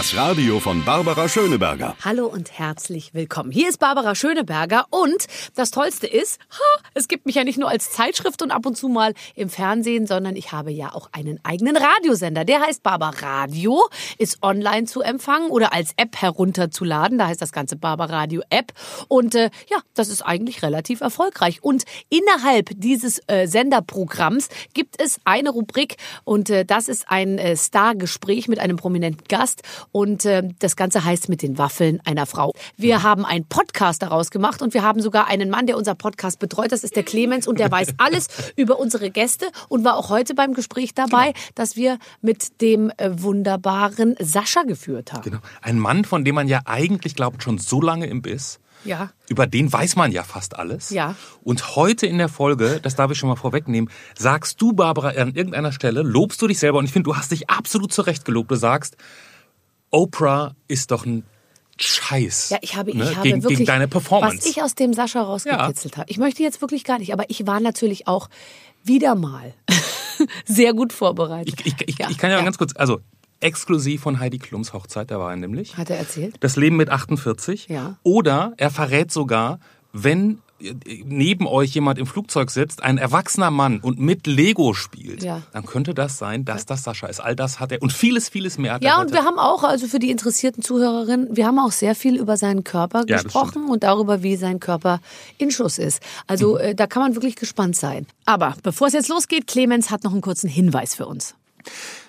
[0.00, 1.94] Das Radio von Barbara Schöneberger.
[2.02, 3.50] Hallo und herzlich willkommen.
[3.50, 5.26] Hier ist Barbara Schöneberger und
[5.56, 8.78] das Tollste ist, ha, es gibt mich ja nicht nur als Zeitschrift und ab und
[8.78, 12.46] zu mal im Fernsehen, sondern ich habe ja auch einen eigenen Radiosender.
[12.46, 13.78] Der heißt Barbaradio,
[14.16, 17.18] ist online zu empfangen oder als App herunterzuladen.
[17.18, 18.72] Da heißt das ganze Barbaradio App
[19.08, 21.62] und äh, ja, das ist eigentlich relativ erfolgreich.
[21.62, 27.54] Und innerhalb dieses äh, Senderprogramms gibt es eine Rubrik und äh, das ist ein äh,
[27.54, 29.60] Stargespräch mit einem prominenten Gast
[29.92, 32.54] und äh, das Ganze heißt mit den Waffeln einer Frau.
[32.76, 36.38] Wir haben einen Podcast daraus gemacht und wir haben sogar einen Mann, der unser Podcast
[36.38, 36.72] betreut.
[36.72, 40.34] Das ist der Clemens und der weiß alles über unsere Gäste und war auch heute
[40.34, 41.38] beim Gespräch dabei, genau.
[41.54, 45.22] das wir mit dem äh, wunderbaren Sascha geführt haben.
[45.22, 45.38] Genau.
[45.62, 48.60] Ein Mann, von dem man ja eigentlich glaubt, schon so lange im Biss.
[48.84, 49.10] Ja.
[49.28, 50.90] Über den weiß man ja fast alles.
[50.90, 51.14] Ja.
[51.42, 55.34] Und heute in der Folge, das darf ich schon mal vorwegnehmen, sagst du, Barbara, an
[55.34, 58.50] irgendeiner Stelle, lobst du dich selber und ich finde, du hast dich absolut zurecht gelobt.
[58.50, 58.96] Du sagst,
[59.90, 61.24] Oprah ist doch ein
[61.78, 62.50] Scheiß.
[62.50, 63.16] Ja, ich habe, ich ne?
[63.16, 64.38] habe gegen, wirklich, gegen deine Performance.
[64.38, 66.00] was ich aus dem Sascha rausgekitzelt ja.
[66.00, 66.10] habe.
[66.10, 68.28] Ich möchte jetzt wirklich gar nicht, aber ich war natürlich auch
[68.84, 69.54] wieder mal
[70.44, 71.60] sehr gut vorbereitet.
[71.64, 73.00] Ich, ich, ich, ja, ich kann ja, ja, ganz kurz, also
[73.40, 75.76] exklusiv von Heidi Klums Hochzeit, da war er nämlich.
[75.76, 76.36] Hat er erzählt?
[76.40, 77.68] Das Leben mit 48.
[77.68, 77.96] Ja.
[78.02, 79.58] Oder er verrät sogar,
[79.92, 80.38] wenn
[81.04, 85.42] neben euch jemand im Flugzeug sitzt, ein erwachsener Mann und mit Lego spielt, ja.
[85.52, 87.20] dann könnte das sein, dass das Sascha ist.
[87.20, 89.00] All das hat er und vieles, vieles mehr hat ja, er.
[89.00, 92.36] Und wir haben auch, also für die interessierten Zuhörerinnen, wir haben auch sehr viel über
[92.36, 95.00] seinen Körper ja, gesprochen und darüber, wie sein Körper
[95.38, 96.02] in Schuss ist.
[96.26, 96.60] Also mhm.
[96.60, 98.06] äh, da kann man wirklich gespannt sein.
[98.24, 101.34] Aber bevor es jetzt losgeht, Clemens hat noch einen kurzen Hinweis für uns.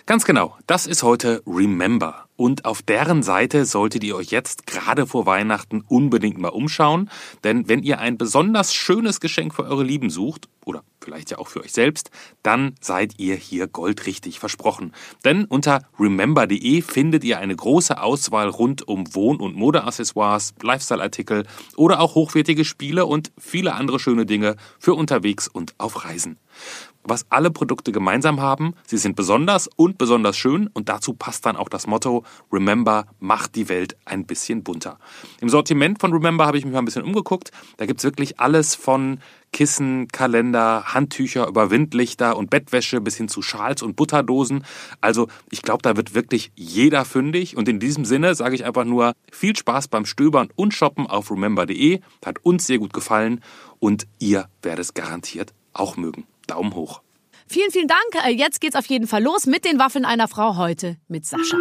[0.06, 2.26] Ganz genau, das ist heute Remember.
[2.42, 7.08] Und auf deren Seite solltet ihr euch jetzt gerade vor Weihnachten unbedingt mal umschauen.
[7.44, 11.48] Denn wenn ihr ein besonders schönes Geschenk für eure Lieben sucht, oder vielleicht ja auch
[11.48, 12.10] für euch selbst,
[12.44, 14.94] dann seid ihr hier goldrichtig versprochen.
[15.24, 22.00] Denn unter remember.de findet ihr eine große Auswahl rund um Wohn- und Modeaccessoires, Lifestyle-Artikel oder
[22.00, 26.38] auch hochwertige Spiele und viele andere schöne Dinge für unterwegs und auf Reisen
[27.04, 28.76] was alle Produkte gemeinsam haben.
[28.86, 33.56] Sie sind besonders und besonders schön und dazu passt dann auch das Motto Remember macht
[33.56, 35.00] die Welt ein bisschen bunter.
[35.40, 37.52] Im Sortiment von Remember habe ich mich mal ein bisschen umgeguckt.
[37.78, 39.20] Da gibt's wirklich alles von
[39.52, 44.64] Kissen, Kalender, Handtücher über Windlichter und Bettwäsche bis hin zu Schals und Butterdosen.
[45.02, 48.86] Also ich glaube, da wird wirklich jeder fündig und in diesem Sinne sage ich einfach
[48.86, 52.00] nur viel Spaß beim Stöbern und Shoppen auf remember.de.
[52.26, 53.42] Hat uns sehr gut gefallen
[53.80, 56.26] und ihr werdet es garantiert auch mögen.
[56.48, 57.02] Daumen hoch.
[57.48, 58.26] Vielen, vielen Dank.
[58.26, 61.58] Äh, jetzt geht's auf jeden Fall los mit den Waffeln einer Frau heute mit Sascha.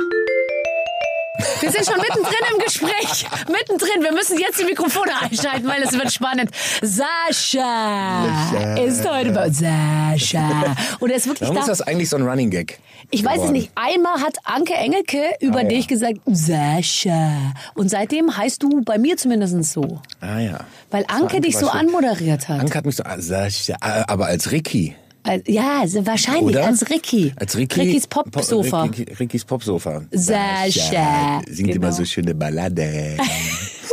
[1.60, 3.26] Wir sind schon mittendrin im Gespräch.
[3.48, 4.02] Mittendrin.
[4.02, 6.50] Wir müssen jetzt die Mikrofone einschalten, weil es wird spannend.
[6.82, 10.74] Sascha ist heute bei Sascha.
[11.00, 11.60] Und er ist wirklich Warum da.
[11.62, 12.78] ist das eigentlich so ein Running Gag?
[13.10, 13.70] Ich weiß es nicht.
[13.74, 15.68] Einmal hat Anke Engelke über Ah, ja.
[15.68, 17.54] dich gesagt, Sascha.
[17.74, 20.00] Und seitdem heißt du bei mir zumindest so.
[20.20, 20.60] Ah ja.
[20.90, 22.60] Weil Anke Anke dich so anmoderiert hat.
[22.60, 24.94] Anke hat mich so, ah, Sascha, ah, aber als Ricky.
[25.22, 26.66] Als- Ja, so wahrscheinlich Oder?
[26.66, 27.32] als Ricky.
[27.36, 27.80] Als Ricky.
[27.80, 28.82] Rickys Popsofa.
[28.84, 30.02] Ricky, Rickys Popsofa.
[30.10, 31.42] Sascha.
[31.48, 31.76] Singt Genau.
[31.86, 33.16] immer so schöne Ballade.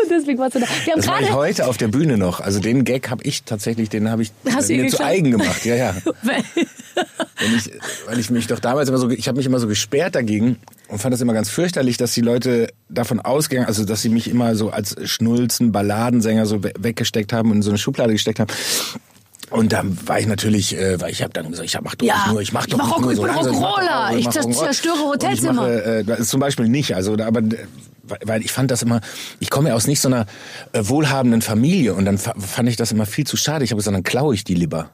[0.09, 0.67] Deswegen warst du da.
[0.85, 2.39] Wir haben Das mache ich heute auf der Bühne noch.
[2.39, 5.65] Also den Gag habe ich tatsächlich, den habe ich Hast mir zu eigen gemacht.
[5.65, 5.95] Ja, ja.
[7.55, 7.69] Ich,
[8.07, 10.57] weil ich mich doch damals immer so, ich habe mich immer so gesperrt dagegen
[10.87, 14.27] und fand das immer ganz fürchterlich, dass die Leute davon ausgehen, also dass sie mich
[14.27, 18.39] immer so als Schnulzen, Balladensänger so we- weggesteckt haben und in so eine Schublade gesteckt
[18.39, 18.51] haben.
[19.49, 22.15] Und dann war ich natürlich, äh, weil ich habe dann gesagt, ich mach doch Ja,
[22.15, 24.17] nicht nur, ich mach ich doch mach nicht Rock- nur ich so bin langsam, Rock'n'Roller,
[24.17, 24.93] ich mach zerstöre.
[24.95, 25.53] Und ich Hotelzimmer.
[25.53, 27.65] mache, äh, das ist zum Beispiel nicht, also aber äh,
[28.25, 28.99] weil- ich fand das immer,
[29.39, 30.25] ich komme ja aus nicht so einer
[30.73, 33.63] äh, wohlhabenden Familie und dann fa- fand ich das immer viel zu schade.
[33.63, 34.89] Ich habe gesagt, dann klaue ich die lieber.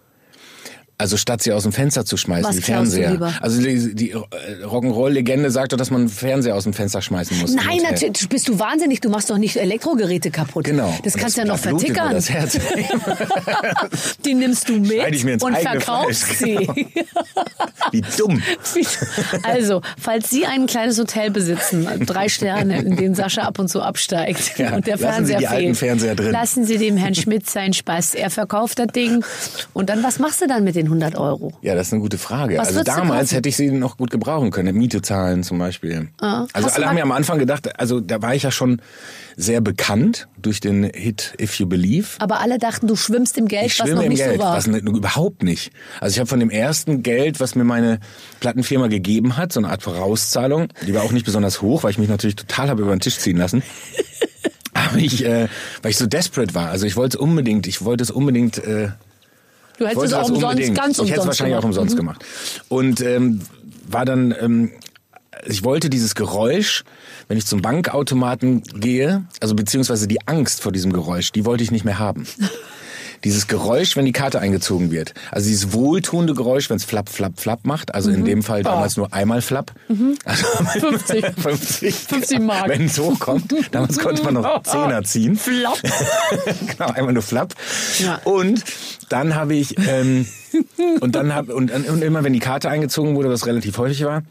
[0.97, 3.33] Also statt sie aus dem Fenster zu schmeißen, Was die Fernseher.
[3.41, 4.17] Also die, die äh,
[4.63, 7.53] Rock'n'Roll-Legende sagt doch, dass man Fernseher aus dem Fenster schmeißen muss.
[7.55, 9.01] Nein, natürlich bist du wahnsinnig.
[9.01, 10.65] Du machst doch nicht Elektrogeräte kaputt.
[10.65, 10.93] Genau.
[11.03, 12.11] Das Und kannst du ja noch vertickern.
[12.13, 12.57] Das Herz.
[14.25, 16.39] Die nimmst du mit und verkaufst Fleisch.
[16.39, 16.69] sie.
[17.91, 18.41] Wie dumm.
[19.43, 23.81] Also, falls Sie ein kleines Hotel besitzen, drei Sterne, in denen Sascha ab und zu
[23.81, 26.31] absteigt Ja, und der Fernseher die fehlt, alten Fernseher drin.
[26.31, 28.15] lassen Sie dem Herrn Schmidt seinen Spaß.
[28.15, 29.23] Er verkauft das Ding.
[29.73, 31.53] Und dann, was machst du dann mit den 100 Euro?
[31.61, 32.57] Ja, das ist eine gute Frage.
[32.57, 34.75] Was also damals hätte ich sie noch gut gebrauchen können.
[34.75, 36.09] Miete zahlen zum Beispiel.
[36.19, 36.45] Ah.
[36.53, 38.81] Also Hast alle haben ja am Anfang gedacht, also da war ich ja schon
[39.35, 42.07] sehr bekannt durch den Hit If You Believe.
[42.19, 44.55] Aber alle dachten, du schwimmst im Geld, Ich was noch nicht Geld, so war.
[44.55, 45.71] was ne, überhaupt nicht.
[45.99, 47.99] Also ich habe von dem ersten Geld, was mir meine
[48.39, 51.97] Plattenfirma gegeben hat, so eine Art Vorauszahlung, die war auch nicht besonders hoch, weil ich
[51.97, 53.63] mich natürlich total habe über den Tisch ziehen lassen.
[54.73, 55.47] Aber ich, äh,
[55.81, 56.69] weil ich so desperate war.
[56.69, 58.89] Also ich wollte es unbedingt, ich wollte es unbedingt äh,
[59.77, 60.77] Du hättest es auch umsonst, unbedingt.
[60.77, 61.75] ganz Ich hätte es umsonst wahrscheinlich auch gemacht.
[61.75, 61.81] Mhm.
[61.81, 62.25] umsonst gemacht.
[62.69, 63.41] Und ähm,
[63.87, 64.71] war dann, ähm,
[65.45, 66.83] ich wollte dieses Geräusch,
[67.27, 71.71] wenn ich zum Bankautomaten gehe, also beziehungsweise die Angst vor diesem Geräusch, die wollte ich
[71.71, 72.27] nicht mehr haben.
[73.23, 75.13] Dieses Geräusch, wenn die Karte eingezogen wird.
[75.31, 77.93] Also dieses wohltuende Geräusch, wenn es flapp, flapp, flapp macht.
[77.95, 78.15] Also Mhm.
[78.17, 79.71] in dem Fall damals nur einmal flapp.
[80.25, 80.45] Also
[80.79, 81.25] 50.
[81.41, 81.95] 50.
[81.95, 82.67] 50 Mark.
[82.67, 83.53] Wenn es hochkommt.
[83.71, 85.35] Damals konnte man noch Zehner ziehen.
[85.37, 85.79] Flapp.
[86.77, 87.53] genau, einmal nur Flapp.
[87.99, 88.19] Ja.
[88.23, 88.63] Und
[89.09, 90.25] dann habe ich ähm,
[91.01, 94.21] und dann hab, und, und immer wenn die Karte eingezogen wurde, was relativ häufig war,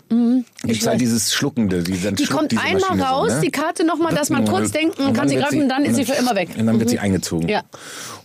[0.64, 2.16] gibt's halt dieses Schluckende, die, Mhm.
[2.16, 3.40] Die kommt diese einmal Maschine raus, so, ne?
[3.42, 6.14] die Karte nochmal, dass man kurz Und kann sie greifen und dann ist sie für
[6.14, 6.50] immer weg.
[6.58, 6.92] Und dann wird Mhm.
[6.92, 7.48] sie eingezogen.
[7.48, 7.62] Ja.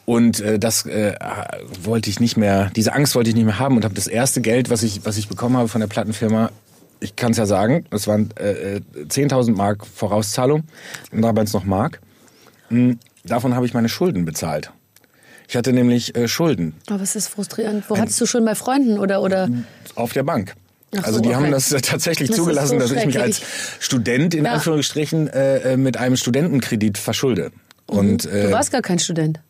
[0.10, 1.16] Und äh, das äh,
[1.84, 4.40] wollte ich nicht mehr, diese Angst wollte ich nicht mehr haben und habe das erste
[4.40, 6.50] Geld, was ich, was ich bekommen habe von der Plattenfirma,
[7.02, 10.64] ich kann es ja sagen, das waren äh, äh, 10.000 Mark Vorauszahlung
[11.12, 12.00] und damals noch Mark.
[12.70, 14.72] Hm, Davon habe ich meine Schulden bezahlt.
[15.50, 17.90] Ich hatte nämlich äh, Schulden Aber es ist frustrierend.
[17.90, 19.50] Wo hattest du schon bei Freunden oder, oder?
[19.96, 20.54] auf der Bank.
[20.96, 21.36] Ach also so, die okay.
[21.38, 23.42] haben das äh, tatsächlich Das zugelassen, so dass ich mich als.
[23.82, 24.54] Student in Ja.
[24.54, 27.52] Anführungsstrichen äh, äh, mit einem Studentenkredit verschulde.
[27.88, 29.42] Und Du äh, warst gar kein Student.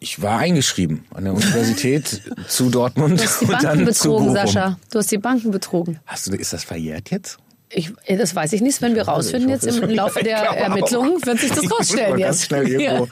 [0.00, 4.32] Ich war eingeschrieben an der Universität zu Dortmund Du hast die Banken betrogen.
[4.34, 4.78] Sascha.
[4.92, 6.00] Du hast die Banken betrogen.
[6.06, 7.38] Hast du, ist das verjährt jetzt?
[7.70, 8.80] Ich, äh, das weiß ich nicht.
[8.82, 10.36] Wenn wir rausfinden jetzt im es- Laufe der.
[10.36, 12.50] Ermittlungen, wird sich das rausstellen jetzt.
[12.52, 13.04] Ja.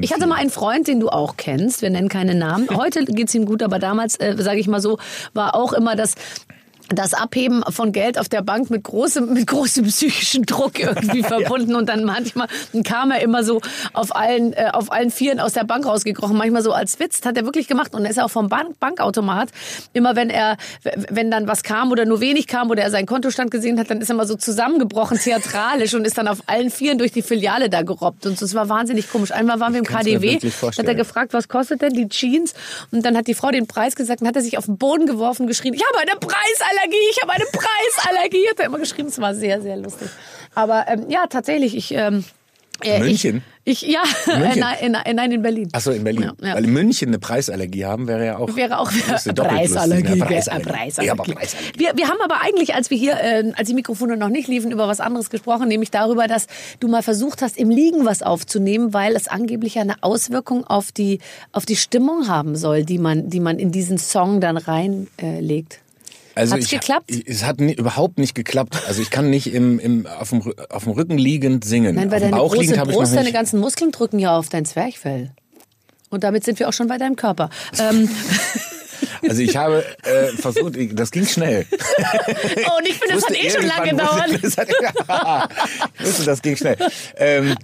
[0.00, 1.80] Ich hatte mal einen Freund, den du auch kennst.
[1.82, 2.68] Wir nennen keine Namen.
[2.76, 4.98] Heute geht's ihm gut, aber damals, äh, sage ich mal so,
[5.32, 6.14] war auch immer das
[6.88, 11.74] das Abheben von Geld auf der Bank mit großem, mit großem psychischen Druck irgendwie verbunden
[11.74, 12.46] und dann manchmal
[12.84, 13.60] kam er immer so
[13.92, 17.28] auf allen, äh, auf allen Vieren aus der Bank rausgekrochen, manchmal so als Witz, das
[17.28, 19.50] hat er wirklich gemacht und dann ist er auch vom Bank Bankautomat,
[19.92, 20.56] immer wenn er,
[21.10, 24.00] wenn dann was kam oder nur wenig kam oder er seinen Kontostand gesehen hat, dann
[24.00, 27.68] ist er mal so zusammengebrochen, theatralisch und ist dann auf allen Vieren durch die Filiale
[27.68, 29.32] da gerobbt und das war wahnsinnig komisch.
[29.32, 32.54] Einmal waren wir im KDW, hat er gefragt, was kostet denn die Jeans?
[32.92, 35.06] Und dann hat die Frau den Preis gesagt und hat er sich auf den Boden
[35.06, 36.18] geworfen und geschrien, ich habe eine
[36.76, 39.08] Preisallergie, ich habe eine Preisallergie, hat er immer geschrieben.
[39.08, 40.08] Es war sehr, sehr lustig.
[40.54, 41.92] Aber ähm, ja, tatsächlich, ich...
[41.92, 42.24] Ähm,
[42.84, 43.42] äh, München?
[43.64, 44.60] Ich, ich ja, München?
[44.60, 45.70] nein, in, in, nein, in Berlin.
[45.72, 46.30] Achso, in Berlin.
[46.42, 46.54] Ja, ja.
[46.56, 48.54] Weil in München eine Preisallergie haben, wäre ja auch.
[48.54, 49.44] Wäre auch doppelt lustig, ne?
[49.44, 50.18] Preisallergie.
[50.20, 50.68] Preisallergie.
[50.68, 51.06] äh, Preisallergie.
[51.06, 51.78] Ja, aber Preisallergie.
[51.78, 54.72] Wir, wir haben aber eigentlich, als wir hier, äh, als die Mikrofone noch nicht liefen,
[54.72, 58.92] über was anderes gesprochen, nämlich darüber, dass du mal versucht hast, im Liegen was aufzunehmen,
[58.92, 61.20] weil es angeblich eine Auswirkung auf die,
[61.52, 65.22] auf die Stimmung haben soll, die man, die man in diesen Song dann reinlegt.
[65.22, 65.80] Äh, legt.
[66.36, 67.10] Also Hat's ich, geklappt?
[67.26, 68.76] Es hat nie, überhaupt nicht geklappt.
[68.86, 71.94] Also ich kann nicht im, im, auf, dem, auf dem Rücken liegend singen.
[71.94, 74.50] Nein, weil auf deine Bauch liegend große noch Brust, deine ganzen Muskeln drücken ja auf
[74.50, 75.32] dein Zwerchfell.
[76.10, 77.50] Und damit sind wir auch schon bei deinem Körper.
[77.78, 78.08] Ähm,
[79.28, 81.66] Also ich habe äh, versucht, ich- das ging schnell.
[81.70, 84.38] oh, und ich finde, das hat eh schon lange gedauert.
[84.42, 84.68] Das hat,
[85.98, 86.76] ich wusste, das ging schnell.
[87.16, 87.54] Ähm,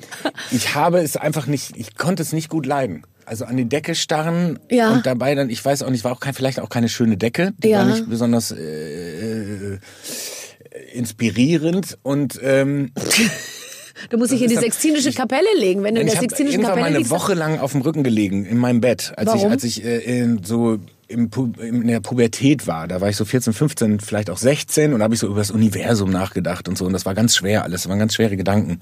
[0.51, 3.05] ich habe es einfach nicht, ich konnte es nicht gut leiden.
[3.25, 4.93] Also an die Decke starren Ja.
[4.93, 7.53] und dabei dann, ich weiß auch nicht, war auch kein, vielleicht auch keine schöne Decke,
[7.59, 7.79] die Ja.
[7.79, 9.79] war nicht besonders äh, äh,
[10.95, 12.93] inspirierend und ähm,
[14.11, 15.85] Du musst dich in die Sextinische Kapelle legen.
[15.85, 17.11] Wenn du in ich der habe Sextinischen irgendwann mal Kapelle eine liegst.
[17.13, 19.53] Woche lang auf dem Rücken gelegen in meinem Bett, als ich Warum?
[19.53, 22.89] als ich äh, in, so im, Pu- in der Pubertät war.
[22.89, 25.51] Da war ich so 14, 15, vielleicht auch 16 und habe ich so über das
[25.53, 28.79] Universum nachgedacht und so und das war ganz schwer alles, das waren ganz schwere Gedanken.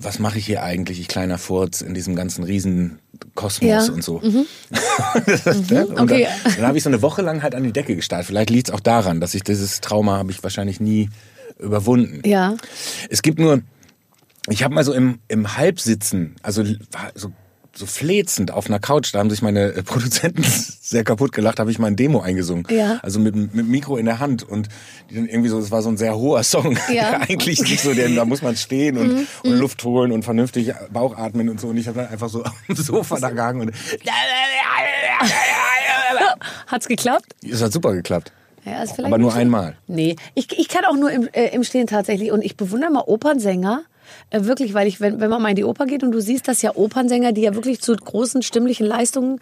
[0.00, 3.00] Was mache ich hier eigentlich, ich kleiner Furz, in diesem ganzen riesen
[3.34, 3.82] Kosmos Ja.
[3.82, 3.94] Mhm.
[3.94, 4.16] und so.
[4.22, 6.26] und Okay.
[6.44, 8.24] Dann, dann habe ich so eine Woche lang halt an die Decke gestarrt.
[8.24, 11.10] Vielleicht liegt es auch daran, dass ich dieses Trauma habe ich wahrscheinlich nie
[11.58, 12.22] überwunden.
[12.28, 12.56] Ja.
[13.10, 13.62] Es gibt nur,
[14.48, 16.64] ich habe mal so im, im Halbsitzen, also
[17.14, 17.32] so,
[17.78, 21.70] so flezend auf einer Couch, da haben sich meine äh, Produzenten sehr kaputt gelacht, habe
[21.70, 22.66] ich mal ein Demo eingesungen.
[22.70, 22.98] Ja.
[23.02, 24.68] Also mit, mit Mikro in der Hand und
[25.10, 26.78] die dann irgendwie so, es war so ein sehr hoher Song.
[26.88, 26.88] Ja.
[26.88, 26.94] Mhm.
[26.98, 30.72] Der eigentlich nicht so, denn da muss man stehen und, und Luft holen und vernünftig
[30.92, 31.68] Bauch atmen und so.
[31.68, 33.72] Und ich habe dann einfach so auf dem Sofa da gehangen und
[36.66, 37.34] Hat's geklappt?
[37.42, 38.32] es hat super geklappt.
[38.64, 39.76] Ja, ist vielleicht Aber nur einmal.
[39.86, 42.32] Nee, ich, ich kann auch nur im, äh, im Stehen tatsächlich.
[42.32, 43.82] Und ich bewundere mal Opernsänger.
[44.30, 46.48] Äh, wirklich, weil ich, wenn, wenn man mal in die Oper geht und du siehst,
[46.48, 49.40] dass ja Opernsänger, die ja wirklich zu großen stimmlichen Leistungen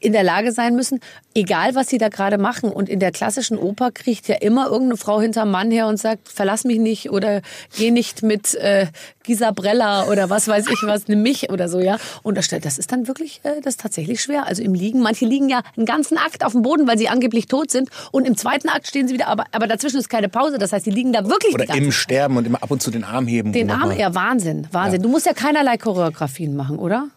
[0.00, 1.00] in der Lage sein müssen,
[1.34, 2.70] egal was sie da gerade machen.
[2.70, 6.28] Und in der klassischen Oper kriegt ja immer irgendeine Frau hinterm Mann her und sagt,
[6.28, 7.42] verlass mich nicht oder
[7.76, 8.86] geh nicht mit äh,
[9.22, 11.98] Gisabrella oder was weiß ich was, nimm mich oder so, ja.
[12.22, 14.46] Und das, das ist dann wirklich, äh, das ist tatsächlich schwer.
[14.46, 17.46] Also im Liegen, manche liegen ja einen ganzen Akt auf dem Boden, weil sie angeblich
[17.46, 17.90] tot sind.
[18.12, 20.58] Und im zweiten Akt stehen sie wieder, aber, aber dazwischen ist keine Pause.
[20.58, 21.92] Das heißt, die liegen da wirklich Oder im.
[21.92, 23.52] Sterben und immer ab und zu den Arm heben.
[23.52, 25.02] Den Arm, ja, Wahnsinn, Wahnsinn.
[25.02, 27.08] Du musst ja keinerlei Choreografien machen, oder?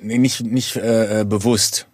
[0.00, 1.86] Nee, nicht, nicht äh, äh, bewusst.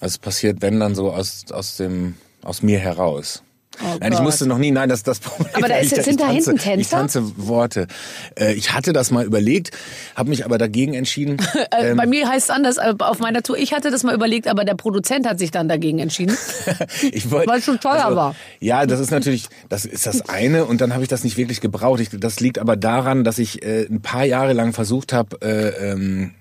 [0.00, 3.42] Also es passiert, wenn dann so aus, aus dem, aus mir heraus.
[4.00, 5.54] nein, ich musste noch nie, nein, das das Problem.
[5.54, 6.80] Aber da ist- ich, sind da tanze, hinten Tänzer?
[6.80, 7.86] Ich tanze Worte.
[8.38, 9.70] Äh, ich hatte das mal überlegt,
[10.16, 11.36] habe mich aber dagegen entschieden.
[11.72, 13.56] Äh, Bei mir heißt es anders äh, auf meiner Tour.
[13.56, 16.36] Ich hatte das mal überlegt, aber der Produzent hat sich dann dagegen entschieden.
[17.12, 18.34] ich wollte, Weil es schon teuer war.
[18.58, 21.60] Ja, das ist natürlich, das ist das eine und dann habe ich das nicht wirklich
[21.60, 22.00] gebraucht.
[22.00, 25.92] Ich, das liegt aber daran, dass ich äh, ein paar Jahre lang versucht habe, äh,
[25.92, 26.32] ähm,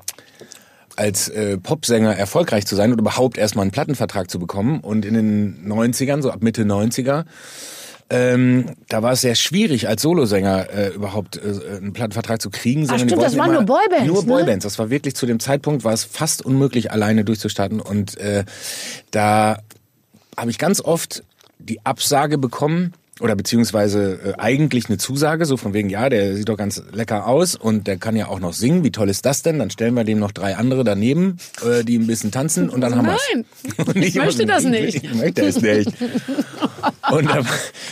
[1.00, 4.82] als äh, Popsänger erfolgreich zu sein und überhaupt erstmal einen Plattenvertrag zu bekommen.
[4.82, 7.24] Und in den 90ern, so ab Mitte 90er,
[8.10, 12.82] ähm, da war es sehr schwierig, als Solosänger äh, überhaupt äh, einen Plattenvertrag zu kriegen.
[12.82, 14.28] die stimmt, das waren nur Boybands, Nur ne?
[14.28, 14.64] Boybands.
[14.64, 17.80] Das war wirklich zu dem Zeitpunkt, war es fast unmöglich, alleine durchzustarten.
[17.80, 18.44] Und äh,
[19.12, 19.60] da
[20.36, 21.24] habe ich ganz oft
[21.60, 26.50] die Absage bekommen oder beziehungsweise äh, eigentlich eine Zusage, so von wegen, ja, der sieht
[26.50, 28.84] doch ganz lecker aus und der kann ja auch noch singen.
[28.84, 29.60] Wie toll ist das denn?
[29.60, 32.96] Dann stellen wir dem noch drei andere daneben, äh, die ein bisschen tanzen und dann
[32.96, 33.22] haben wir's.
[33.34, 33.46] Nein,
[34.04, 35.04] ich möchte das ich, nicht.
[35.04, 35.92] Ich möchte es nicht.
[37.12, 37.44] Und da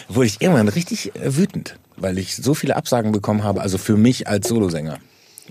[0.09, 3.97] wurde ich irgendwann richtig äh, wütend, weil ich so viele Absagen bekommen habe, also für
[3.97, 4.99] mich als Solosänger.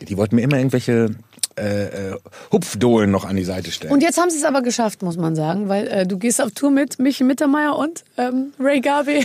[0.01, 1.15] Die wollten mir immer irgendwelche
[1.59, 2.17] äh, äh,
[2.53, 3.93] Hupfdohlen noch an die Seite stellen.
[3.93, 6.51] Und jetzt haben sie es aber geschafft, muss man sagen, weil äh, du gehst auf
[6.53, 9.25] Tour mit Michi Mittermeier und ähm, Ray Garvey.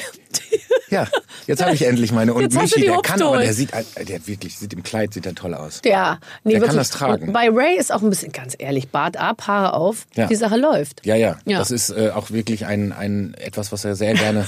[0.89, 1.07] Ja,
[1.47, 2.33] jetzt habe ich endlich meine.
[2.33, 5.25] Und Jetzt Michi, der kann aber, der sieht, äh, der wirklich, sieht im Kleid, sieht
[5.25, 5.81] er toll aus.
[5.85, 6.67] Ja, nee, Der wirklich.
[6.69, 7.31] kann das tragen.
[7.33, 10.27] Bei Ray ist auch ein bisschen, ganz ehrlich, Bart ab, Haare auf, Ja.
[10.27, 11.05] die Sache läuft.
[11.05, 11.59] Ja, ja, Ja.
[11.59, 14.47] Das ist äh, auch wirklich ein, ein etwas, was er sehr gerne,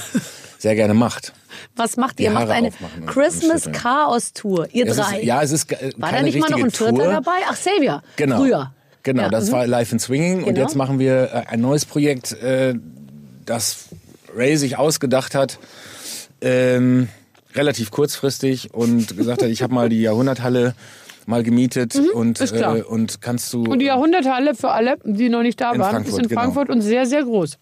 [0.58, 1.32] sehr gerne macht.
[1.76, 2.30] Was macht Die ihr?
[2.30, 3.82] Macht eine aufmachen und- Christmas und schütteln.
[3.82, 4.68] Chaos Tour.
[4.72, 5.18] Ihr Es drei.
[5.20, 7.32] Ist, ja, es ist War keine da nicht mal noch ein Vierter dabei?
[7.48, 8.02] Ach, Xavier.
[8.16, 8.36] Genau.
[8.38, 8.72] Früher.
[9.02, 9.52] Genau, Ja, das mhm.
[9.52, 10.60] war Live in Swinging und Genau.
[10.60, 12.74] jetzt machen wir äh, ein neues Projekt, äh,
[13.44, 13.86] das
[14.34, 15.58] Ray sich ausgedacht hat,
[16.40, 17.08] ähm,
[17.54, 20.74] relativ kurzfristig und gesagt hat, ich habe mal die Jahrhunderthalle
[21.26, 22.76] mal gemietet und Mhm, klar.
[22.78, 26.06] äh, und kannst du Und die Jahrhunderthalle für alle, die noch nicht da waren, Frankfurt,
[26.08, 26.40] ist in genau.
[26.40, 27.58] Frankfurt und sehr, sehr groß.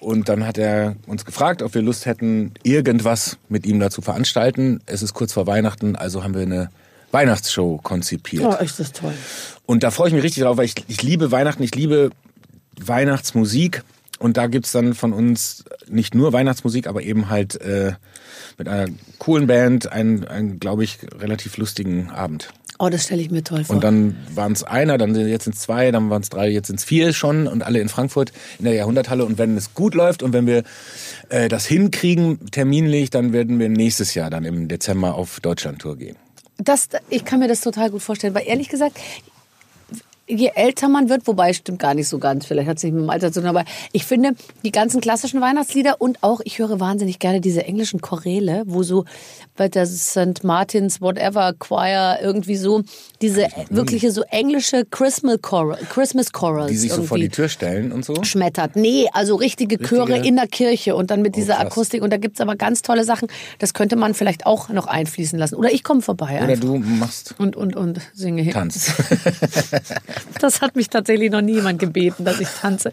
[0.00, 4.00] Und dann hat er uns gefragt, ob wir Lust hätten, irgendwas mit ihm da zu
[4.00, 4.80] veranstalten.
[4.86, 6.70] Es ist kurz vor Weihnachten, also haben wir eine
[7.12, 8.44] Weihnachtsshow konzipiert.
[8.44, 9.12] Oh, ist das toll.
[9.66, 12.10] Und da freue ich mich richtig drauf, weil ich, ich liebe Weihnachten, ich liebe
[12.80, 13.84] Weihnachtsmusik.
[14.18, 17.92] Und da gibt's dann von uns nicht nur Weihnachtsmusik, aber eben halt äh,
[18.58, 18.86] mit einer
[19.18, 22.50] coolen Band einen, einen glaube ich, relativ lustigen Abend.
[22.82, 23.76] Oh, das stelle ich mir toll vor.
[23.76, 26.68] Und dann waren es einer, dann sind jetzt sind zwei, dann waren es drei, jetzt
[26.68, 29.26] sind es vier schon und alle in Frankfurt in der Jahrhunderthalle.
[29.26, 30.64] Und wenn es gut läuft und wenn wir
[31.28, 36.16] äh, das hinkriegen, terminlich, dann werden wir nächstes Jahr dann im Dezember auf Deutschland-Tour gehen.
[36.56, 38.98] das, ich kann mir das total gut vorstellen, weil ehrlich gesagt,
[40.30, 43.02] je älter man wird, wobei stimmt gar nicht so ganz, vielleicht hat es nicht mit
[43.02, 44.32] dem Alter zu tun, aber ich finde
[44.64, 49.04] die ganzen klassischen Weihnachtslieder und auch, ich höre wahnsinnig gerne diese englischen Choräle, wo so
[49.56, 50.42] bei der St.
[50.44, 52.82] Martins Whatever Choir irgendwie so
[53.20, 57.92] diese wirkliche so englische Christmas Choral, Christmas Chorals Die sich so vor die Tür stellen
[57.92, 58.22] und so.
[58.24, 58.76] schmettert.
[58.76, 60.28] Nee, also richtige Chöre Richtige?
[60.28, 61.66] in der Kirche und dann mit dieser krass.
[61.66, 62.02] Akustik.
[62.02, 63.28] Und da gibt's aber ganz tolle Sachen.
[63.58, 65.56] Das könnte man vielleicht auch noch einfließen lassen.
[65.56, 66.38] Oder ich komme vorbei.
[66.42, 66.64] Oder einfach.
[66.64, 68.52] du machst Und, und, und singe hin.
[68.52, 68.92] Tanz.
[70.40, 72.92] Das hat mich tatsächlich noch nie jemand gebeten, dass ich tanze.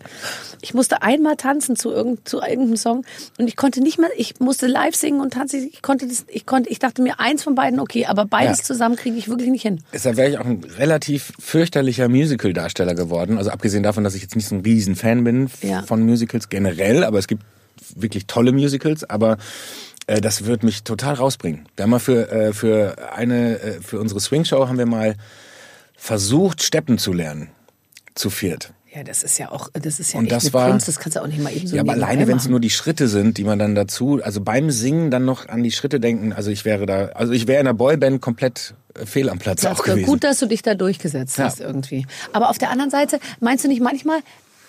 [0.61, 3.05] Ich musste einmal tanzen zu, irgend, zu irgendeinem Song
[3.37, 5.69] und ich konnte nicht mehr, ich musste live singen und tanzen.
[5.71, 8.63] Ich konnte das, ich konnte, ich dachte mir eins von beiden okay, aber beides Ja.
[8.63, 9.81] zusammen kriege ich wirklich nicht hin.
[9.93, 13.37] Deshalb wäre ich auch ein relativ fürchterlicher Musical-Darsteller geworden.
[13.37, 15.83] Also abgesehen davon, dass ich jetzt nicht so ein riesen Fan bin Ja.
[15.83, 17.43] von Musicals generell, aber es gibt
[17.95, 19.37] wirklich tolle Musicals, aber
[20.07, 21.67] äh, das wird mich total rausbringen.
[21.75, 25.15] Wir haben mal für, äh, für eine, äh, für unsere Swing-Show haben wir mal
[25.97, 27.49] versucht, Steppen zu lernen.
[28.15, 28.71] Zu viert.
[28.95, 30.87] Ja, das ist ja auch, das ist ja Und echt das war- Kunst.
[30.87, 32.69] Das kannst du auch nicht mal eben so ja, aber alleine, wenn es nur die
[32.71, 36.31] Schritte sind, die man dann dazu, also beim Singen dann noch an die Schritte denken,
[36.33, 39.61] also ich wäre da, also ich wäre in der Boyband komplett äh, fehl am Platz
[39.61, 40.05] Das auch gewesen.
[40.07, 41.43] gut, dass du dich da durchgesetzt Ja.
[41.45, 42.07] hast irgendwie.
[42.33, 44.19] Aber auf der anderen Seite, meinst du nicht manchmal,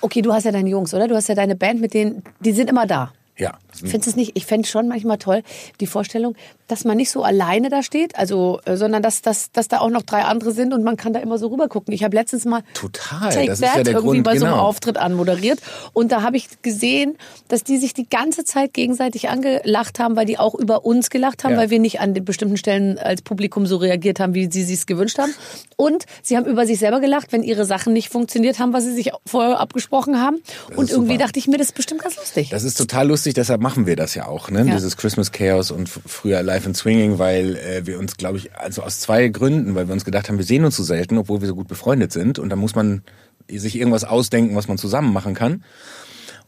[0.02, 1.08] okay, du hast ja deine Jungs, oder?
[1.08, 3.12] Du hast ja deine Band mit denen, die sind immer da.
[3.38, 3.58] Ja.
[3.72, 4.32] Findest du es nicht?
[4.34, 5.42] Ich fände schon manchmal toll,
[5.80, 6.34] die Vorstellung,
[6.66, 9.90] dass man nicht so alleine da steht, also, äh, sondern dass, dass, dass da auch
[9.90, 11.94] noch drei andere sind und man kann da immer so rüber gucken.
[11.94, 14.46] Ich habe letztens mal Total, Take das ist That ja der irgendwie Grund, bei so
[14.46, 14.66] einem genau.
[14.66, 15.60] Auftritt anmoderiert
[15.92, 17.16] und da habe ich gesehen,
[17.46, 21.44] dass die sich die ganze Zeit gegenseitig angelacht haben, weil die auch über uns gelacht
[21.44, 21.58] haben, Ja.
[21.58, 24.86] weil wir nicht an den bestimmten Stellen als Publikum so reagiert haben, wie sie es
[24.86, 25.32] gewünscht haben.
[25.76, 28.92] Und sie haben über sich selber gelacht, wenn ihre Sachen nicht funktioniert haben, was sie
[28.92, 30.38] sich vorher abgesprochen haben.
[30.76, 31.24] und ist irgendwie super.
[31.24, 32.48] dachte ich mir, das ist bestimmt ganz lustig.
[32.50, 34.64] Das ist total lustig, deshalb machen wir das ja auch, ne?
[34.66, 34.74] Ja.
[34.74, 38.82] Dieses Christmas Chaos und früher Live and Swinging, weil äh, wir uns, glaube ich, also
[38.82, 41.48] aus zwei Gründen, weil wir uns gedacht haben, wir sehen uns so selten, obwohl wir
[41.48, 42.38] so gut befreundet sind.
[42.38, 43.02] Und da muss man
[43.50, 45.64] sich irgendwas ausdenken, was man zusammen machen kann.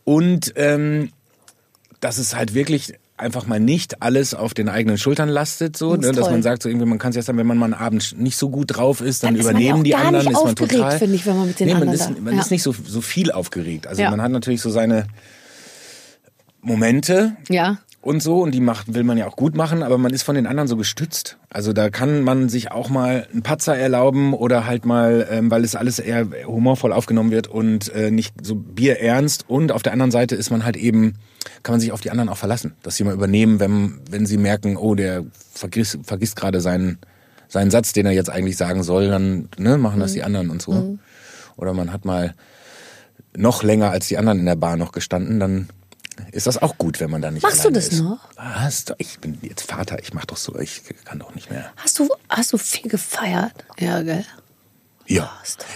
[0.04, 1.10] Und ähm,
[2.00, 6.06] dass es halt wirklich einfach mal nicht alles auf den eigenen Schultern lastet, so, Das
[6.06, 6.20] ist ne?
[6.20, 8.18] dass man sagt, so irgendwie, man kann es ja sagen, wenn man mal einen Abend
[8.18, 10.36] nicht so gut drauf ist, dann, Dann ist man ja übernehmen die anderen, ist man
[10.36, 10.98] aufgeregt, total.
[10.98, 12.40] finde ich, wenn man mit den nee, man anderen ist, man ja.
[12.40, 13.86] ist nicht so so viel aufgeregt.
[13.86, 14.10] Also Ja.
[14.10, 15.06] man hat natürlich so seine
[16.62, 17.78] Momente Ja.
[18.02, 20.34] und so und die macht, will man ja auch gut machen, aber man ist von
[20.34, 21.36] den anderen so gestützt.
[21.50, 25.64] Also da kann man sich auch mal einen Patzer erlauben oder halt mal, ähm, weil
[25.64, 29.44] es alles eher humorvoll aufgenommen wird und äh, nicht so bierernst.
[29.48, 31.14] Und auf der anderen Seite ist man halt eben,
[31.62, 34.36] kann man sich auf die anderen auch verlassen, dass sie mal übernehmen, wenn, wenn sie
[34.38, 36.98] merken, oh, der vergisst, vergisst gerade seinen,
[37.48, 40.62] seinen Satz, den er jetzt eigentlich sagen soll, dann ne, machen das die anderen und
[40.62, 40.98] so.
[41.56, 42.34] Oder man hat mal
[43.36, 45.68] noch länger als die anderen in der Bar noch gestanden, dann
[46.32, 48.02] ist das auch gut, wenn man da nicht Machst du das ist.
[48.02, 48.18] noch?
[48.36, 48.84] Was?
[48.98, 51.70] Ich bin jetzt Vater, ich mach doch so, ich kann doch nicht mehr.
[51.76, 53.52] Hast du, hast du viel gefeiert?
[53.78, 54.24] Ja, gell?
[55.06, 55.28] Ja,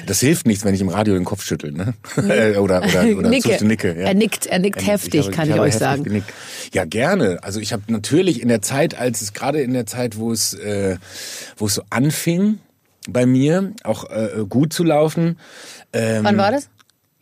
[0.06, 1.94] das hilft nichts, wenn ich im Radio den Kopf schüttel, ne?
[2.60, 3.56] oder oder oder Nicke.
[3.58, 3.88] zu- nicke.
[3.88, 4.06] Ja.
[4.06, 6.04] Er nickt, er nickt heftig, habe- kann ich, habe euch sagen.
[6.04, 6.32] Genickt.
[6.72, 7.38] Ja, gerne.
[7.42, 10.54] Also ich habe natürlich in der Zeit, als es gerade in der Zeit, wo es
[10.54, 10.98] äh,
[11.56, 12.60] wo es so anfing
[13.08, 15.36] bei mir auch äh, gut zu laufen.
[15.92, 16.68] Ähm, Wann war das?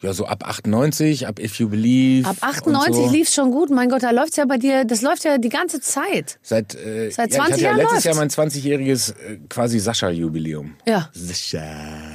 [0.02, 2.28] Ja, so ab 98, ab If You Believe.
[2.28, 3.10] Ab und 98 so.
[3.12, 3.70] lief's schon gut.
[3.70, 6.38] Mein Gott, da läuft's ja bei dir, das läuft ja die ganze Zeit.
[6.42, 8.56] Seit, äh, Seit ja, 20 ich hatte Jahren ja letztes Jahr mein läuft's.
[8.56, 10.74] 20-jähriges äh, quasi Sascha-Jubiläum.
[10.86, 11.08] Ja.
[11.12, 11.62] Sascha.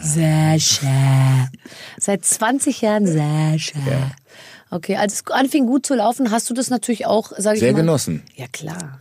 [0.03, 1.47] Sascha.
[1.97, 4.11] Seit 20 Jahren Sascha.
[4.69, 7.71] Okay, als es anfing gut zu laufen, hast du das natürlich auch, sag ich Sehr
[7.71, 7.79] mal.
[7.79, 8.23] genossen.
[8.35, 8.99] Ja, klar.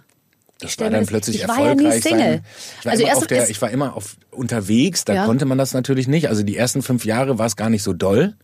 [0.58, 1.94] Das war dann das- plötzlich ich war ja erfolgreich.
[1.96, 2.40] nie Single.
[2.80, 5.26] Ich war, Also immer auf der, ich war immer auf, unterwegs, da Ja.
[5.26, 6.28] konnte man das natürlich nicht.
[6.28, 8.34] Also die ersten fünf Jahre war es gar nicht so doll.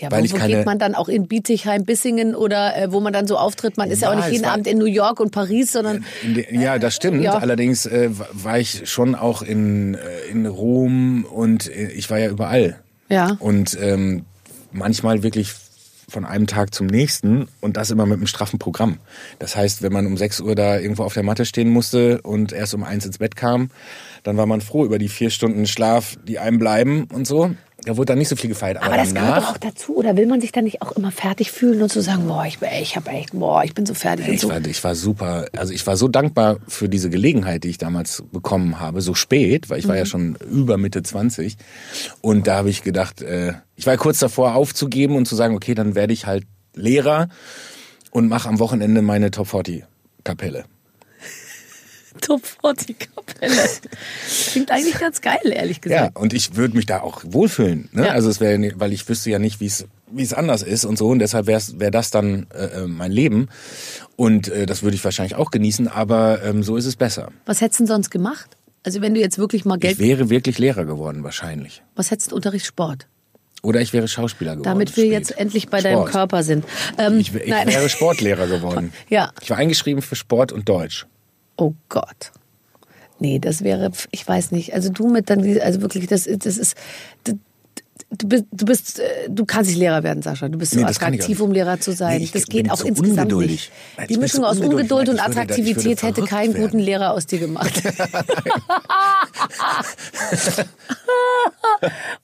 [0.00, 3.00] Ja, Weil wo, wo keine- geht man dann auch in Bietigheim, Bissingen oder äh, wo
[3.00, 3.76] man dann so auftritt?
[3.76, 6.46] Man ist ja, Ja, auch nicht jeden Abend in New York und Paris, sondern de,
[6.58, 7.22] ja, das stimmt.
[7.22, 7.34] Ja.
[7.36, 9.98] Allerdings äh, war ich schon auch in, äh,
[10.30, 12.80] in Rom und äh, ich war ja überall.
[13.10, 13.36] Ja.
[13.40, 14.24] Und ähm,
[14.72, 15.52] manchmal wirklich
[16.10, 18.98] von einem Tag zum nächsten und das immer mit einem straffen Programm.
[19.38, 22.52] Das heißt, wenn man um 6 Uhr da irgendwo auf der Matte stehen musste und
[22.52, 23.70] erst um eins ins Bett kam,
[24.22, 27.50] dann war man froh über die vier Stunden Schlaf, die einem bleiben und so.
[27.84, 28.76] Da wurde dann nicht so viel gefeiert.
[28.78, 29.96] Aber, Aber das gehört danach, doch auch dazu.
[29.96, 32.58] Oder will man sich dann nicht auch immer fertig fühlen und zu sagen, boah, ich,
[32.58, 34.50] bin- ich habe echt, boah, ich bin so fertig Ich so.
[34.50, 38.22] war, ich war super, also ich war so dankbar für diese Gelegenheit, die ich damals
[38.32, 41.56] bekommen habe, so spät, weil ich war ja schon über Mitte 20.
[42.20, 45.74] Und da habe ich gedacht, äh, ich war kurz davor aufzugeben und zu sagen, okay,
[45.74, 46.44] dann werde ich halt
[46.74, 47.28] Lehrer
[48.10, 49.84] und mache am Wochenende meine Top 40
[50.24, 50.64] Kapelle.
[52.20, 53.54] Top 40 Kapelle.
[54.50, 56.18] Klingt eigentlich ganz geil, ehrlich Ja, gesagt.
[56.18, 58.06] und ich würde mich da auch wohlfühlen, ne?
[58.06, 58.12] Ja.
[58.12, 60.98] Also es wäre, weil ich wüsste ja nicht, wie es wie es anders ist und
[60.98, 63.48] so und deshalb wäre wär das dann äh, äh, mein Leben
[64.16, 67.30] und äh, das würde ich wahrscheinlich auch genießen, aber ähm, so ist es besser.
[67.46, 68.56] Was hättest du denn sonst gemacht?
[68.82, 71.82] Also wenn du jetzt wirklich mal Geld, Ich wäre wirklich Lehrer geworden wahrscheinlich.
[71.94, 73.06] was hättest du Unterricht Sport?
[73.62, 74.64] Oder ich wäre Schauspieler geworden.
[74.64, 75.12] Damit wir spät.
[75.12, 76.10] jetzt endlich bei deinem Sport.
[76.12, 76.64] Körper sind.
[76.98, 78.92] Ähm, Ich, ich wäre Sportlehrer geworden.
[79.10, 79.32] Ja.
[79.42, 81.06] Ich war eingeschrieben für Sport und Deutsch.
[81.60, 82.32] Oh Gott.
[83.18, 84.72] Nee, das wäre, ich weiß nicht.
[84.72, 86.74] Also du mit dann, also wirklich, das, das ist,
[87.24, 87.38] du,
[88.10, 90.48] du bist, du bist, äh, du kannst nicht Lehrer werden, Sascha.
[90.48, 92.22] Du bist so Nee, das attraktiv, um Lehrer zu sein.
[92.22, 93.70] Nee, das geht auch zu insgesamt ungeduldig.
[93.98, 94.10] nicht.
[94.10, 94.58] Die Mischung zu aus.
[94.58, 96.64] Ungeduld und würde da- Attraktivität hätte keinen werden.
[96.64, 97.74] guten Lehrer aus dir gemacht.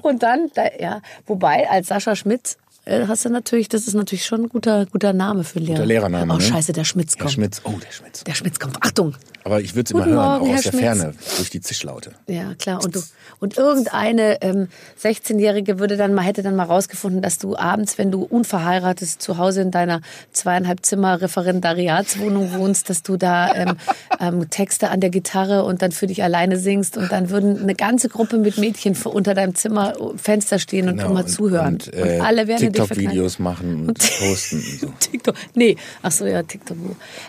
[0.03, 2.57] und dann, da, ja, wobei als Sascha Schmitz äh,
[2.89, 5.77] hast du natürlich, das ist natürlich schon ein guter, guter Name für einen Lehrer.
[5.79, 6.43] Guter Lehrername, Oh ne?
[6.43, 7.33] Scheiße, der Schmitz Der kommt.
[7.33, 7.61] Schmitz.
[7.65, 8.25] Oh, der Schmitz.
[8.25, 8.77] Der Schmitz kommt.
[8.81, 9.15] Achtung.
[9.45, 10.83] Aber ich würde es immer hören, Morgen, auch Herr aus der Schmitz.
[10.85, 12.11] Ferne, durch die Zischlaute.
[12.27, 12.83] Ja, klar.
[12.85, 13.03] Und du
[13.39, 14.69] und irgendeine ähm,
[15.03, 19.37] 16-Jährige würde dann mal hätte dann mal rausgefunden, dass du abends, wenn du unverheiratet zu
[19.39, 20.01] Hause in deiner
[20.33, 23.77] zweieinhalb Zimmer Referendariatswohnung wohnst, dass du da ähm,
[24.21, 27.75] ähm, Texte an der Gitarre und dann für dich alleine singst und dann würden eine
[27.75, 31.93] ganze Gruppe mit Mädchen unter deinem Zimmer Fenster stehen und Genau, immer und- zuhören und,
[31.95, 34.93] äh, alle werden dich TikTok-Videos machen und posten und so.
[34.99, 35.35] TikTok.
[35.55, 36.77] Nee, ach so ja, TikTok.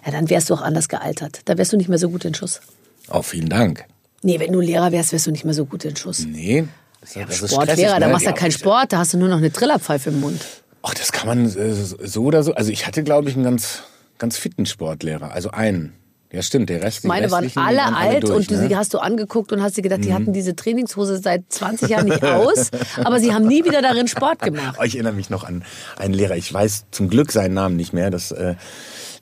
[0.06, 1.42] Ja, dann wärst du auch anders gealtert.
[1.46, 2.62] Da wärst du nicht mehr so gut in Schuss.
[3.10, 3.86] Oh, vielen Dank.
[4.24, 6.26] Nee, wenn du Lehrer wärst, wärst du nicht mehr so gut in Schuss.
[6.26, 6.66] Nee.
[7.02, 8.12] Das, Ja, das ist Sportlehrer, stressig, da ne?
[8.14, 8.52] machst du ja keinen.
[8.52, 10.42] Sport, da hast du nur noch eine Trillerpfeife im Mund.
[10.82, 12.54] Ach, das kann man äh, so oder so.
[12.54, 13.84] Also ich hatte, glaube ich, einen ganz,
[14.18, 15.32] ganz fitten Sportlehrer.
[15.32, 15.94] Also einen.
[16.32, 16.70] Ja, stimmt.
[16.70, 18.63] Der Rest, die Meine waren die alle waren alt durch, und du, ne?
[18.63, 18.68] Mhm.
[18.70, 22.06] sie hast du angeguckt und hast dir gedacht, die hatten diese Trainingshose seit 20 Jahren
[22.06, 22.70] nicht aus,
[23.04, 24.78] aber sie haben nie wieder darin Sport gemacht.
[24.80, 25.63] Oh, ich erinnere mich noch an
[25.98, 26.36] einen Lehrer.
[26.36, 28.10] Ich weiß zum Glück seinen Namen nicht mehr.
[28.12, 28.56] Das, äh,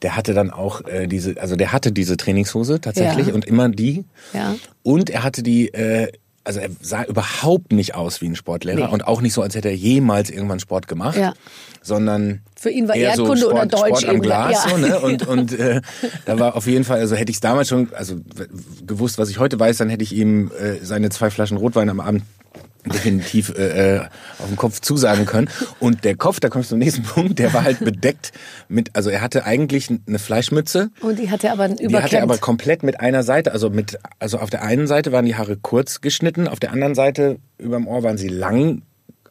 [0.02, 3.34] der hatte dann auch äh, diese, also der hatte diese Trainingshose tatsächlich Ja.
[3.34, 4.06] und immer die.
[4.34, 4.56] Ja.
[4.84, 6.12] Und er hatte die, äh,
[6.45, 8.93] also er sah überhaupt nicht aus wie ein Sportlehrer Nee.
[8.93, 11.34] und auch nicht so, als hätte er jemals irgendwann Sport gemacht, Ja.
[11.81, 14.69] sondern Für ihn war Erdkunde so Sport, oder Deutsch Sport am Glas ja.
[14.69, 14.99] so, ne?
[15.01, 15.81] Und und äh,
[16.25, 18.15] da war auf jeden Fall, also hätte ich damals schon, also
[18.86, 21.99] gewusst, was ich heute weiß, dann hätte ich ihm äh, seine zwei Flaschen Rotwein am
[21.99, 22.23] Abend
[22.86, 24.00] definitiv äh, äh,
[24.39, 25.50] auf den Kopf zusagen können.
[25.80, 28.32] Und der Kopf, da kommst du zum nächsten Punkt, der war halt bedeckt
[28.67, 30.89] mit, also er hatte eigentlich eine Fleischmütze.
[31.02, 32.24] Und die hatte aber einen Die hatte er Überklemmt.
[32.24, 35.58] aber komplett mit einer Seite, also mit, also auf der einen Seite waren die Haare
[35.58, 38.82] kurz geschnitten, auf der anderen Seite überm Ohr waren sie lang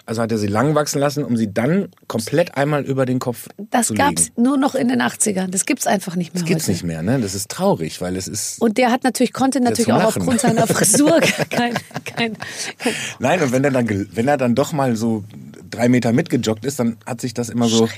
[0.07, 3.49] also hat er sie lang wachsen lassen, um sie dann komplett einmal über den Kopf
[3.71, 4.43] Das zu gab's legen.
[4.43, 5.49] nur noch in den 80ern.
[5.49, 6.73] Das gibt's einfach nicht mehr Das gibt's heute.
[6.73, 7.19] nicht mehr, ne?
[7.21, 8.61] Das ist traurig, weil es ist.
[8.61, 10.23] Und der hat natürlich, konnte natürlich auch Lachen.
[10.23, 12.37] aufgrund seiner Frisur kein, kein,
[12.79, 15.25] kein Nein, und wenn er dann, wenn er dann doch mal so
[15.71, 17.89] drei Meter mitgejoggt ist, dann hat sich das immer so,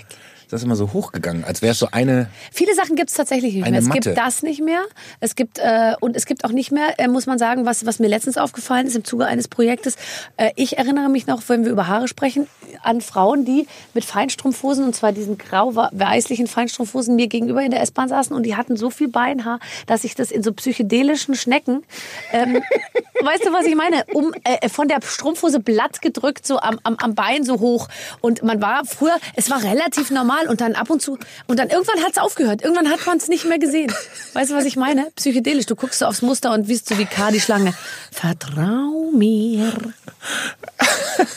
[0.48, 2.28] das ist immer so hochgegangen, als wäre es so eine.
[2.52, 3.78] Viele Sachen gibt's tatsächlich nicht mehr.
[3.78, 4.00] Es Matte.
[4.00, 4.84] gibt das nicht mehr.
[5.20, 7.98] Es gibt äh, und es gibt auch nicht mehr, äh, muss man sagen, was was
[7.98, 9.96] mir letztens aufgefallen ist im Zuge eines Projektes.
[10.36, 12.46] Äh, ich erinnere mich noch, wenn wir über Haare sprechen,
[12.82, 18.08] an Frauen, die mit Feinstrumpfhosen und zwar diesen grau-weißlichen Feinstrumpfhosen mir gegenüber in der S-Bahn
[18.08, 21.84] saßen und die hatten so viel Beinhaar, dass ich das in so psychedelischen Schnecken,
[22.32, 22.62] ähm,
[23.22, 24.04] weißt du, was ich meine?
[24.12, 27.88] Um äh, von der Strumpfhose blatt gedrückt, so am, am, am Bein so hoch
[28.20, 31.70] und man war früher, es war relativ normal und dann ab und zu und dann
[31.70, 32.62] irgendwann hat's aufgehört.
[32.62, 33.92] Irgendwann hat man es nicht mehr gesehen.
[34.34, 35.10] Weißt du, was ich meine?
[35.16, 35.66] Psychedelisch.
[35.66, 37.30] Du guckst so aufs Muster und bist so wie K.
[37.30, 37.74] die Schlange.
[38.12, 39.72] Vertrau mir.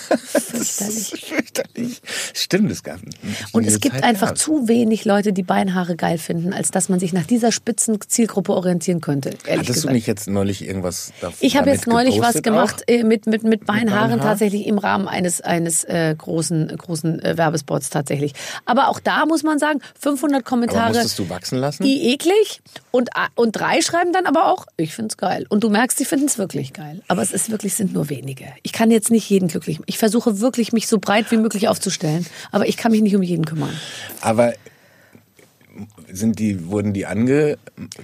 [0.10, 1.26] Fürchterlich.
[1.26, 2.02] Fürchterlich.
[2.34, 3.00] Stimmt, es gab.
[3.52, 4.42] Und es gibt Zeit einfach gab's.
[4.42, 8.54] zu wenig Leute, die Beinhaare geil finden, als dass man sich nach dieser spitzen Zielgruppe
[8.54, 9.32] orientieren könnte.
[9.48, 9.94] Hattest du gesagt.
[9.94, 11.38] nicht jetzt neulich irgendwas davon?
[11.40, 14.30] Ich habe jetzt neulich was gemacht äh, mit, mit, mit Beinhaaren Beinhaar?
[14.30, 18.34] tatsächlich im Rahmen eines, eines äh, großen, großen äh, Werbespots tatsächlich.
[18.66, 20.86] Aber auch da muss man sagen, 500 Kommentare.
[20.86, 21.84] Aber musstest du wachsen lassen?
[21.84, 25.46] I eklig und, a- und drei schreiben dann aber auch, ich find's geil.
[25.50, 27.02] Und du merkst, sie finden es wirklich geil.
[27.08, 28.46] Aber es ist wirklich, sind nur wenige.
[28.64, 29.80] Ich kann jetzt nicht jeden glücklich.
[29.86, 32.26] Ich versuche wirklich, mich so breit wie möglich aufzustellen.
[32.52, 33.74] Aber ich kann mich nicht um jeden kümmern.
[34.22, 34.54] Aber
[36.12, 37.58] sind die, wurden die ange.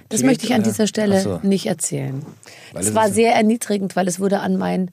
[0.10, 0.70] Das möchte ich an oder?
[0.70, 1.40] dieser Stelle so.
[1.44, 2.26] nicht erzählen.
[2.72, 4.92] Weil es es war sehr erniedrigend, weil es wurde an mein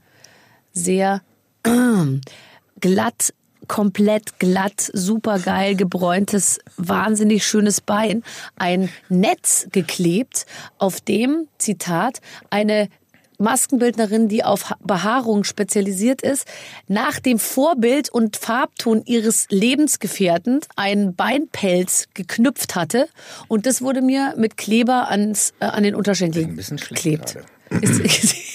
[0.73, 1.23] sehr
[2.81, 3.35] glatt,
[3.73, 8.23] komplett glatt, supergeil gebräuntes, wahnsinnig schönes Bein
[8.57, 10.45] ein Netz geklebt,
[10.77, 12.91] auf dem, Zitat, eine
[13.39, 16.47] Maskenbildnerin, die auf Ha- Behaarung spezialisiert ist,
[16.87, 23.09] nach dem Vorbild und Farbton ihres Lebensgefährten einen Beinpelz geknüpft hatte.
[23.49, 27.39] Und das wurde mir mit Kleber ans, äh, an den Unterschenkel geklebt.
[27.81, 28.35] Ist-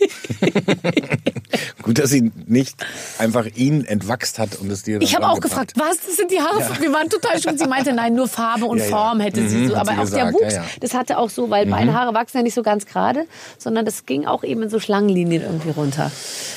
[1.82, 2.76] Gut, dass sie nicht
[3.18, 6.40] einfach ihn entwachst hat und es dir Ich habe auch gefragt, was, das sind die
[6.40, 6.62] Haare?
[6.80, 7.58] Wir waren total schon.
[7.58, 8.90] Sie meinte, nein, nur Farbe und Ja, ja.
[8.90, 9.76] Form hätte sie Mhm, so.
[9.76, 10.68] hat Aber sie auch gesagt, der Wuchs, ja, ja.
[10.80, 13.24] das hatte auch so, weil meine Haare wachsen ja nicht so ganz gerade,
[13.58, 16.10] sondern das ging auch eben in so Schlangenlinien irgendwie runter.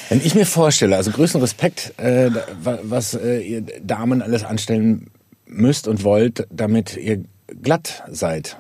[0.10, 2.30] Wenn ich mir vorstelle, also größten Respekt, äh,
[2.62, 5.08] was äh, ihr Damen alles anstellen
[5.46, 7.24] müsst und wollt, damit ihr
[7.62, 8.58] glatt seid.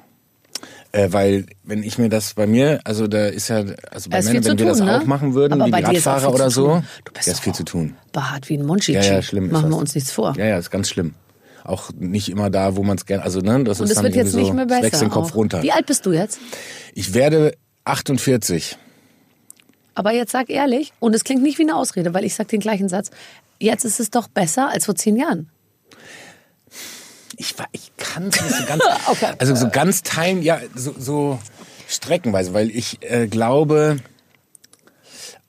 [0.96, 4.46] Äh, weil wenn ich mir das bei mir, also da ist ja, also bei Männern,
[4.46, 5.02] wenn wir das tun, ne?
[5.02, 6.84] auch machen würden, Aber wie bei die Radfahrer oder so.
[7.04, 7.96] Du bist ist viel zu tun.
[8.12, 9.00] Behaart wie ein Monchichi.
[9.00, 9.50] Ja, ja, schlimm.
[9.50, 9.80] Machen wir das.
[9.80, 10.36] uns nichts vor.
[10.38, 11.16] Ja, ja, ist ganz schlimm.
[11.64, 14.04] Auch nicht immer da, wo man es gerne, also ne, das Und ist es dann
[14.06, 14.84] wird jetzt irgendwie nicht so, mehr es besser.
[14.84, 15.36] wächst den Kopf auch.
[15.36, 15.64] runter.
[15.64, 16.38] Wie alt bist du jetzt?
[16.94, 18.78] Ich werde 48.
[19.96, 22.60] Aber jetzt sag ehrlich, und es klingt nicht wie eine Ausrede, weil ich sag den
[22.60, 23.10] gleichen Satz.
[23.60, 25.50] Jetzt ist es doch besser als vor zehn Jahren.
[27.38, 29.34] Ich, war- ich kann es nicht so ganz, Okay.
[29.40, 31.40] also so ganz teilen, ja, so, so
[31.88, 33.98] streckenweise, weil ich äh, glaube,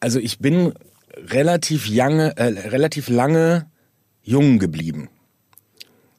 [0.01, 0.73] also ich bin
[1.17, 3.67] relativ lange, äh, relativ lange
[4.23, 5.09] jung geblieben.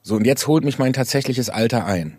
[0.01, 2.17] So, und jetzt holt mich mein tatsächliches Alter ein.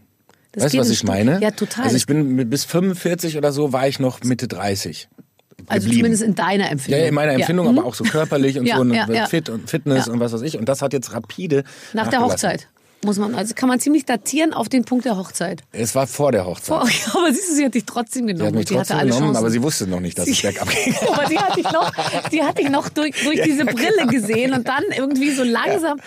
[0.52, 1.40] Das weißt du, was ich Stück- meine?
[1.40, 1.84] Ja, total.
[1.84, 5.08] Also ich bin bis 45 oder so war ich noch Mitte 30.
[5.68, 6.00] Also geblieben.
[6.00, 7.00] zumindest in deiner Empfindung.
[7.00, 7.78] Ja, in meiner Empfindung, Mhm.
[7.78, 9.26] aber auch so körperlich und Ja, so und ja, ja.
[9.26, 10.12] fit und Fitness Ja.
[10.12, 10.58] und was weiß ich.
[10.58, 12.20] Und das hat jetzt rapide Nach der.
[12.20, 12.68] Hochzeit.
[13.06, 15.62] Muss man, also kann man ziemlich datieren auf den Punkt der Hochzeit.
[15.70, 16.76] Es war vor der Hochzeit.
[16.82, 18.40] Oh, ja, aber siehst du, sie hat dich trotzdem genommen.
[18.40, 19.38] Sie hat mich hatte trotzdem alle genommen, Chancen.
[19.38, 20.92] aber sie wusste noch nicht, dass es bergab ging.
[21.12, 21.92] aber die hatte ich noch,
[22.32, 26.00] die hatte ich noch durch, durch diese Brille gesehen und dann irgendwie so langsam.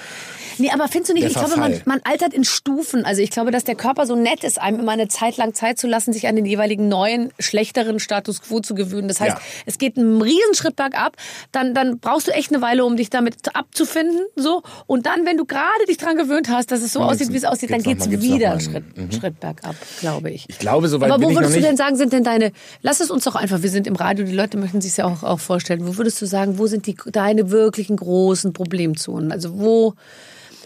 [0.59, 3.05] Nee, aber findest du nicht, ich glaube, man, man altert in Stufen.
[3.05, 5.79] Also ich glaube, dass der Körper so nett ist, einem immer eine Zeit lang Zeit
[5.79, 9.07] zu lassen, sich an den jeweiligen neuen, schlechteren Status quo zu gewöhnen.
[9.07, 9.41] Das heißt, Ja.
[9.65, 11.15] es geht einen Riesenschritt bergab,
[11.51, 14.19] dann, dann brauchst du echt eine Weile, um dich damit abzufinden.
[14.35, 14.61] So.
[14.87, 17.37] Und dann, wenn du gerade dich dran gewöhnt hast, dass es so Dann aussieht, wie
[17.37, 20.45] es aussieht, dann geht's geht's noch mal- geht's wieder einen Schritt, Schritt bergab, glaube ich.
[20.49, 23.23] Ich glaube, soweit Aber wo würdest du denn sagen, sind denn deine, lass es uns
[23.23, 25.97] doch einfach, wir sind im Radio, die Leute möchten sich ja auch, auch vorstellen, wo
[25.97, 29.31] würdest du sagen, wo sind die, deine wirklichen großen Problemzonen?
[29.31, 29.93] Also wo,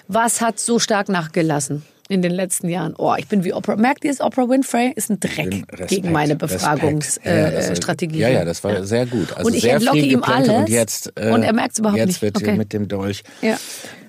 [0.08, 2.94] was hat so stark nachgelassen in den letzten Jahren?
[2.98, 6.12] Oh, ich bin wie Oprah, merkt ihr es, Oprah Winfrey ist ein Dreck Respekt, gegen
[6.12, 6.36] meine.
[6.36, 7.30] Befragungsstrategie.
[7.30, 7.70] Ja, ja, das-
[8.04, 8.34] Äh.
[8.34, 9.32] Ja, ja, das war sehr gut.
[9.34, 12.08] Also Und ich sehr entlocke ihm alles und jetzt äh, und er merkt's überhaupt jetzt
[12.08, 12.22] nicht.
[12.22, 12.58] wird Okay.
[12.58, 13.24] mit dem Dolch.
[13.42, 13.58] Ja.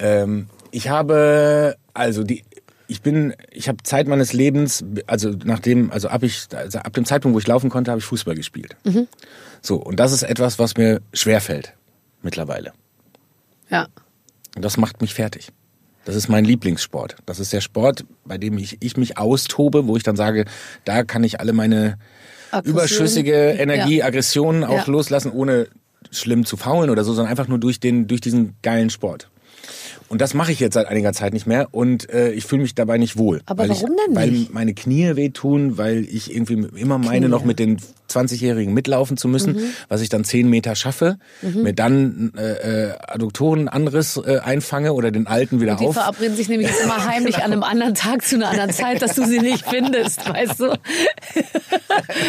[0.00, 2.42] Ähm, ich habe also die
[2.86, 7.04] ich bin ich habe Zeit meines Lebens also nachdem also ab ich also ab dem
[7.06, 8.76] Zeitpunkt wo ich laufen konnte habe ich Fußball gespielt.
[8.84, 9.06] Mhm.
[9.62, 11.72] So und das ist etwas was mir schwer fällt
[12.22, 12.72] mittlerweile.
[13.70, 13.86] ja.
[14.56, 15.48] Und das macht mich fertig.
[16.04, 17.16] Das ist mein Lieblingssport.
[17.26, 20.44] Das ist der Sport, bei dem ich, ich mich austobe, wo ich dann sage,
[20.84, 21.96] da kann ich alle meine
[22.50, 22.74] Aggression.
[22.76, 24.06] überschüssige Energie, Ja.
[24.06, 24.92] Aggressionen auch Ja.
[24.92, 25.68] loslassen, ohne
[26.10, 29.30] schlimm zu faulen oder so, sondern einfach nur durch den, durch diesen geilen Sport.
[30.08, 32.74] Und das mache ich jetzt seit einiger Zeit nicht mehr und äh, ich fühle mich
[32.74, 33.40] dabei nicht wohl.
[33.46, 34.52] Aber weil warum ich, denn Weil nicht?
[34.54, 37.28] meine Knie wehtun, weil ich irgendwie immer meine, Knie.
[37.28, 37.78] noch mit den
[38.10, 39.62] 20-Jährigen mitlaufen zu müssen, Mhm.
[39.88, 45.26] was ich dann 10 Meter schaffe, mir dann äh, äh, Adduktorenanriss äh, einfange oder den
[45.26, 45.94] alten wieder Die auf.
[45.94, 49.24] verabreden sich nämlich immer heimlich an einem anderen Tag zu einer anderen Zeit, dass du
[49.26, 50.78] sie nicht findest, weißt du?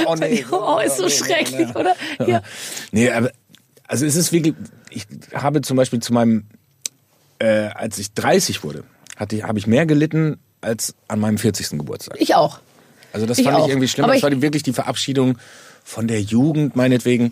[0.08, 0.44] Oh, nee.
[0.52, 1.80] Oh, ist so nee, schrecklich, nee.
[1.80, 1.96] oder?
[2.26, 2.42] Ja.
[2.92, 3.32] Nee, aber
[3.88, 4.56] also es ist wirklich,
[4.90, 6.46] ich habe zum Beispiel zu meinem,
[7.40, 8.84] äh, als ich 30 wurde,
[9.16, 11.70] hatte ich, habe ich mehr gelitten als an meinem 40.
[11.78, 12.18] Geburtstag.
[12.20, 12.60] Ich auch.
[13.14, 13.66] Also das Ich fand auch.
[13.66, 14.06] ich irgendwie schlimm.
[14.06, 15.38] Aber Das war wirklich die Verabschiedung
[15.84, 17.32] von der Jugend meinetwegen.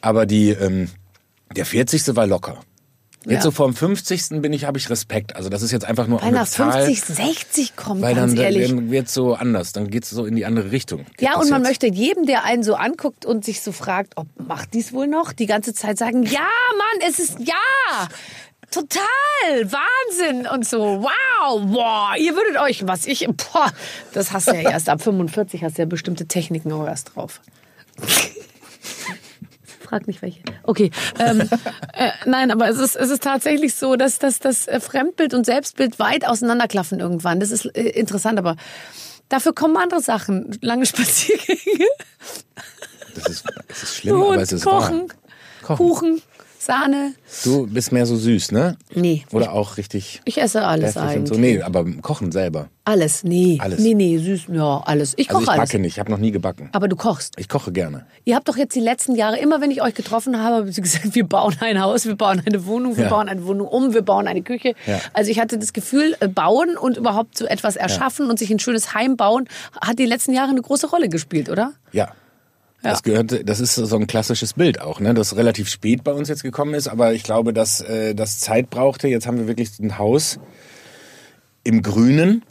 [0.00, 0.88] Aber die, ähm,
[1.56, 2.16] der 40.
[2.16, 2.58] war locker.
[3.24, 3.40] Jetzt Ja.
[3.42, 4.42] so vorm 50.
[4.42, 5.36] bin ich, habe ich Respekt.
[5.36, 8.42] Also das ist jetzt einfach nur Weil nach Zahl, 50, 60 kommt, weil ganz dann,
[8.44, 8.68] ehrlich.
[8.68, 9.70] dann wird so anders.
[9.72, 11.06] Dann geht's so in die andere Richtung.
[11.16, 11.68] Geht Ja, und man jetzt.
[11.70, 15.32] möchte jedem, der einen so anguckt und sich so fragt, ob macht dies wohl noch,
[15.32, 18.08] die ganze Zeit sagen, ja, Mann, es ist ja.
[18.72, 23.70] Total, Wahnsinn und so, wow, boah, ihr würdet euch, was ich, boah,
[24.14, 27.42] das hast du ja erst ab 45, hast du ja bestimmte Techniken auch erst drauf.
[29.82, 30.40] Frag nicht welche.
[30.62, 31.40] Okay, ähm,
[31.92, 35.44] äh, nein, aber es ist, es ist tatsächlich so, dass, dass das äh, Fremdbild und
[35.44, 37.40] Selbstbild weit auseinanderklaffen irgendwann.
[37.40, 38.56] Das ist äh, interessant, aber
[39.28, 41.88] dafür kommen andere Sachen, lange Spaziergänge.
[43.14, 45.76] Das ist, es ist schlimm, aber Und es ist kochen, wahr.
[45.76, 45.76] Kochen.
[45.76, 46.22] Kuchen,
[46.64, 47.14] Sahne.
[47.44, 48.76] Du bist mehr so süß, ne?
[48.94, 49.24] Nee.
[49.32, 51.28] Oder auch richtig Ich esse alles eigentlich.
[51.34, 51.40] so.
[51.40, 52.68] Nee, aber kochen selber.
[52.84, 53.58] Alles, nee.
[53.60, 53.78] Alles.
[53.80, 55.14] Nee, nee, süß, ja, alles.
[55.16, 55.70] Ich Also koche ich alles.
[55.70, 56.68] backe nicht, ich habe noch nie gebacken.
[56.72, 57.34] Aber du kochst.
[57.38, 58.06] Ich koche gerne.
[58.24, 60.82] Ihr habt doch jetzt die letzten Jahre, immer wenn ich euch getroffen habe, habt ihr
[60.82, 63.10] gesagt, wir bauen ein Haus, wir bauen eine Wohnung, wir Ja.
[63.10, 64.74] bauen eine Wohnung um, wir bauen eine Küche.
[64.86, 65.00] Ja.
[65.12, 68.58] Also ich hatte das Gefühl, äh, bauen und überhaupt so etwas erschaffen und sich ein
[68.58, 69.48] schönes Heim bauen,
[69.80, 71.72] hat die letzten Jahre eine große Rolle gespielt, oder?
[71.92, 72.08] Ja.
[72.82, 75.14] Das gehört, das ist so ein klassisches Bild auch, ne?
[75.14, 78.70] Das relativ spät bei uns jetzt gekommen ist, aber ich glaube, dass äh, das Zeit
[78.70, 79.08] brauchte.
[79.08, 80.40] Jetzt haben wir wirklich ein Haus
[81.64, 82.42] im Grünen,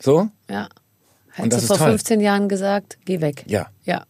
[0.00, 0.68] so Ja.
[1.38, 1.88] Und Hättest das du vor toll.
[1.90, 3.44] 15 Jahren gesagt, geh weg.
[3.46, 3.68] Ja.
[3.84, 4.04] Ja.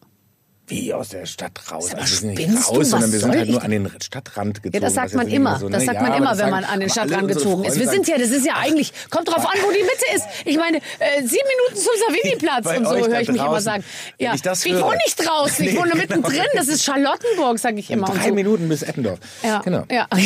[0.69, 1.93] Wie aus der Stadt raus.
[1.95, 4.75] Also wir sind nicht raus, sondern wir sind halt nur an den Stadtrand gezogen.
[4.75, 5.59] Ja, das sagt was man jetzt immer.
[5.59, 5.73] so, ne?
[5.77, 7.79] Das sagt Ja, man immer, wenn sagen- man an den Stadtrand gezogen ist.
[7.79, 10.25] Wir sind ja, das ist ja eigentlich, kommt drauf an, wo die Mitte ist.
[10.47, 13.85] Ich meine, äh, sieben Minuten zum Savini-Platz und so höre ich mich immer sagen.
[14.19, 16.03] Ja, ich das ich wohne nicht draußen, ich Nee, wohne genau.
[16.03, 16.45] mittendrin.
[16.55, 18.09] Das ist Charlottenburg, sage ich immer.
[18.09, 18.35] und Drei so.
[18.35, 19.19] Minuten bis Eppendorf.
[19.43, 19.85] Ja, Genau.
[19.91, 20.07] ja.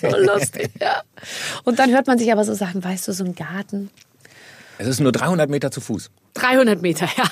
[0.00, 1.02] so lustig, ja.
[1.64, 3.90] Und dann hört man sich aber so Sachen, weißt du, so ein Garten.
[4.78, 6.10] Es ist nur 300 Meter zu Fuß.
[6.34, 7.24] 300 Meter, ja,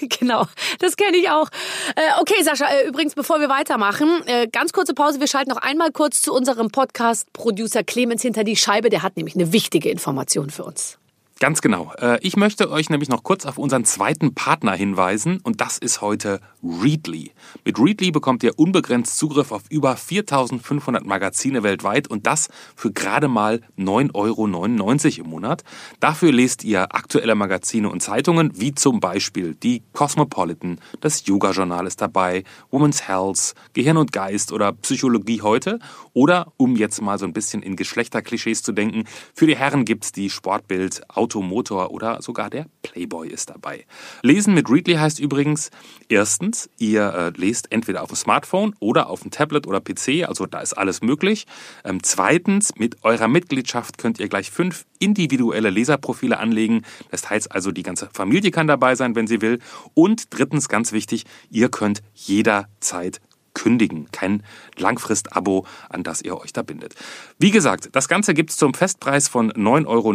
[0.20, 0.46] genau.
[0.78, 1.48] Das kenne ich auch.
[1.96, 5.20] Äh, okay, Sascha, äh, übrigens, bevor wir weitermachen, äh, ganz kurze Pause.
[5.20, 8.90] Wir schalten noch einmal kurz zu unserem Podcast-Producer Clemens hinter die Scheibe.
[8.90, 10.97] Der hat nämlich eine wichtige Information für uns.
[11.40, 11.92] Ganz genau.
[12.00, 16.00] Äh, Ich möchte euch nämlich noch kurz auf unseren zweiten Partner hinweisen und das ist
[16.00, 17.30] heute Readly.
[17.64, 23.28] Mit Readly bekommt ihr unbegrenzt Zugriff auf über 4500 Magazine weltweit und das für gerade
[23.28, 25.62] mal 9,99 Euro im Monat.
[26.00, 32.00] Dafür lest ihr aktuelle Magazine und Zeitungen wie zum Beispiel die Cosmopolitan, das Yoga-Journal ist
[32.00, 35.78] dabei, Women's Health, Gehirn und Geist oder Psychologie heute
[36.14, 40.10] oder, um jetzt mal so ein bisschen in Geschlechterklischees zu denken, für die Herren gibt's
[40.10, 43.84] die Sportbild, Automotor oder sogar der Playboy ist dabei.
[44.22, 45.70] Lesen mit Readly heißt übrigens,
[46.08, 50.46] erstens, ihr äh, lest entweder auf dem Smartphone oder auf dem Tablet oder PC, also
[50.46, 51.46] da ist alles möglich.
[51.84, 56.82] Ähm, zweitens, mit eurer Mitgliedschaft könnt ihr gleich fünf individuelle Leserprofile anlegen.
[57.10, 59.58] Das heißt also, die ganze Familie kann dabei sein, wenn sie will.
[59.92, 63.20] Und drittens, ganz wichtig, ihr könnt jederzeit
[63.58, 64.06] kündigen.
[64.12, 64.44] Kein
[64.76, 66.94] Langfrist-Abo, an das ihr euch da bindet.
[67.38, 70.12] Wie gesagt, das Ganze gibt's zum Festpreis von 9,99 Euro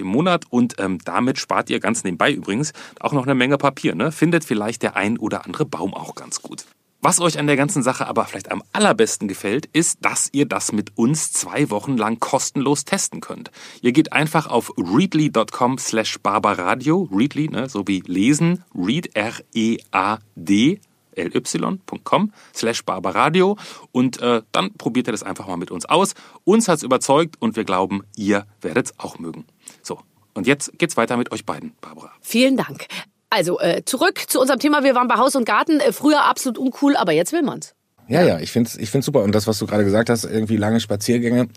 [0.00, 3.94] im Monat und ähm, damit spart ihr ganz nebenbei übrigens auch noch eine Menge Papier.
[3.94, 4.12] Ne?
[4.12, 6.66] Findet vielleicht der ein oder andere Baum auch ganz gut.
[7.00, 10.72] Was euch an der ganzen Sache aber vielleicht am allerbesten gefällt, ist, dass ihr das
[10.72, 13.50] mit uns zwei Wochen lang kostenlos testen könnt.
[13.82, 20.80] Ihr geht einfach auf readly.com slash barbaradio, readly, ne, so wie lesen, read, R-E-A-D,
[21.16, 23.56] ly.com slash barbaradio
[23.92, 26.14] und äh, dann probiert ihr das einfach mal mit uns aus.
[26.44, 29.44] Uns hat's überzeugt und wir glauben, ihr werdet's auch mögen.
[29.82, 30.00] So,
[30.34, 32.10] und jetzt geht's weiter mit euch beiden, Barbara.
[32.20, 32.86] Vielen Dank.
[33.30, 34.84] Also, äh, zurück zu unserem Thema.
[34.84, 35.80] Wir waren bei Haus und Garten.
[35.80, 37.74] Äh, früher absolut uncool, aber jetzt will man's.
[38.06, 39.22] Ja, ja, ich find's, ich find's super.
[39.22, 41.48] Und das, was du gerade gesagt hast, irgendwie lange Spaziergänge,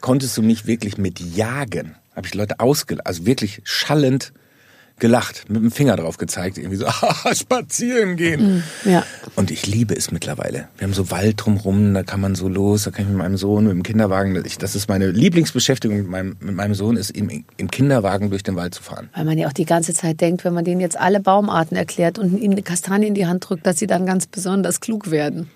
[0.00, 1.96] konntest du mich wirklich mit jagen.
[2.14, 4.32] Habe ich Leute ausgelacht, also wirklich schallend
[5.00, 6.86] gelacht, mit dem Finger drauf gezeigt, irgendwie so,
[7.34, 8.62] spazieren gehen.
[8.84, 9.04] Ja.
[9.36, 10.68] Und ich liebe es mittlerweile.
[10.78, 13.36] Wir haben so Wald drumrum, da kann man so los, da kann ich mit meinem
[13.36, 17.10] Sohn, mit dem Kinderwagen, ich, das ist meine Lieblingsbeschäftigung mit meinem, mit meinem Sohn, ist
[17.10, 19.08] im, im Kinderwagen durch den Wald zu fahren.
[19.14, 22.18] Weil man ja auch die ganze Zeit denkt, wenn man denen jetzt alle Baumarten erklärt
[22.18, 25.50] und ihnen eine Kastanie in die Hand drückt, dass sie dann ganz besonders klug werden.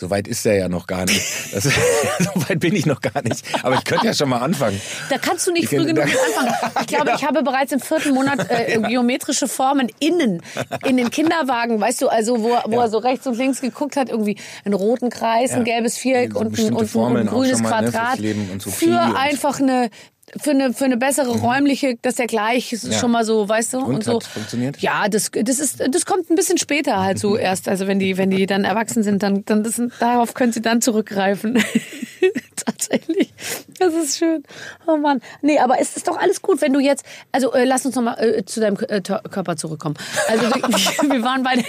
[0.00, 1.20] So weit ist er ja noch gar nicht.
[1.52, 1.64] Das,
[2.18, 3.44] so weit bin ich noch gar nicht.
[3.64, 4.80] Aber ich könnte ja schon mal anfangen.
[5.10, 6.54] Da kannst du nicht Ich früh genug anfangen.
[6.80, 10.40] Ich glaube, ich habe bereits im vierten Monat äh, geometrische Formen innen
[10.86, 14.08] in den Kinderwagen, weißt du, also wo, wo er so rechts und links geguckt hat,
[14.08, 15.74] irgendwie einen roten Kreis, ein Ja.
[15.74, 18.18] gelbes Viereck und ein, und ein, ein grünes mal, ne, Quadrat.
[18.20, 19.90] Leben und so für einfach eine
[20.36, 22.92] für eine, für eine bessere räumliche, dass der gleich ist Ja.
[22.98, 24.20] schon mal so, weißt du, Und und, so.
[24.20, 24.78] funktioniert?
[24.80, 27.68] Ja, das, das ist, das kommt ein bisschen später halt so erst.
[27.68, 30.80] Also wenn die, wenn die dann erwachsen sind, dann, dann das, darauf können sie dann
[30.82, 31.62] zurückgreifen.
[32.66, 33.32] Tatsächlich.
[33.78, 34.42] Das ist schön.
[34.86, 35.20] Oh Mann.
[35.42, 38.18] Nee, aber es ist doch alles gut, wenn du jetzt, also äh, lass uns nochmal
[38.22, 39.96] äh, zu deinem äh, Körper zurückkommen.
[40.28, 40.62] Also wir,
[41.12, 41.64] wir waren bei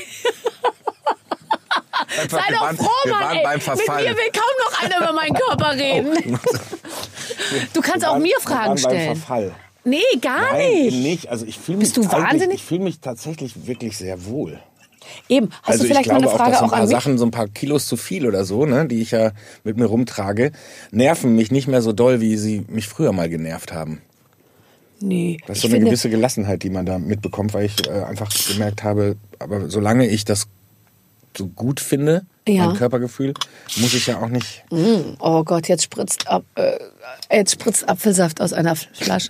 [2.29, 3.57] Sei doch waren- froh, Mann, waren ey.
[3.57, 6.39] Mit mir will kaum noch einer über meinen Körper reden.
[7.73, 9.15] Du kannst auch mir Fragen stellen.
[9.15, 9.51] Verfall.
[9.83, 10.97] Nee, gar Nein, nicht.
[11.03, 11.29] nicht.
[11.29, 12.55] Also ich fühle mich Bist du eigentlich- wahnsinnig?
[12.57, 14.59] Ich fühle mich tatsächlich wirklich sehr wohl.
[15.29, 16.88] Eben, hast also du vielleicht ich glaube mal eine Frage auch, dass so ein paar?
[16.88, 19.31] Sachen, so ein paar Kilos zu viel oder so, ne, die ich ja
[19.63, 20.51] mit mir rumtrage,
[20.91, 24.01] nerven mich nicht mehr so doll, wie sie mich früher mal genervt haben.
[24.99, 27.91] Nee, Das ist so eine finde, gewisse Gelassenheit, die man da mitbekommt, weil ich äh,
[28.03, 30.47] einfach gemerkt habe, aber solange ich das
[31.37, 32.65] so gut finde, Ja.
[32.67, 33.33] mein Körpergefühl,
[33.77, 34.63] muss ich ja auch nicht.
[35.19, 36.77] oh Gott, jetzt spritzt, ab, äh,
[37.31, 39.29] jetzt spritzt Apfelsaft aus einer Flasche.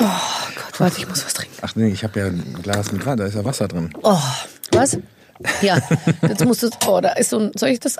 [0.00, 1.54] Oh Gott, warte, ich muss was trinken.
[1.62, 3.92] Ach nee, ich habe ja ein Glas mit Wasser, da ist ja Wasser drin.
[4.02, 4.18] Oh,
[4.72, 4.98] was?
[5.60, 5.78] Ja,
[6.22, 7.96] jetzt musst du, oh, da ist so ein, soll ich das,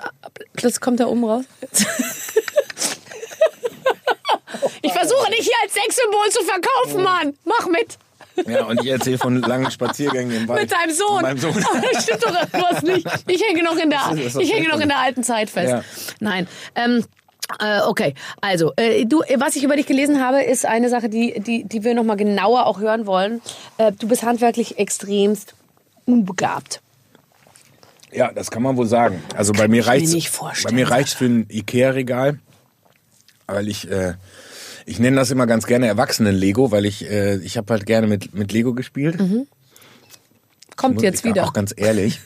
[0.55, 1.43] das kommt da oben raus?
[4.81, 7.33] Ich versuche dich hier als Sexsymbol zu verkaufen, Mann.
[7.45, 7.97] Mach mit.
[8.47, 10.61] Ja, und ich erzähle von langen Spaziergängen im Wald.
[10.61, 11.15] Mit deinem Sohn.
[11.15, 11.53] Mit meinem Sohn.
[11.93, 13.07] Das stimmt doch irgendwas nicht.
[13.27, 15.49] Ich hänge noch in der, Das ist- das ich hänge noch in der alten Zeit
[15.49, 15.69] fest.
[15.71, 15.83] Ja.
[16.19, 16.47] Nein.
[16.75, 17.05] Ähm,
[17.59, 21.39] äh, okay, also äh, du, was ich über dich gelesen habe, ist eine Sache, die,
[21.39, 23.41] die, die wir noch mal genauer auch hören wollen.
[23.77, 25.53] Äh, du bist handwerklich extremst
[26.05, 26.81] unbegabt.
[28.11, 29.21] Ja, das kann man wohl sagen.
[29.35, 32.39] Also bei mir vorstellen, Bei mir reicht's für ein Ikea-Regal,
[33.47, 34.13] weil ich äh,
[34.85, 38.33] ich nenne das immer ganz gerne Erwachsenen-Lego, weil ich äh, ich habe halt gerne mit
[38.33, 39.17] mit Lego gespielt.
[40.75, 41.45] Kommt Muss jetzt ich wieder.
[41.45, 42.19] Auch ganz ehrlich.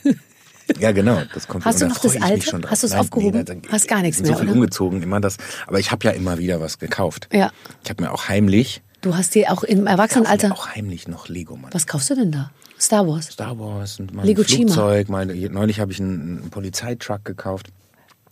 [0.78, 2.60] Ja, genau, das kommt Hast du da noch das ich Alte?
[2.70, 3.42] Hast du es aufgehoben?
[3.44, 4.54] da- Hast gar nichts ich bin mehr, So viel oder?
[4.58, 5.38] umgezogen, immer das.
[5.66, 7.28] Aber ich habe ja immer wieder was gekauft.
[7.32, 7.50] Ja.
[7.84, 10.52] Ich habe mir auch heimlich, Du hast dir auch im Erwachsenenalter.
[10.52, 11.72] auch heimlich noch Lego, Mann.
[11.72, 12.50] Was kaufst du denn da?
[12.80, 13.26] Star Wars.
[13.28, 14.72] Star Wars und mal Lego Chima.
[14.72, 15.08] Flugzeug.
[15.08, 17.68] Mal, neulich habe ich einen, einen Polizeitruck gekauft.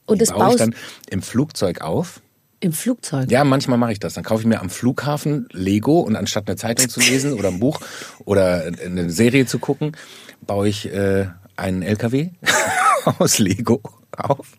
[0.07, 0.75] Und das baue ich baust dann
[1.09, 2.21] im Flugzeug auf.
[2.61, 3.31] Im Flugzeug.
[3.31, 4.15] Ja, manchmal mache ich das.
[4.15, 7.61] Dann kaufe ich mir am Flughafen Lego und anstatt eine Zeitung zu lesen oder ein
[7.61, 7.81] Buch
[8.25, 9.93] oder eine Serie zu gucken,
[10.41, 12.31] baue ich äh, einen LKW
[13.19, 13.81] aus Lego
[14.17, 14.53] auf.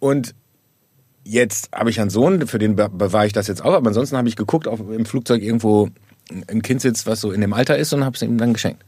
[0.00, 0.34] Und
[1.24, 3.74] jetzt habe ich einen Sohn, für den be- bewahre ich das jetzt auf.
[3.74, 5.88] Aber ansonsten habe ich geguckt, ob im Flugzeug irgendwo
[6.48, 8.84] ein Kind sitzt, was so in dem Alter ist und habe es ihm dann geschenkt.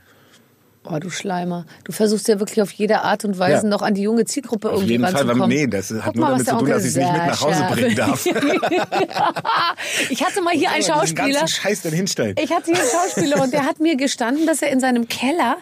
[0.91, 1.67] Oh, du Schleimer.
[1.85, 3.69] Du versuchst ja wirklich auf jede Art und Weise Ja.
[3.69, 5.49] noch an die junge Zielgruppe Auf irgendwie jeden Fall, weil, ranzukommen.
[5.57, 7.41] nee, das hat Guck nur mal, damit zu tun, dass ich es nicht mit nach
[7.41, 8.27] Hause bringen darf.
[10.11, 11.47] ich hatte mal hier einen Diesen Schauspieler.
[11.49, 12.37] Scheiß dann hinstellen.
[12.41, 15.57] Ich hatte hier einen Schauspieler und der hat mir gestanden, dass er in seinem Keller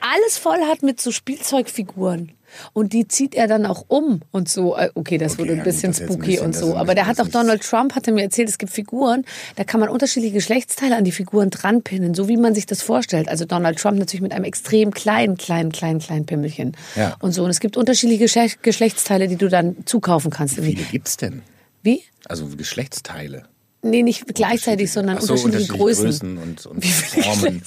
[0.00, 2.32] alles voll hat mit so Spielzeugfiguren.
[2.72, 4.76] Und die zieht er dann auch um und so.
[4.76, 6.76] Äh, Okay, das Okay, wurde ein ja gut, bisschen jetzt ein spooky bisschen- und so.
[6.76, 9.24] Aber der hat auch Donald Trump, hatte mir erzählt, es gibt Figuren,
[9.56, 13.28] da kann man unterschiedliche Geschlechtsteile an die Figuren dranpinnen, so wie man sich das vorstellt.
[13.28, 16.76] Also Donald Trump natürlich mit einem extrem kleinen, kleinen, kleinen, kleinen Pimmelchen.
[16.96, 17.16] Ja.
[17.20, 17.44] Und so.
[17.44, 20.56] Und es gibt unterschiedliche Geschle- Geschlechtsteile, die du dann zukaufen kannst.
[20.58, 21.42] Wie viele gibt's denn?
[21.82, 22.02] Wie?
[22.26, 23.44] Also Geschlechtsteile.
[23.84, 26.04] Nee, nicht gleichzeitig, sondern so, unterschiedliche, Größen.
[26.04, 27.62] Größen und, und Wie viele Formen.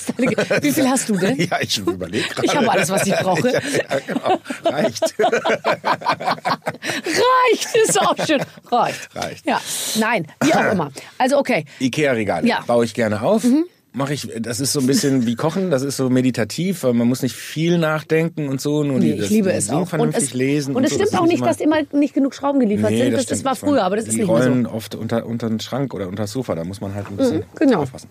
[0.61, 1.37] Wie viel hast du denn?
[1.49, 2.45] Ja, ich überlege gerade.
[2.45, 3.47] Ich habe alles, was ich brauche.
[3.53, 4.39] Ja, ja, genau.
[4.65, 5.15] Reicht.
[6.79, 8.41] Reicht, ist auch schön.
[8.71, 9.15] Reicht.
[9.15, 9.45] Reicht.
[9.45, 9.61] Ja,
[9.99, 10.91] nein, wie auch immer.
[11.17, 12.61] Also okay, Ikea-Regale Ja.
[12.61, 12.65] Mhm.
[12.65, 13.43] baue ich gerne auf.
[13.97, 17.07] Mache ich, das ist so ein bisschen wie Kochen, das ist so meditativ, weil man
[17.07, 18.83] muss nicht viel nachdenken und so.
[18.83, 19.79] Nur nee, die, das, ich liebe das es auch.
[19.79, 20.75] Und vernünftig es, lesen.
[20.75, 23.13] und es so, stimmt das auch nicht, dass immer nicht genug Schrauben geliefert Nee, sind.
[23.13, 24.71] Das, das stimmt war früher, aber das die ist nicht mehr rollen so.
[24.71, 27.43] oft unter, unter den Schrank oder unter das Sofa, da muss man halt ein bisschen
[27.55, 27.81] genau.
[27.81, 28.09] aufpassen.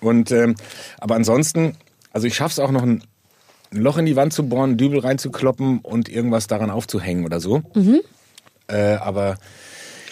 [0.00, 0.56] Und, ähm,
[0.98, 1.76] aber ansonsten,
[2.12, 3.04] also ich schaff's auch noch ein,
[3.70, 7.62] Loch in die Wand zu bohren, Dübel reinzukloppen und irgendwas daran aufzuhängen oder so.
[7.74, 8.00] Mhm.
[8.66, 9.36] Äh, aber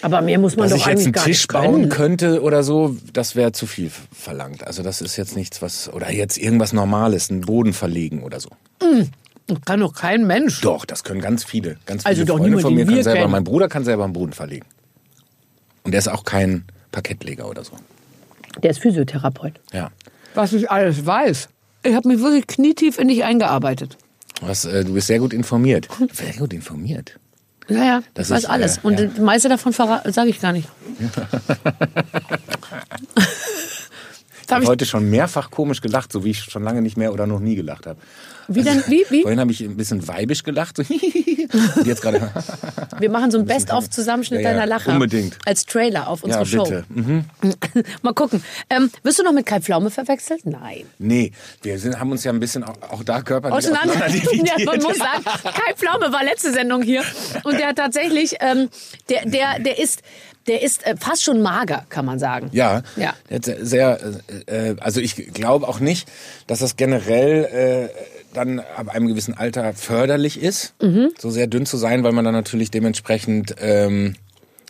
[0.03, 2.41] Aber mehr muss man dass doch ich jetzt eigentlich einen gar Tisch nicht bauen könnte
[2.43, 4.67] oder so, das wäre zu viel verlangt.
[4.67, 8.49] Also das ist jetzt nichts, was oder jetzt irgendwas Normales, einen Boden verlegen oder so.
[9.47, 10.59] Das kann doch kein Mensch.
[10.59, 13.19] Doch, das können ganz viele, ganz Also viele doch Freunde niemand, von mir wir selber.
[13.21, 13.31] kennen.
[13.31, 14.65] Mein Bruder kann selber einen Boden verlegen.
[15.83, 17.71] Und der ist auch kein Parkettleger oder so.
[18.61, 19.53] Der ist Physiotherapeut.
[19.71, 19.89] Ja.
[20.35, 21.47] Was ich alles weiß.
[21.83, 23.97] Ich habe mich wirklich knietief in dich eingearbeitet.
[24.41, 25.87] Was, äh, du bist sehr gut informiert.
[26.11, 27.17] Sehr gut informiert.
[27.69, 28.77] Ja, ja, Das weiß ist, alles.
[28.77, 29.05] äh, Und ja.
[29.07, 30.67] das meiste davon sage ich gar nicht.
[34.45, 37.25] Ich habe heute schon mehrfach komisch gelacht, so wie ich schon lange nicht mehr oder
[37.25, 37.99] noch nie gelacht habe.
[38.47, 39.21] Wie denn, wie, wie?
[39.21, 40.77] Vorhin habe ich ein bisschen weibisch gelacht.
[40.77, 40.83] So
[41.75, 42.31] und jetzt gerade.
[42.99, 44.93] Wir machen so einen Best-of-Zusammenschnitt Ja, ja, deiner Lacher.
[44.93, 45.37] unbedingt.
[45.45, 46.63] Als Trailer auf ja, unsere Show.
[46.63, 46.85] bitte.
[46.89, 47.25] Mhm.
[48.01, 48.43] Mal gucken.
[48.69, 50.45] Ähm, wirst du noch mit Kai Pflaume verwechselt?
[50.45, 50.83] Nein.
[50.99, 51.31] Nee,
[51.61, 53.93] wir sind, haben uns ja ein bisschen auch, auch da körperlich Auseinander.
[54.33, 57.03] Ja, man muss sagen, Kai Pflaume war letzte Sendung hier
[57.43, 58.69] und der hat tatsächlich, ähm,
[59.09, 60.01] der, der, der ist,
[60.47, 62.49] der ist äh, fast schon mager, kann man sagen.
[62.51, 63.13] Ja, Ja.
[63.39, 63.99] sehr,
[64.47, 66.07] äh, äh, also ich glaube auch nicht,
[66.47, 71.11] dass das generell äh, dann ab einem gewissen Alter förderlich ist, Mhm.
[71.19, 74.15] so sehr dünn zu sein, weil man dann natürlich dementsprechend ähm,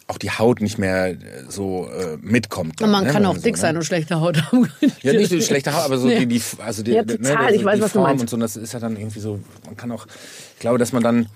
[0.08, 2.82] auch die Haut nicht mehr äh, so äh, mitkommt.
[2.82, 3.60] Und man ne, kann auch so, dick ne?
[3.62, 4.70] sein und schlechte Haut haben.
[5.02, 6.20] Ja, nicht die schlechte Haut, aber so Nee.
[6.26, 8.22] die, die, also die, Ja, ne, total, die, ich weiß, was du Form meinst.
[8.24, 10.06] und so, das ist ja dann irgendwie so, man kann auch,
[10.56, 11.28] ich glaube, dass man dann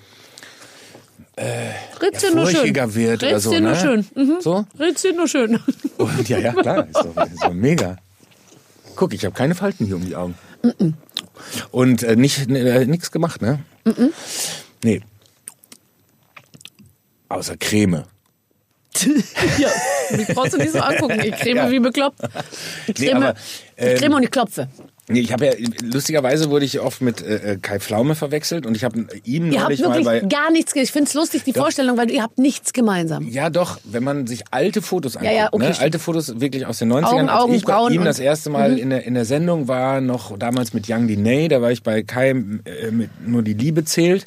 [2.01, 2.55] Ritz ja, dir nur schön.
[2.55, 3.75] furchiger wird oder Ritz so, nur ne?
[3.75, 4.05] schön.
[4.15, 4.38] Mhm.
[4.41, 4.65] So?
[4.80, 5.59] Ritz dir nur schön.
[5.97, 7.97] Und ja, ja, klar, ist doch, ist doch mega.
[8.95, 10.34] Guck, ich habe keine Falten hier um die Augen.
[11.72, 13.60] Und äh, nicht äh, nichts gemacht, ne?
[14.84, 15.02] Nee.
[17.30, 18.04] Außer Creme.
[19.58, 19.70] ja,
[20.16, 21.20] mich brauchst du nicht so angucken.
[21.20, 21.72] Ich creme Ja.
[21.72, 22.20] wie bekloppt.
[22.88, 23.36] Ich Nee, creme, aber,
[23.76, 24.68] ich ähm, creme und ich klopfe.
[25.10, 28.76] Nee, ich habe ja lustigerweise wurde ich oft mit äh, äh, Kai Pflaume verwechselt und
[28.76, 30.76] ich habe ihn Ihr habt neulich mal wirklich bei gar nichts.
[30.76, 33.26] Ich finde es lustig, die Vorstellung, weil ihr habt nichts gemeinsam.
[33.30, 35.74] Ja, doch, wenn man sich alte Fotos anguckt, ja, okay, ne?
[35.74, 35.84] stimmt.
[35.84, 38.05] alte Fotos wirklich aus den 90ern, Augen, als Augen, ich bei ihm Mhm.
[38.05, 41.62] das erste Mal in, der, in der Sendung war, noch damals mit Young Diney, da
[41.62, 44.26] war ich bei Kai äh, mit Nur die Liebe zählt,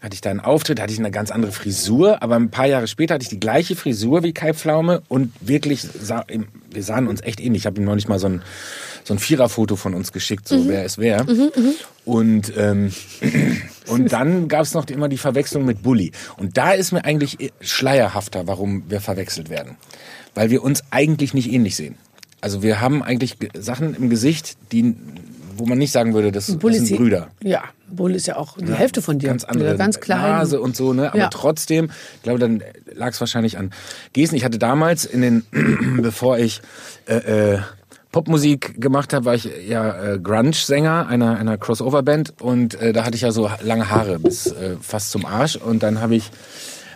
[0.00, 2.86] hatte ich da einen Auftritt, hatte ich eine ganz andere Frisur, aber ein paar Jahre
[2.86, 6.24] später hatte ich die gleiche Frisur wie Kai Pflaume und wirklich, sah,
[6.70, 7.62] wir sahen uns echt ähnlich.
[7.62, 8.42] Ich habe ihm neulich mal so ein,
[9.06, 10.56] so ein Viererfoto von uns geschickt, Mhm.
[10.64, 11.24] so wer es wer.
[12.04, 12.92] Und, ähm,
[13.86, 16.12] und dann gab es noch immer die Verwechslung mit Bully.
[16.36, 19.76] Und da ist mir eigentlich schleierhafter, warum wir verwechselt werden.
[20.34, 21.94] Weil wir uns eigentlich nicht ähnlich sehen.
[22.40, 24.94] Also wir haben eigentlich Ge- Sachen im Gesicht, die,
[25.56, 27.28] wo man nicht sagen würde, das, das sind ist- Brüder.
[27.42, 29.28] Ja, Bull ist ja auch die Hälfte von dir.
[29.28, 30.20] Ganz andere Ja, ganz klein.
[30.20, 31.08] Nase und so, ne?
[31.10, 31.28] Aber Ja.
[31.28, 33.70] trotzdem, ich glaube, dann lag es wahrscheinlich an
[34.12, 34.34] Gesten.
[34.36, 35.44] Ich hatte damals in den,
[36.02, 36.60] bevor ich
[37.06, 37.58] äh, äh,
[38.16, 43.14] Popmusik gemacht habe, war ich ja äh, Grunge-Sänger einer, einer Crossover-Band und äh, da hatte
[43.14, 46.30] ich ja so lange Haare bis äh, fast zum Arsch und dann habe ich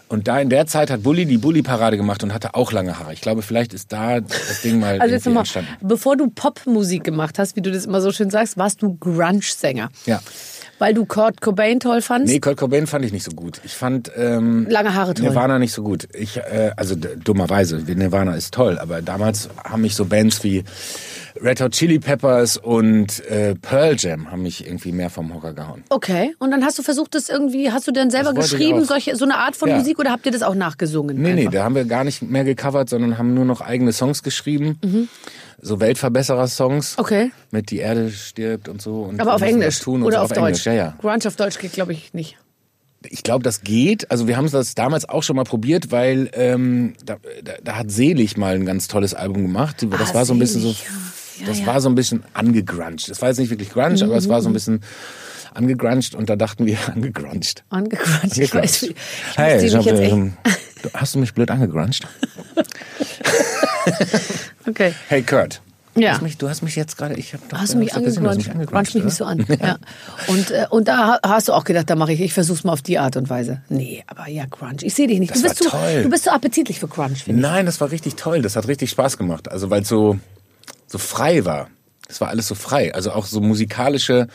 [0.09, 3.13] und da in der Zeit hat Bully die Bully-Parade gemacht und hatte auch lange Haare.
[3.13, 5.69] Ich glaube, vielleicht ist da das Ding mal Also jetzt nochmal, entstanden.
[5.83, 9.91] bevor du Popmusik gemacht hast, wie du das immer so schön sagst, warst du Grunge-Sänger.
[10.07, 10.23] Ja.
[10.81, 12.33] Weil du Kurt Cobain toll fandst?
[12.33, 13.61] Nee, Kurt Cobain fand ich nicht so gut.
[13.65, 15.27] Ich fand ähm, Lange Haare toll.
[15.27, 16.09] Nirvana nicht so gut.
[16.15, 20.65] Ich, äh, also dummerweise, Nirvana ist toll, aber damals haben mich so Bands wie
[21.43, 25.85] Red Hot Chili Peppers und äh, Pearl Jam haben mich irgendwie mehr vom Hocker gehauen.
[25.91, 29.25] Okay, und dann hast du versucht, das irgendwie, hast du denn selber geschrieben, solche, so
[29.25, 29.77] eine Art von Ja.
[29.79, 31.21] Musik oder habt ihr das auch nachgesungen?
[31.21, 31.53] Nee, nee, einfach?
[31.53, 34.79] da haben wir gar nicht mehr gecovert, sondern haben nur noch eigene Songs geschrieben.
[35.63, 36.97] So Weltverbesserer-Songs.
[36.97, 37.01] Mhm.
[37.01, 37.33] Okay.
[37.51, 39.03] Mit Die Erde stirbt und so.
[39.03, 40.47] Und Aber auf Englisch tun oder auf, auf Deutsch?
[40.47, 40.95] Englisch, ja, ja.
[41.01, 42.37] Grunge auf Deutsch geht, glaube ich, nicht.
[43.09, 44.11] Ich glaube, das geht.
[44.11, 47.91] Also wir haben das damals auch schon mal probiert, weil ähm, da, da, da hat
[47.91, 49.87] Selig mal ein ganz tolles Album gemacht.
[49.99, 50.75] Das Ah, war so ein bisschen so,
[51.41, 51.47] ja.
[51.47, 51.63] Das ja.
[51.65, 53.09] Mhm, war so ein bisschen angegruncht.
[53.11, 54.83] Das war jetzt nicht wirklich grunge, aber es war so ein bisschen
[55.55, 57.65] angegruncht und da dachten wir angegruncht.
[57.71, 58.39] Angegruncht.
[58.39, 58.95] Ich weiß, ich
[59.37, 60.35] hey, ich hab, ähm,
[60.83, 62.07] du- hast du mich blöd angegruncht?
[64.67, 64.95] okay.
[65.09, 65.61] Hey Kurt.
[65.95, 66.13] Du Ja.
[66.13, 68.07] hast mich, du hast mich jetzt gerade, ich habe doch Hast du mich du hast
[68.07, 68.55] angegruncht?
[68.57, 69.45] mich Grunge mich nicht so an.
[69.61, 69.77] Ja.
[70.29, 72.73] Und, äh, und da ha- hast du auch gedacht, da mache ich, ich versuch's mal
[72.73, 73.63] auf die Art und Weise.
[73.69, 74.77] Nee, aber ja, Grunge.
[74.83, 75.33] Ich sehe dich nicht.
[75.35, 76.03] Das du bist war zu, toll.
[76.05, 77.43] Du bist so appetitlich für Grunge, finde ich.
[77.43, 78.41] Nein, das war richtig toll.
[78.41, 79.51] Das hat richtig Spaß gemacht.
[79.51, 80.19] Also weil so,
[80.91, 81.69] so frei war.
[82.09, 82.93] Es war alles so frei.
[82.93, 84.27] Also auch so musikalische.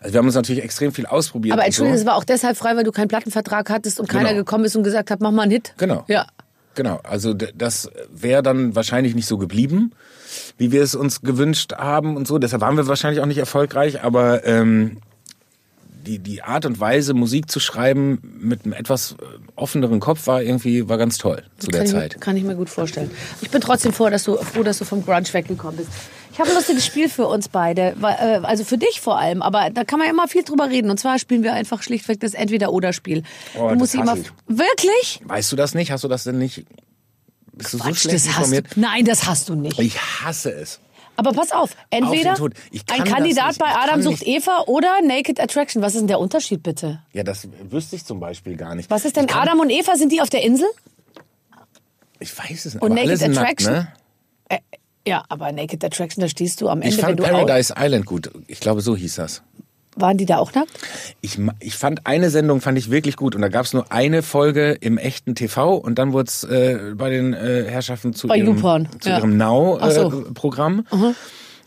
[0.00, 1.54] Also wir haben uns natürlich extrem viel ausprobiert.
[1.54, 2.02] Aber entschuldige, so.
[2.02, 4.40] es war auch deshalb frei, weil du keinen Plattenvertrag hattest und keiner Genau.
[4.40, 5.72] gekommen ist und gesagt hat, mach mal einen Hit.
[5.78, 6.04] Genau.
[6.06, 6.26] Ja.
[6.74, 7.00] Genau.
[7.02, 9.92] Also das wäre dann wahrscheinlich nicht so geblieben,
[10.58, 12.38] wie wir es uns gewünscht haben und so.
[12.38, 14.02] Deshalb waren wir wahrscheinlich auch nicht erfolgreich.
[14.02, 14.98] Aber ähm,
[16.04, 19.24] die, die Art und Weise, Musik zu schreiben mit einem etwas äh,
[19.56, 22.10] offeneren Kopf war irgendwie war ganz toll zu der kann Zeit.
[22.12, 23.10] Ich, mir- kann ich mir gut vorstellen.
[23.40, 25.88] Ich bin trotzdem froh, dass du, froh, dass du vom Grunge weggekommen bist.
[26.32, 29.70] Ich habe ein lustiges Spiel für uns beide, äh, also für dich vor allem, aber
[29.70, 30.90] da kann man immer viel drüber reden.
[30.90, 33.22] Und zwar spielen wir einfach schlichtweg das Entweder-Oder-Spiel.
[33.56, 34.16] Oh, du musst immer.
[34.16, 34.26] ich.
[34.48, 35.20] Wirklich?
[35.24, 35.90] Weißt du das nicht?
[35.92, 36.64] Hast du das denn nicht?
[37.52, 38.56] Bist du so Quatsch, schlecht das hast du.
[38.56, 38.66] informiert?
[38.76, 39.78] Nein, das hast du nicht.
[39.78, 40.80] Ich hasse es.
[41.16, 42.52] Aber pass auf, entweder kann
[42.88, 44.26] ein Kandidat bei Adam sucht nicht.
[44.26, 45.82] Eva oder Naked Attraction.
[45.82, 47.00] Was ist denn der Unterschied bitte?
[47.12, 48.90] Ja, das wüsste ich zum Beispiel gar nicht.
[48.90, 49.96] Was ist denn Adam und Eva?
[49.96, 50.66] Sind die auf der Insel?
[52.18, 52.82] Ich weiß es nicht.
[52.82, 53.72] Und aber Naked sind nackt, Attraction?
[53.72, 54.58] ne?
[55.06, 58.30] Ja, aber Naked Attraction, da stehst du am Ende, Ich fand Paradise Island gut.
[58.46, 59.42] Ich glaube, so hieß das.
[59.96, 60.72] Waren die da auch nackt?
[61.20, 64.22] Ich, ich fand eine Sendung fand ich wirklich gut und da gab es nur eine
[64.22, 68.38] Folge im echten TV und dann wurde es äh, bei den äh, Herrschaften zu Bei
[68.38, 69.18] ihrem, YouPorn, zu ja.
[69.18, 69.36] ihrem
[69.80, 70.10] Ach so.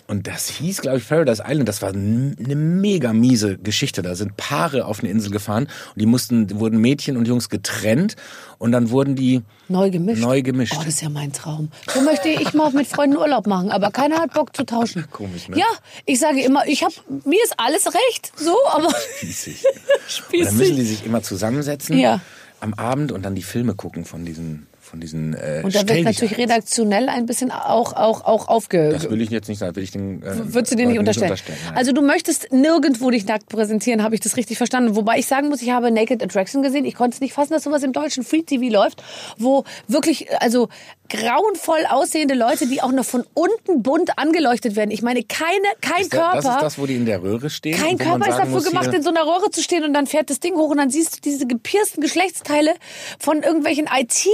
[0.08, 1.68] Und das hieß, glaube ich, Paradise Island.
[1.68, 4.02] Das war eine mega miese Geschichte.
[4.02, 8.16] Da sind Paare auf eine Insel gefahren und die mussten, wurden Mädchen und Jungs getrennt
[8.58, 10.22] und dann wurden die Neu gemischt.
[10.22, 10.74] Neu gemischt.
[10.76, 11.70] Oh, das ist ja mein Traum.
[11.94, 15.06] So möchte ich mal mit Freunden Urlaub machen, aber keiner hat Bock zu tauschen.
[15.12, 15.58] Komisch, ne?
[15.58, 15.66] Ja,
[16.06, 16.94] ich sage immer, ich hab,
[17.26, 19.62] mir ist alles recht, so, aber spießig.
[20.34, 22.22] Und dann müssen die sich immer zusammensetzen Ja.
[22.62, 25.34] am Abend und dann die Filme gucken von diesen, von diesen.
[25.34, 28.90] Äh, Und da wird natürlich redaktionell ein bisschen auch, auch, auch aufge...
[28.90, 30.24] Das will ich jetzt nicht sagen, will ich den.
[30.24, 31.34] Äh, Würdest du dir nicht unterstellen?
[31.66, 31.76] nein.
[31.78, 34.96] Also du möchtest nirgendwo dich nackt präsentieren, habe ich das richtig verstanden.
[34.96, 36.86] Wobei ich sagen muss, ich habe Naked Attraction gesehen.
[36.86, 39.04] Ich konnte es nicht fassen, dass sowas im deutschen Free TV läuft,
[39.38, 40.70] wo wirklich also
[41.10, 44.92] grauenvoll aussehende Leute, die auch noch von unten bunt angeleuchtet werden.
[44.92, 45.48] Ich meine, keine,
[45.82, 46.36] kein Ist das- Körper.
[46.42, 47.78] Das ist das, wo die in der Röhre stehen.
[47.78, 50.40] Kein Körper ist dafür gemacht, in so einer Röhre zu stehen und dann fährt das
[50.40, 52.74] Ding hoch und dann siehst du diese gepiersten Geschlechtsteile
[53.20, 54.28] von irgendwelchen IT.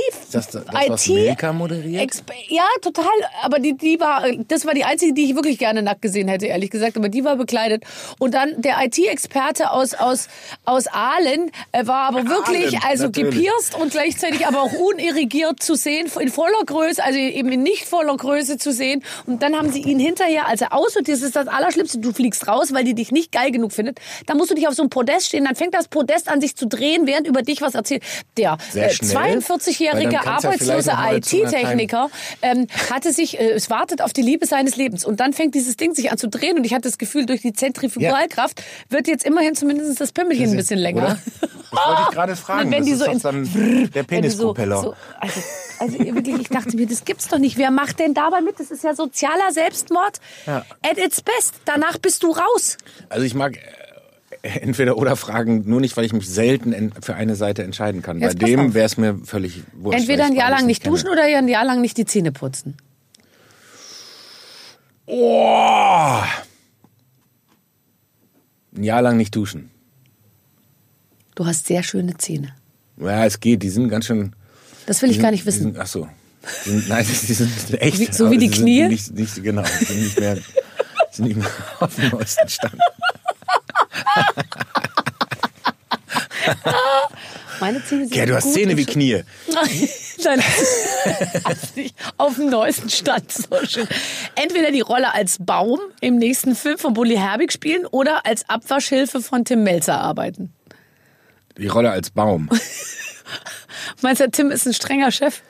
[0.48, 2.02] Das- das, was Milka moderiert?
[2.04, 3.06] Exper- Ja, total.
[3.42, 6.46] Aber die, die war, das war die einzige, die ich wirklich gerne nackt gesehen hätte,
[6.48, 6.98] ehrlich gesagt.
[6.98, 7.84] Aber die war bekleidet.
[8.20, 10.28] Und dann der IT-Experte aus, aus,
[10.66, 13.36] aus Aalen äh, war aber wirklich, Aalen, also natürlich.
[13.36, 17.86] gepierst und gleichzeitig aber auch unirrigiert zu sehen, in voller Größe, also eben in nicht
[17.86, 19.04] voller Größe zu sehen.
[19.26, 22.12] Und dann haben sie ihn hinterher, als er aus, und das ist das Allerschlimmste, du
[22.14, 24.00] fliegst raus, weil die dich nicht geil genug findet.
[24.26, 26.56] Dann musst du dich auf so ein Podest stehen, dann fängt das Podest an, sich
[26.56, 28.04] zu drehen, während über dich was erzählt.
[28.38, 30.10] Der äh, schnell, weil 42-jährige
[30.42, 32.10] kann's ja IT-Techniker
[32.42, 35.06] ähm, hatte sich, äh, es wartet auf die Liebe seines Lebens.
[35.06, 37.42] Und dann fängt dieses Ding sich an zu drehen und ich hatte das Gefühl, durch
[37.42, 41.04] die Zentrifugalkraft wird jetzt immerhin zumindest das Pimmelchen ein bisschen länger.
[41.04, 41.20] Oder?
[41.40, 42.72] Das wollte ich gerade fragen.
[42.72, 44.82] Wenn das die ist so ins dann der die so, Penispropeller.
[44.82, 45.42] so, also,
[45.80, 47.58] also wirklich, ich dachte mir, das gibt's doch nicht.
[47.58, 48.60] Wer macht denn dabei mit?
[48.60, 50.66] Das ist ja sozialer Selbstmord Ja.
[50.82, 51.56] at its best.
[51.66, 52.78] Danach bist du raus.
[53.10, 53.60] Also ich mag äh,
[54.62, 58.20] entweder oder Fragen nur nicht, weil ich mich selten en- für eine Seite entscheiden kann.
[58.20, 60.00] Jetzt Bei dem wäre es mir völlig wurscht.
[60.00, 60.94] Entweder ein Jahr lang nicht kenne.
[60.96, 62.76] duschen oder ein Jahr lang nicht die Zähne putzen.
[65.06, 66.22] Oh!
[68.76, 69.70] Ein Jahr lang nicht duschen.
[71.36, 72.56] Du hast sehr schöne Zähne.
[72.98, 73.64] Ja, es geht.
[73.64, 74.36] Die sind ganz schön.
[74.86, 75.64] Das will ich die gar sind- nicht wissen.
[75.64, 76.08] Sind, ach so.
[76.66, 78.00] Die sind, nein, die sind echt.
[78.00, 78.88] Wie- so wie die sind Knie?
[78.88, 79.64] Nicht, nicht, genau.
[79.80, 80.38] Die sind nicht mehr,
[81.12, 81.48] sind nicht mehr
[81.80, 82.76] auf dem neuesten Stand.
[87.60, 88.86] Meine Zähne sind Ja, du hast gut Zähne wie.
[88.86, 89.24] Knie.
[90.24, 90.42] Nein,
[91.44, 93.32] also nicht auf dem neuesten Stand.
[93.32, 93.88] So schön.
[94.36, 99.22] Entweder die Rolle als Baum im nächsten Film von Bully Herbig spielen oder als Abwaschhilfe
[99.22, 100.54] von Tim Melzer arbeiten.
[101.58, 102.50] Die Rolle als Baum.
[104.02, 105.42] Meinst du, Tim ist ein strenger Chef?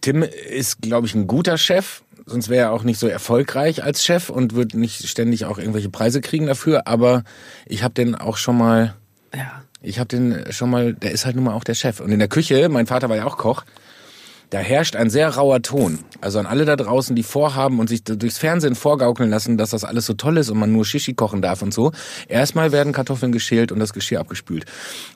[0.00, 2.02] Tim ist, glaube ich, ein guter Chef.
[2.30, 5.88] Sonst wäre er auch nicht so erfolgreich als Chef und wird nicht ständig auch irgendwelche
[5.90, 6.86] Preise kriegen dafür.
[6.86, 7.24] Aber
[7.66, 8.94] ich habe den auch schon mal,
[9.34, 9.62] Ja.
[9.82, 11.98] ich habe den schon mal, der ist halt nun mal auch der Chef.
[11.98, 13.64] Und in der Küche, mein Vater war ja auch Koch,
[14.50, 16.00] da herrscht ein sehr rauer Ton.
[16.20, 19.84] Also an alle da draußen, die vorhaben und sich durchs Fernsehen vorgaukeln lassen, dass das
[19.84, 21.92] alles so toll ist und man nur Shishi kochen darf und so.
[22.28, 24.64] Erstmal werden Kartoffeln geschält und das Geschirr abgespült.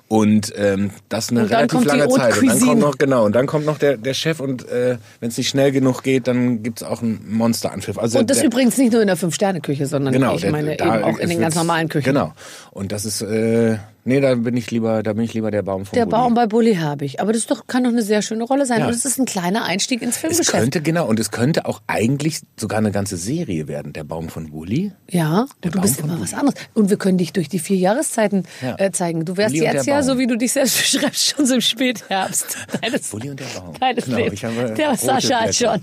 [0.07, 2.39] Und ähm, das eine Und relativ lange Zeit.
[2.39, 5.30] Und dann kommt noch, genau, und dann kommt noch der, der Chef und äh, wenn
[5.30, 7.99] es nicht schnell genug geht, dann gibt's auch einen Monsteranpfiff.
[7.99, 10.74] Also Und das der, übrigens nicht nur in der Fünf-Sterne-Küche, sondern genau, ich der- meine
[10.78, 12.05] eben auch in den ganz normalen Küchen.
[12.05, 12.32] Genau.
[12.70, 15.85] Und das ist, äh, nee, da bin ich lieber, da bin ich lieber der Baum
[15.87, 16.11] vom Der Bulli.
[16.17, 17.21] Baum bei Bully Herbig.
[17.21, 18.81] Aber das doch, kann doch eine sehr schöne Rolle sein.
[18.81, 18.87] Ja.
[18.87, 20.51] Und es ist ein kleiner Einstieg ins Es Filmgeschäft.
[20.53, 24.53] könnte, genau, und es könnte auch eigentlich sogar eine ganze Serie werden, der Baum von
[24.53, 24.93] Wooly.
[25.11, 26.55] Ja, Der und du bist Baum von immer was anderes.
[26.75, 28.77] Und wir können dich durch die vier Jahreszeiten Ja.
[28.79, 29.25] äh, zeigen.
[29.25, 32.57] Du wärst und jetzt ja, so wie du dich selbst beschreibst, schon so im Spätherbst.
[32.83, 33.75] Deines, Uli und der Baum.
[33.81, 34.35] Deines Genau, Lebens.
[34.35, 35.81] ich habe der Sascha hat schon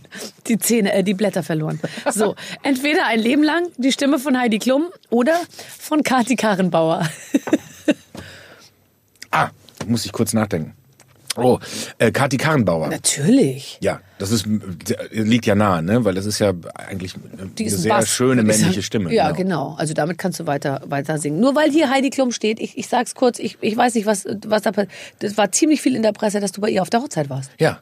[0.47, 1.79] die Zähne, äh, die Blätter verloren.
[2.11, 5.33] So, entweder ein Leben lang die Stimme von Heidi Klum oder
[5.79, 7.07] von Kati Karrenbauer.
[9.33, 9.49] Ah,
[9.87, 10.73] muss ich kurz nachdenken.
[11.37, 11.57] Oh,
[11.97, 12.89] äh, Kati Karrenbauer.
[12.89, 13.77] Natürlich.
[13.79, 14.45] Ja, das ist
[15.11, 16.03] liegt ja nahe, ne?
[16.03, 18.81] Weil das ist ja eigentlich eine sehr Bass, schöne männliche.
[18.81, 19.13] Stimme.
[19.13, 19.75] Ja, genau.
[19.77, 21.39] Also damit kannst du weiter, weiter singen.
[21.39, 24.25] Nur weil hier Heidi Klum steht, ich, ich sag's kurz, ich, ich weiß nicht, was,
[24.45, 24.91] was da passiert.
[25.19, 27.51] Das war ziemlich viel in der Presse, dass du bei ihr auf der Hochzeit warst.
[27.59, 27.79] Ja,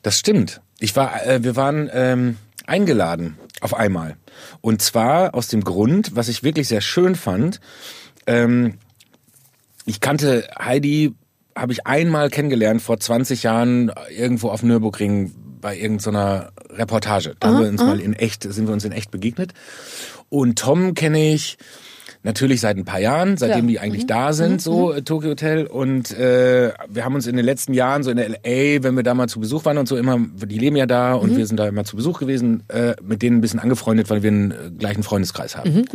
[0.00, 0.62] das stimmt.
[0.78, 4.16] Ich war, äh, wir waren ähm, eingeladen auf einmal.
[4.62, 7.60] Und zwar aus dem Grund, was ich wirklich sehr schön fand.
[8.26, 8.78] Ähm,
[9.86, 11.14] ich kannte Heidi,
[11.56, 17.34] habe ich einmal kennengelernt vor 20 Jahren irgendwo auf Nürburgring bei irgendeiner Reportage.
[17.40, 19.52] Da haben wir uns mal in echt, sind wir uns in echt begegnet.
[20.28, 21.56] Und Tom kenne ich
[22.22, 23.62] Natürlich seit ein paar Jahren, seitdem Ja.
[23.62, 23.68] Mhm.
[23.68, 25.64] die eigentlich da sind, so äh, Tokyo Hotel.
[25.66, 29.04] Und äh, wir haben uns in den letzten Jahren so in der LA, wenn wir
[29.04, 31.36] da mal zu Besuch waren und so immer, die leben ja da und Mhm.
[31.36, 34.30] wir sind da immer zu Besuch gewesen, äh, mit denen ein bisschen angefreundet, weil wir
[34.30, 35.86] einen äh, gleichen Freundeskreis haben.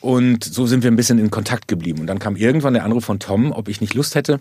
[0.00, 2.00] Und so sind wir ein bisschen in Kontakt geblieben.
[2.00, 4.40] Und dann kam irgendwann der Anruf von Tom, ob ich nicht Lust hätte,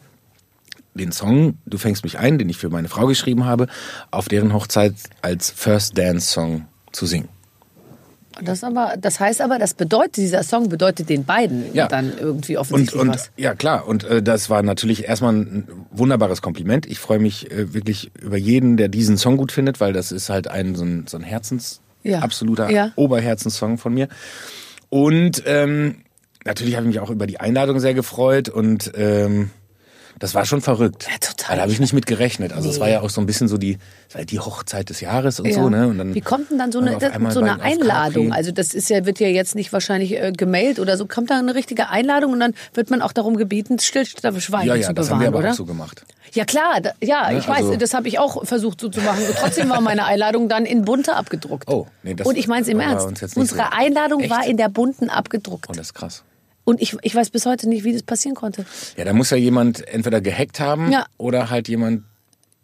[0.93, 3.67] den Song Du fängst mich ein, den ich für meine Frau geschrieben habe,
[4.11, 7.27] auf deren Hochzeit als First Dance Song zu singen.
[8.41, 11.87] Das, aber, das heißt aber, das bedeutet, dieser Song bedeutet den beiden Ja.
[11.87, 13.31] dann irgendwie Und, offensichtlich und was.
[13.35, 16.85] ja klar, und äh, das war natürlich erstmal ein wunderbares Kompliment.
[16.85, 20.29] Ich freue mich äh, wirklich über jeden, der diesen Song gut findet, weil das ist
[20.29, 22.19] halt ein so ein, so ein Herzens, Ja.
[22.19, 22.93] absoluter Ja.
[22.95, 24.07] Oberherzenssong von mir.
[24.89, 26.03] Und ähm,
[26.45, 29.51] natürlich habe ich mich auch über die Einladung sehr gefreut und ähm,
[30.19, 31.07] das war schon verrückt.
[31.09, 31.15] Ja,
[31.49, 31.51] total.
[31.51, 32.53] Weil Da habe ich nicht mit gerechnet.
[32.53, 32.81] Also es Nee.
[32.81, 33.77] war ja auch so ein bisschen so die,
[34.29, 35.53] die Hochzeit des Jahres und Ja.
[35.53, 35.87] so, ne?
[35.87, 38.31] Und dann Wie kommt denn dann so eine, einmal so eine Einladung?
[38.33, 41.05] Also das ist ja, wird ja jetzt nicht wahrscheinlich äh, gemailt oder so.
[41.05, 44.73] Kommt da eine richtige Einladung und dann wird man auch darum gebeten, stillstande Schweigen ja,
[44.75, 45.49] zu ja, bewahren, das haben wir aber oder?
[45.51, 46.03] auch so gemacht.
[46.33, 49.01] Ja klar, da, ja, Ne, ich weiß, also- das habe ich auch versucht so zu
[49.01, 49.23] machen.
[49.27, 51.67] Und trotzdem war meine Einladung dann in bunte abgedruckt.
[51.67, 53.35] Oh, nee, das Und ich meine es im Ernst.
[53.35, 53.65] Unsere so.
[53.71, 54.29] Einladung Echt?
[54.29, 55.67] war in der bunten abgedruckt.
[55.69, 56.23] Und das ist krass.
[56.69, 58.63] Und ich, ich weiß bis heute nicht, wie das passieren konnte.
[58.95, 61.05] Ja, da muss ja jemand entweder gehackt haben Ja.
[61.17, 62.03] oder halt jemand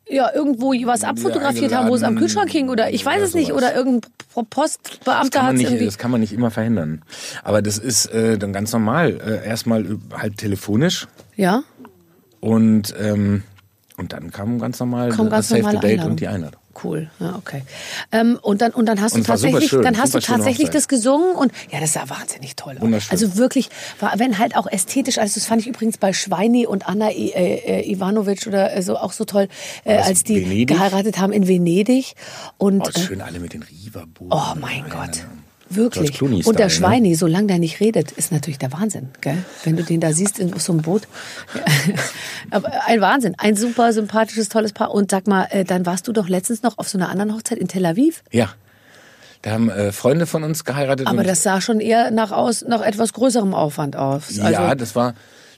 [0.08, 3.34] Ja, irgendwo was abfotografiert haben, wo es am Kühlschrank hing oder ich weiß oder es
[3.34, 3.48] nicht.
[3.50, 3.64] sowas.
[3.64, 4.12] Oder irgendein
[4.50, 7.02] Postbeamter hat es das kann man nicht immer verhindern.
[7.44, 9.20] Aber das ist äh, dann ganz normal.
[9.26, 11.64] Äh, erstmal halt telefonisch Ja,
[12.40, 13.42] und, ähm,
[13.98, 16.12] und dann kam ganz normal Kam ganz das Save the Date Einladung.
[16.12, 16.62] und die Einladung.
[16.84, 17.10] Cool.
[17.20, 17.64] Ja, okay.
[18.12, 20.88] Ähm, und dann und dann hast Und du tatsächlich, schön, dann hast du tatsächlich das
[20.88, 23.12] gesungen und ja, das sah wahnsinnig toll aus.
[23.12, 23.70] Also wirklich,
[24.00, 27.32] war, wenn halt auch ästhetisch, also das fand ich übrigens bei Schweini und Anna I,
[27.32, 29.48] äh, äh, Ivanovic oder äh, so auch so toll,
[29.84, 30.68] äh, als die Venedig?
[30.68, 32.16] geheiratet haben in Venedig
[32.58, 34.32] und Oh, äh, schön alle mit den Riva-Booten.
[34.32, 35.26] Oh mein Gott.
[35.70, 36.22] Wirklich.
[36.22, 36.70] Und der ne?
[36.70, 39.10] Schweini, solange der nicht redet, ist natürlich der Wahnsinn.
[39.22, 39.38] Gell?
[39.64, 41.04] Wenn du den da siehst in so einem Boot.
[42.86, 43.36] Ein Wahnsinn.
[43.38, 44.92] Ein super sympathisches, tolles Paar.
[44.92, 47.58] Und sag mal, äh, dann warst du doch letztens noch auf so einer anderen Hochzeit
[47.58, 48.24] in Tel Aviv.
[48.32, 48.50] Ja.
[49.42, 51.08] Da haben äh, Freunde von uns geheiratet.
[51.08, 54.40] Aber das sah schon eher nach, aus, nach etwas größerem Aufwand aus.
[54.40, 55.16] Also, ja, das war,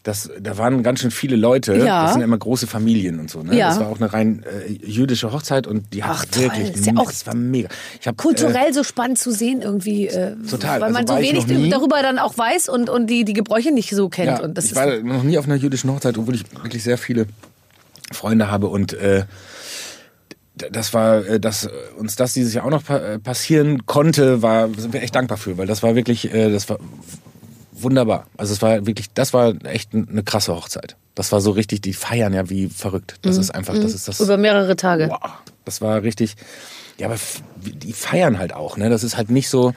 [0.07, 1.75] das, da waren ganz schön viele Leute.
[1.75, 2.03] Ja.
[2.03, 3.43] Das sind immer große Familien und so.
[3.43, 3.57] Ne?
[3.57, 3.67] Ja.
[3.67, 6.43] Das war auch eine rein äh, jüdische Hochzeit und die Ach, hat toll.
[6.43, 7.67] wirklich, Ist ja auch das war mega.
[7.99, 10.07] Ich hab, Äh, kulturell so spannend zu sehen irgendwie.
[10.07, 10.79] Äh, Total.
[10.79, 13.33] Weil man Also so war ich wenig darüber dann auch weiß und, und die, die
[13.33, 14.27] Gebräuche nicht so kennt.
[14.27, 16.97] Ja, und das ich war noch nie auf einer jüdischen Hochzeit, obwohl ich wirklich sehr
[16.97, 17.25] viele
[18.13, 19.25] Freunde habe und äh,
[20.55, 24.93] das war, äh, dass uns das dieses Jahr auch noch äh, passieren konnte, war sind
[24.93, 26.79] wir echt dankbar für, weil das war wirklich, äh, das war
[27.81, 28.27] wunderbar.
[28.37, 30.95] Also es war wirklich, das war echt eine krasse Hochzeit.
[31.15, 33.15] Das war so richtig, die feiern ja wie verrückt.
[33.23, 34.19] Das ist einfach, das ist das.
[34.19, 34.25] Mhm.
[34.25, 35.09] über mehrere Tage.
[35.09, 35.31] Wow,
[35.65, 36.35] das war richtig.
[36.97, 37.17] Ja, aber
[37.63, 38.89] die feiern halt auch, ne?
[38.89, 39.73] Das ist halt nicht so.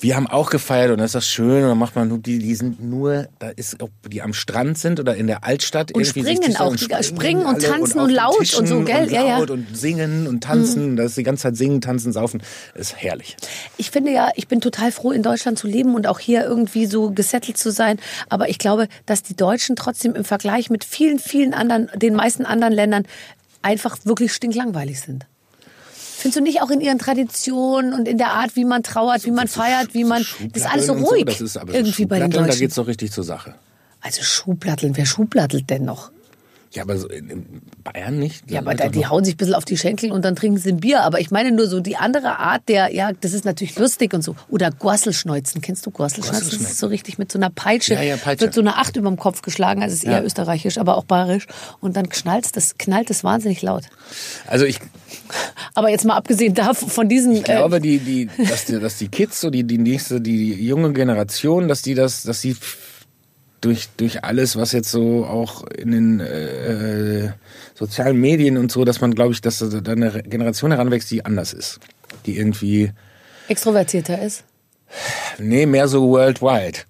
[0.00, 2.38] Wir haben auch gefeiert und das ist das schön und dann macht man nur die,
[2.38, 5.92] die sind nur, da ist, ob die am Strand sind oder in der Altstadt.
[5.92, 9.04] Und springen auch, die springen und alle tanzen und den laut und Tischen so, gell?
[9.04, 9.38] Und Ja, ja.
[9.38, 12.42] und singen und tanzen, das ist die ganze Zeit singen, tanzen, saufen,
[12.74, 13.36] ist herrlich.
[13.76, 16.86] Ich finde ja, ich bin total froh, in Deutschland zu leben und auch hier irgendwie
[16.86, 17.98] so gesettelt zu sein.
[18.28, 22.44] Aber ich glaube, dass die Deutschen trotzdem im Vergleich mit vielen, vielen anderen, den meisten
[22.44, 23.06] anderen Ländern
[23.62, 25.26] einfach wirklich stinklangweilig sind.
[26.24, 29.30] Findest du nicht auch in ihren Traditionen und in der Art, wie man trauert, wie
[29.30, 30.24] man feiert, wie man.
[30.54, 31.26] Das ist alles so ruhig.
[31.26, 32.60] das ist aber so irgendwie bei den Schuhplatteln, Da Deutschen.
[32.60, 33.54] geht's doch richtig zur Sache.
[34.00, 36.10] Also Schuhplatteln, wer Schuhplattelt denn noch?
[36.74, 38.50] Ja, aber so in, Bayern nicht.
[38.50, 40.70] Ja, aber da, die hauen sich ein bisschen auf die Schenkel und dann trinken sie
[40.70, 41.02] ein Bier.
[41.02, 44.22] Aber ich meine nur so die andere Art der, ja, das ist natürlich lustig und
[44.22, 44.34] so.
[44.48, 45.60] Oder Gorselschneuzen.
[45.60, 46.50] Kennst du Gorselschneuzen?
[46.50, 47.94] Das ist so richtig mit so einer Peitsche.
[47.94, 48.46] Ja, ja, Peitsche.
[48.46, 49.82] Wird so eine Acht über dem Kopf geschlagen.
[49.82, 50.22] Also ist eher Ja.
[50.22, 51.46] österreichisch, aber auch bayerisch.
[51.80, 53.84] Und dann knallt das, knallt es wahnsinnig laut.
[54.48, 54.80] Also ich,
[55.74, 57.32] Aber jetzt mal abgesehen davon, von diesen.
[57.36, 60.92] Ich glaube, die, die, dass die, dass die Kids, so die, die nächste, die junge
[60.92, 62.78] Generation, dass die das, dass sie f-
[63.64, 67.32] durch, durch alles, was jetzt so auch in den äh,
[67.74, 71.52] sozialen Medien und so, dass man, glaube ich, dass da eine Generation heranwächst, die anders
[71.52, 71.80] ist.
[72.26, 72.92] Die irgendwie, äh,
[73.48, 74.44] extrovertierter ist.
[75.38, 76.80] nee, mehr so worldwide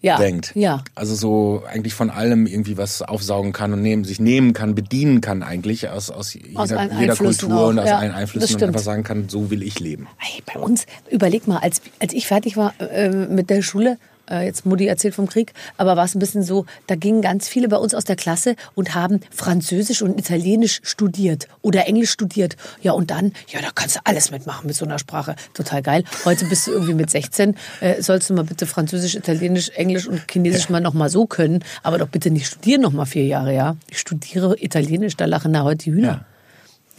[0.00, 0.16] Ja.
[0.16, 0.52] denkt.
[0.54, 0.82] Ja.
[0.94, 5.20] Also so eigentlich von allem irgendwie was aufsaugen kann und nehmen, sich nehmen kann, bedienen
[5.20, 8.56] kann eigentlich aus, aus jeder, Aus jeder Einflüssen Kultur auch, und aus ja, allen Einflüssen
[8.56, 10.08] und einfach sagen kann, so will ich leben.
[10.20, 13.98] Ey, bei uns, überleg mal, als, als ich fertig war äh, mit der Schule,
[14.30, 17.48] äh, jetzt Mutti erzählt vom Krieg, aber war es ein bisschen so, da gingen ganz
[17.48, 22.56] viele bei uns aus der Klasse und haben Französisch und Italienisch studiert oder Englisch studiert.
[22.82, 25.36] Ja, und dann, ja, da kannst du alles mitmachen mit so einer Sprache.
[25.54, 26.04] Total geil.
[26.24, 30.22] Heute bist du irgendwie mit 16, äh, sollst du mal bitte Französisch, Italienisch, Englisch und
[30.30, 33.54] Chinesisch mal noch mal so können, aber doch bitte nicht studieren noch mal vier Jahre,
[33.54, 33.76] ja.
[33.90, 36.24] Ich studiere Italienisch, da lachen da heute die Hühner.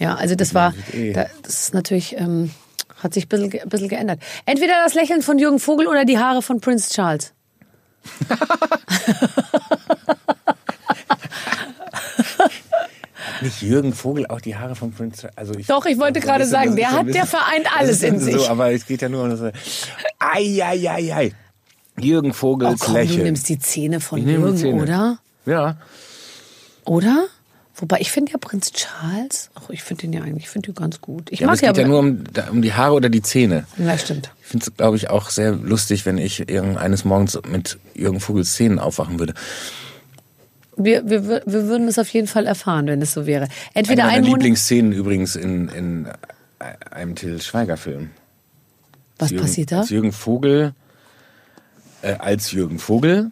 [0.01, 1.13] Ja, also das war, eh.
[1.13, 2.49] da, das ist natürlich, ähm,
[3.03, 4.19] hat sich ein bisschen, ein bisschen geändert.
[4.45, 7.33] Entweder das Lächeln von Jürgen Vogel oder die Haare von Prince Charles.
[13.41, 15.37] Nicht Jürgen Vogel auch die Haare von Prince Charles?
[15.37, 18.19] Also ich, Doch, ich wollte so gerade sagen, der so hat, der vereint alles in
[18.19, 18.49] so, sich.
[18.49, 19.41] aber es geht ja nur um das.
[20.19, 21.31] Ei, ei, ei, ei.
[21.99, 23.23] Jürgen Oh Vogels komm, du Lächeln.
[23.23, 24.81] nimmst die Zähne von Jürgen, Zähne.
[24.81, 25.17] oder?
[25.45, 25.77] Ja.
[26.85, 27.25] Oder?
[27.75, 30.75] Wobei, ich finde ja Prinz Charles, ach, ich finde den ja eigentlich, ich finde den
[30.75, 31.31] ganz gut.
[31.31, 33.65] Ich ja aber mag es geht ja, nur um, um die Haare oder die Zähne.
[33.77, 34.31] Ja, stimmt.
[34.41, 38.53] Ich finde es, glaube ich, auch sehr lustig, wenn ich irgendeines Morgens mit Jürgen Vogels
[38.53, 39.33] Zähnen aufwachen würde.
[40.75, 43.47] Wir, wir, wir würden es auf jeden Fall erfahren, wenn es so wäre.
[43.73, 44.35] Entweder Eine ein meiner.
[44.35, 46.07] Lieblingsszenen übrigens in, in
[46.91, 48.11] einem Till Schweiger-Film.
[49.17, 49.79] Was Jürgen, passiert da?
[49.79, 50.73] Als Jürgen Vogel,
[52.01, 53.31] äh, als Jürgen Vogel,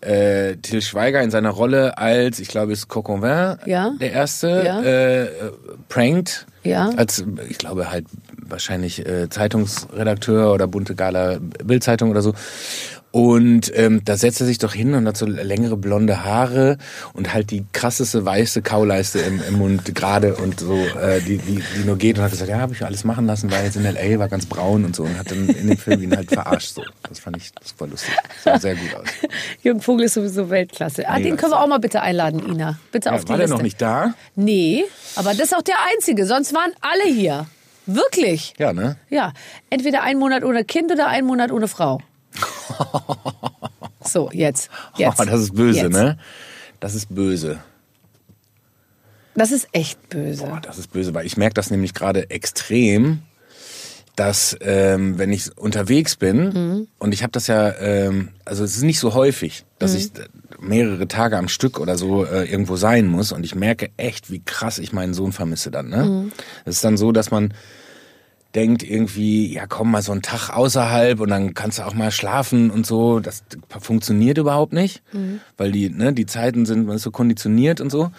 [0.00, 3.92] äh, Till Schweiger in seiner Rolle als, ich glaube, es ist Coconvin, Ja.
[4.00, 4.80] der erste, Ja.
[4.82, 5.28] äh, äh,
[5.88, 6.46] prankt.
[6.62, 6.90] Ja.
[6.96, 8.06] Als, ich glaube halt
[8.46, 12.34] wahrscheinlich äh, Zeitungsredakteur oder bunte Gala Bildzeitung oder so.
[13.12, 16.78] Und ähm, da setzt er sich doch hin und hat so längere blonde Haare
[17.12, 21.60] und halt die krasseste weiße Kauleiste im, im Mund gerade und so, äh, die, die,
[21.76, 23.84] die nur geht und hat gesagt, ja, habe ich alles machen lassen, war jetzt in
[23.84, 26.74] L.A., war ganz braun und so und hat dann in dem Film ihn halt verarscht.
[26.74, 26.84] So.
[27.08, 28.14] Das fand ich super lustig.
[28.44, 29.08] Sah sehr gut aus.
[29.62, 31.08] Jürgen Vogel ist sowieso Weltklasse.
[31.08, 32.78] Ah, den können wir auch mal bitte einladen, Ina.
[32.92, 33.56] Bitte Ja, auf die war der Liste.
[33.56, 34.14] noch nicht da?
[34.36, 34.84] Nee,
[35.16, 36.26] aber das ist auch der einzige.
[36.26, 37.46] Sonst waren alle hier.
[37.86, 38.54] Wirklich.
[38.58, 38.96] Ja, ne?
[39.08, 39.32] Ja,
[39.68, 42.00] entweder ein Monat ohne Kind oder ein Monat ohne Frau.
[44.02, 44.70] So, jetzt.
[44.96, 45.92] jetzt Oh, das ist böse, jetzt.
[45.92, 46.18] ne?
[46.80, 47.58] Das ist böse.
[49.34, 50.44] Das ist echt böse.
[50.44, 53.20] Boah, das ist böse, weil ich merke das nämlich gerade extrem,
[54.16, 56.88] dass ähm, wenn ich unterwegs bin Mhm.
[56.98, 59.98] und ich habe das ja, ähm, also es ist nicht so häufig, dass Mhm.
[59.98, 60.26] ich äh,
[60.60, 64.40] mehrere Tage am Stück oder so äh, irgendwo sein muss und ich merke echt, wie
[64.44, 65.88] krass ich meinen Sohn vermisse dann.
[65.90, 66.04] Ne?
[66.04, 66.32] Mhm.
[66.64, 67.54] Es ist dann so, dass man
[68.54, 72.10] denkt irgendwie, ja komm mal so einen Tag außerhalb und dann kannst du auch mal
[72.10, 73.20] schlafen und so.
[73.20, 73.42] Das
[73.80, 75.40] funktioniert überhaupt nicht, Mhm.
[75.56, 78.10] weil die, ne, die Zeiten sind, man ist so konditioniert und so.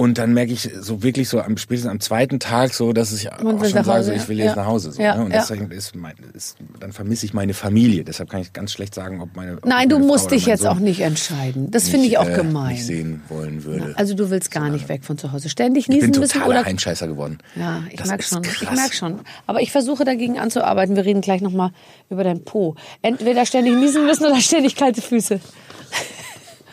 [0.00, 3.28] Und dann merke ich so wirklich so am spätestens am zweiten Tag so, dass ich
[3.42, 4.56] Man auch schon sage, so, ich will jetzt Ja.
[4.56, 4.92] nach Hause.
[4.92, 5.24] So, Ja, ne?
[5.26, 5.40] Und ja.
[5.40, 8.02] deswegen ist, mein, ist dann vermisse ich meine Familie.
[8.02, 10.30] Deshalb kann ich ganz schlecht sagen, ob meine ob Nein, ich du meine Frau musst
[10.30, 11.70] dich jetzt Sohn auch nicht entscheiden.
[11.70, 12.68] Das finde ich auch äh, gemein.
[12.72, 13.92] Nicht sehen wollen würde.
[13.98, 15.50] Also du willst gar nicht weg von zu Hause.
[15.50, 17.36] Ständig ich bin niesen müssen totaler oder Heimscheißer geworden.
[17.54, 18.42] Ja, ich Das merk ist schon.
[18.42, 18.74] Ich krass.
[18.74, 19.20] merk schon.
[19.46, 20.96] Aber ich versuche dagegen anzuarbeiten.
[20.96, 21.72] Wir reden gleich nochmal
[22.08, 22.74] über dein Po.
[23.02, 25.40] Entweder ständig niesen müssen oder ständig kalte Füße.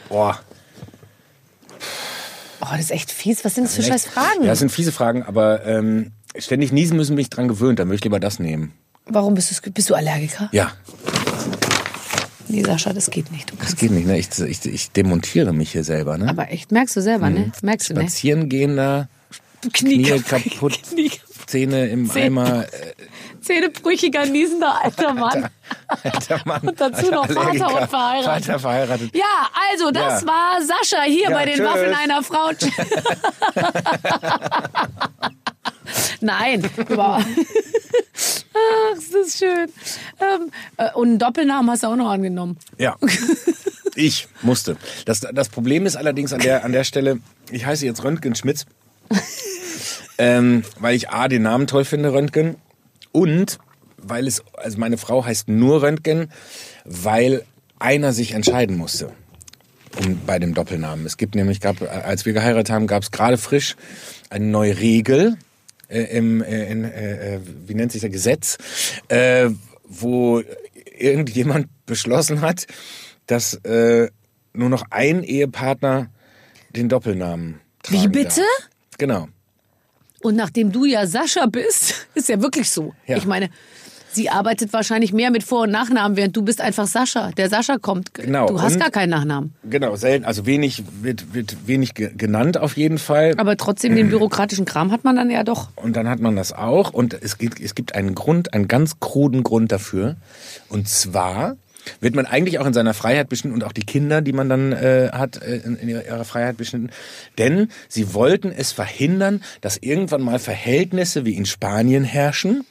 [0.07, 0.39] Boah.
[2.67, 3.45] Oh, das ist echt fies.
[3.45, 4.41] Was sind das für scheiß Fragen?
[4.41, 7.79] Ja, das sind fiese Fragen, aber ähm, ständig niesen müssen mich dran gewöhnt.
[7.79, 8.73] Dann möchte ich lieber das nehmen.
[9.05, 10.49] Warum bist du, bist du Allergiker?
[10.51, 10.73] Ja,
[12.49, 13.51] Nee, Sascha, das geht nicht.
[13.59, 14.07] Das geht nicht.
[14.07, 14.17] Ne?
[14.17, 16.17] Ich, ich, ich demontiere mich hier selber.
[16.17, 16.29] Ne?
[16.29, 17.51] Aber echt, merkst du selber, ne?
[17.61, 18.01] Merkst du, ne?
[18.01, 19.09] Spazieren gehen da,
[19.73, 21.11] Knie, Knie kaputt, Knie,
[21.47, 22.25] Zähne im Zähne.
[22.25, 22.63] Eimer.
[22.65, 22.93] Äh,
[23.41, 25.49] Zähnebrüchiger, niesender alter Mann.
[26.03, 28.45] alter Mann, Und dazu noch Vater und verheiratet.
[28.45, 29.15] Vater verheiratet.
[29.15, 30.27] Ja, also das Ja.
[30.27, 31.65] war Sascha hier Ja, bei den tschüss.
[31.65, 32.49] Waffeln einer Frau.
[36.19, 39.71] Nein, aber ach, ist das schön.
[40.19, 42.57] Ähm, äh, und einen Doppelnamen hast du auch noch angenommen.
[42.77, 42.97] Ja.
[43.95, 44.77] Ich musste.
[45.05, 47.19] Das, das Problem ist allerdings an der, an der Stelle,
[47.51, 48.65] ich heiße jetzt Röntgen Schmitz,
[50.17, 52.55] ähm, weil ich A, den Namen toll finde, Röntgen,
[53.11, 53.57] und
[53.97, 56.31] weil es, also meine Frau heißt nur Röntgen,
[56.85, 57.43] weil
[57.79, 59.11] einer sich entscheiden musste.
[60.05, 61.05] Um, bei dem Doppelnamen.
[61.05, 63.75] Es gibt nämlich, gab, als wir geheiratet haben, gab es gerade frisch
[64.29, 65.37] eine neue Regel
[65.87, 68.57] äh, im, äh, in, äh, äh, wie nennt sich der Gesetz,
[69.07, 69.49] äh,
[69.85, 70.43] wo
[70.99, 72.67] irgendjemand beschlossen hat,
[73.25, 74.09] dass äh,
[74.53, 76.11] nur noch ein Ehepartner
[76.75, 78.41] den Doppelnamen tragen Wie bitte?
[78.41, 78.69] Darf.
[78.97, 79.27] Genau.
[80.21, 82.93] Und nachdem du ja Sascha bist, ist ja wirklich so.
[83.05, 83.17] Ja.
[83.17, 83.49] Ich meine,
[84.11, 87.29] sie arbeitet wahrscheinlich mehr mit Vor- und Nachnamen, während du bist einfach Sascha.
[87.37, 88.15] Der Sascha kommt.
[88.15, 89.53] Genau, Du hast und- gar keinen Nachnamen.
[89.69, 93.35] Genau, selten, also wenig, wird, wird wenig ge- genannt auf jeden Fall.
[93.37, 95.69] Aber trotzdem den bürokratischen Kram hat man dann ja doch.
[95.75, 96.91] Und dann hat man das auch.
[96.93, 100.15] Und es gibt, es gibt einen Grund, einen ganz kruden Grund dafür.
[100.69, 101.57] Und zwar
[101.99, 104.71] wird man eigentlich auch in seiner Freiheit beschnitten und auch die Kinder, die man dann
[104.71, 106.89] äh, hat, äh, in, in ihrer Freiheit beschnitten.
[107.37, 112.65] Denn sie wollten es verhindern, dass irgendwann mal Verhältnisse wie in Spanien herrschen,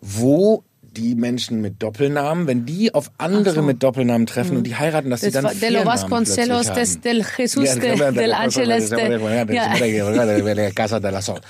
[0.00, 5.10] wo die Menschen mit Doppelnamen, wenn die auf andere mit Doppelnamen treffen und die heiraten,
[5.10, 8.32] dass sie Das dann war vier de lo Namen Vasconcelos, des, del Jesus, de, del
[8.32, 8.88] Angeles.
[8.88, 10.70] De, ja.
[10.70, 11.40] Casa de la Sol.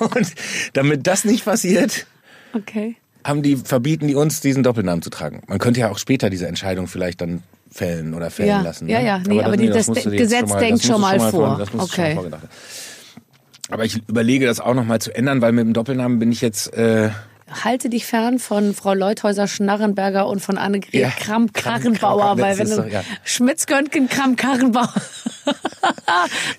[0.00, 0.34] Und
[0.74, 2.06] damit das nicht passiert,
[2.54, 2.96] Okay.
[3.24, 5.42] Haben die, verbieten die uns, diesen Doppelnamen zu tragen.
[5.46, 8.88] Man könnte ja auch später diese Entscheidung vielleicht dann fällen oder fällen Ja, lassen.
[8.88, 9.06] ja, ne?
[9.06, 11.56] ja, nee, aber die- das musst du dir Gesetz jetzt denkt das schon mal vor.
[11.58, 12.06] das Okay.
[12.06, 12.50] schon vorgedacht haben.
[13.70, 16.74] Aber ich überlege das auch nochmal zu ändern, weil mit dem Doppelnamen bin ich jetzt,
[16.74, 17.10] äh,
[17.64, 22.76] halte dich fern von Frau Leuthäuser-Schnarrenberger und von Annegret Ja, Kramp-Karrenbauer, Kramp- weil das wenn
[22.76, 23.02] du doch- ja.
[23.24, 24.92] Schmitz-Göntgen Kramp-Karrenbauer.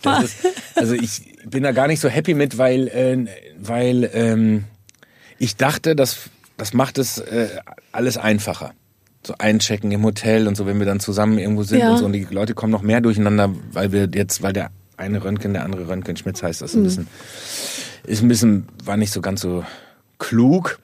[0.01, 0.31] Das
[0.75, 3.25] also ich bin da gar nicht so happy mit, weil, äh,
[3.59, 4.65] weil ähm,
[5.39, 6.17] ich dachte, das,
[6.57, 7.49] das macht es äh,
[7.91, 8.73] alles einfacher.
[9.25, 11.91] So einchecken im Hotel und so, wenn wir dann zusammen irgendwo sind Ja.
[11.91, 12.05] und so.
[12.05, 15.63] Und die Leute kommen noch mehr durcheinander, weil wir jetzt, weil der eine Röntgen, der
[15.63, 16.85] andere Röntgen Schmitz heißt, das ist ein Mhm.
[16.85, 17.07] bisschen,
[18.05, 19.63] ist ein bisschen, war nicht so ganz so
[20.19, 20.79] klug.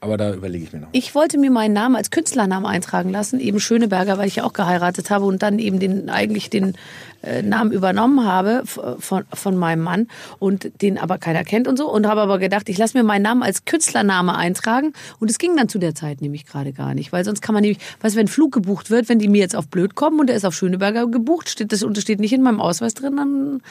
[0.00, 0.88] Aber da überlege ich mir noch.
[0.92, 4.52] Ich wollte mir meinen Namen als Künstlernamen eintragen lassen, eben Schöneberger, weil ich ja auch
[4.52, 6.76] geheiratet habe und dann eben den eigentlich den
[7.22, 10.08] äh, Namen übernommen habe f- von, von meinem Mann
[10.38, 13.22] und den aber keiner kennt und so und habe aber gedacht, ich lasse mir meinen
[13.22, 17.12] Namen als Künstlername eintragen und es ging dann zu der Zeit nämlich gerade gar nicht,
[17.12, 19.40] weil sonst kann man nämlich, weißt du, wenn ein Flug gebucht wird, wenn die mir
[19.40, 22.42] jetzt auf blöd kommen und der ist auf Schöneberger gebucht, steht das steht nicht in
[22.42, 23.62] meinem Ausweis drin, dann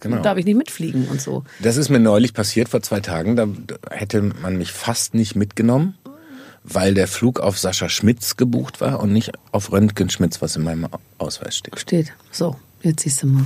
[0.00, 0.22] genau.
[0.22, 1.44] darf ich nicht mitfliegen und so.
[1.60, 3.36] Das ist mir neulich passiert vor zwei Tagen.
[3.36, 3.46] Da
[3.90, 5.96] hätte man mich fast nicht mitgenommen,
[6.64, 10.64] weil der Flug auf Sascha Schmitz gebucht war und nicht auf Röntgen Schmitz, was in
[10.64, 10.88] meinem
[11.18, 11.78] Ausweis steht.
[11.78, 12.12] Steht.
[12.32, 13.44] So, jetzt siehst du mal.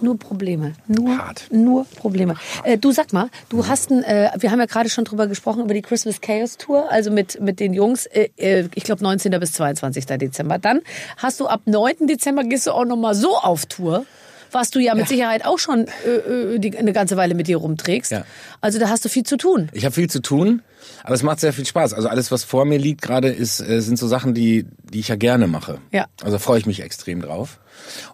[0.00, 0.72] Nur Probleme.
[0.88, 1.46] Nur, Hart.
[1.52, 2.34] nur Probleme.
[2.64, 5.62] Äh, du sag mal, du hast ein, äh, wir haben ja gerade schon drüber gesprochen,
[5.62, 9.30] über die Christmas Chaos Tour, also mit, mit den Jungs, äh, äh, ich glaube 19.
[9.38, 10.06] bis 22.
[10.06, 10.58] Dezember.
[10.58, 10.80] Dann
[11.18, 12.08] hast du ab 9.
[12.08, 14.04] Dezember gehst du auch nochmal so auf Tour.
[14.52, 17.56] Was du ja mit Sicherheit auch schon äh, äh, die, eine ganze Weile mit dir
[17.56, 18.12] rumträgst.
[18.12, 18.24] Ja.
[18.60, 19.68] Also da hast du viel zu tun.
[19.72, 20.62] Ich habe viel zu tun,
[21.02, 21.94] aber es macht sehr viel Spaß.
[21.94, 25.08] Also alles, was vor mir liegt gerade, ist äh, sind so Sachen, die die ich
[25.08, 25.78] ja gerne mache.
[25.90, 26.06] Ja.
[26.22, 27.58] Also freue ich mich extrem drauf.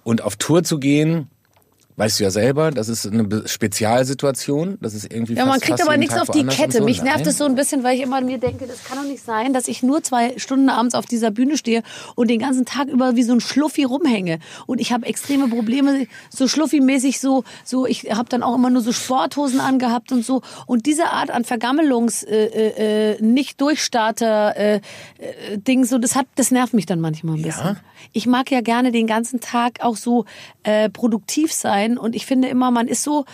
[0.05, 1.28] Und auf Tour zu gehen,
[1.99, 4.78] weißt du ja selber, das ist eine Spezialsituation.
[4.80, 6.78] Das ist irgendwie Ja, fast, man kriegt aber nichts Tag auf die Kette.
[6.78, 6.84] so.
[6.84, 9.24] Mich nervt es so ein bisschen, weil ich immer mir denke, das kann doch nicht
[9.24, 11.82] sein, dass ich nur zwei Stunden abends auf dieser Bühne stehe
[12.14, 14.38] und den ganzen Tag über wie so ein Schluffi rumhänge.
[14.66, 18.82] Und ich habe extreme Probleme, so Schluffi-mäßig so, so ich habe dann auch immer nur
[18.82, 20.42] so Sporthosen angehabt und so.
[20.66, 26.14] Und diese Art an Vergammelungs, äh, äh, äh, nicht Durchstarter äh, äh, Ding, so das
[26.14, 27.76] hat, das nervt mich dann manchmal ein bisschen.
[28.12, 30.24] Ich mag ja gerne den ganzen Tag auch so
[30.62, 33.24] äh, produktiv sein und ich finde immer, man ist so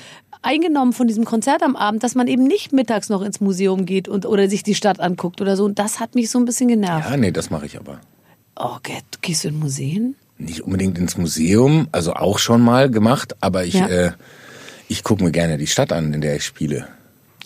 [0.43, 4.07] eingenommen von diesem Konzert am Abend, dass man eben nicht mittags noch ins Museum geht
[4.09, 5.65] und oder sich die Stadt anguckt oder so.
[5.65, 7.09] Und das hat mich so ein bisschen genervt.
[7.11, 8.01] Ja, nee, das mache ich aber.
[8.57, 10.15] Oh, okay, du gehst du in Museen?
[10.37, 13.87] nicht unbedingt ins Museum, also auch schon mal gemacht, aber ich, Ja.
[13.87, 14.13] äh,
[14.89, 16.89] ich gucke mir gerne die Stadt an, in der ich spiele.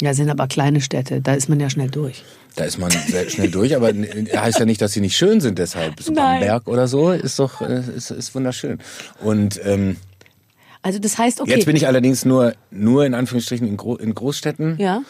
[0.00, 2.24] Ja, sind aber kleine Städte, da ist man ja schnell durch.
[2.56, 5.58] Da ist man sehr schnell durch, aber heißt ja nicht, dass sie nicht schön sind
[5.58, 6.00] deshalb.
[6.00, 6.40] So Nein.
[6.40, 8.78] Bamberg oder so ist doch äh, ist, ist wunderschön.
[9.22, 9.96] Und ähm,
[10.82, 11.50] Also das heißt, okay.
[11.50, 15.02] jetzt bin ich allerdings nur nur in Anführungsstrichen in, Gro in Großstädten Ja.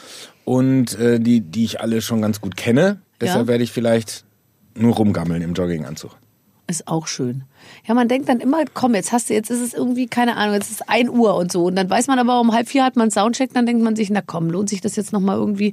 [0.44, 3.00] und äh, die die ich alle schon ganz gut kenne.
[3.20, 3.48] Deshalb Ja.
[3.48, 4.24] werde ich vielleicht
[4.74, 6.16] nur rumgammeln im Jogginganzug.
[6.70, 7.44] Ist auch schön.
[7.86, 10.54] Ja, man denkt dann immer, komm, jetzt hast du, jetzt ist es irgendwie, keine Ahnung,
[10.54, 11.64] jetzt ist ein Uhr und so.
[11.64, 14.10] Und dann weiß man aber, um halb vier hat man Soundcheck, dann denkt man sich,
[14.10, 15.72] na komm, lohnt sich das jetzt nochmal irgendwie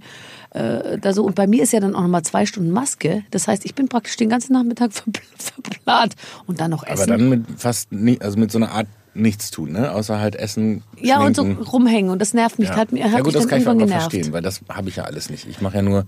[0.52, 1.26] äh, da so.
[1.26, 3.26] Und bei mir ist ja dann auch nochmal zwei Stunden Maske.
[3.32, 6.16] Das heißt, ich bin praktisch den ganzen Nachmittag verpl verplant.
[6.48, 7.12] Und dann noch essen.
[7.12, 9.92] Aber dann mit fast nie, also mit so einer Art nichts tun, ne?
[9.92, 10.84] Außer halt essen.
[11.00, 11.64] ja, und so schminken.
[11.64, 12.12] rumhängen.
[12.12, 12.70] Und das nervt mich.
[12.70, 14.12] Ja, Hat, hat ja gut, mich das kann ich irgendwann genervt.
[14.12, 15.48] verstehen, weil das habe ich ja alles nicht.
[15.48, 16.06] Ich mache ja nur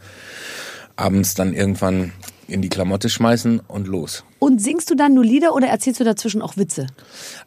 [0.96, 2.12] abends dann irgendwann
[2.48, 4.24] in die Klamotte schmeißen und los.
[4.40, 6.88] Und singst du dann nur Lieder oder erzählst du dazwischen auch Witze?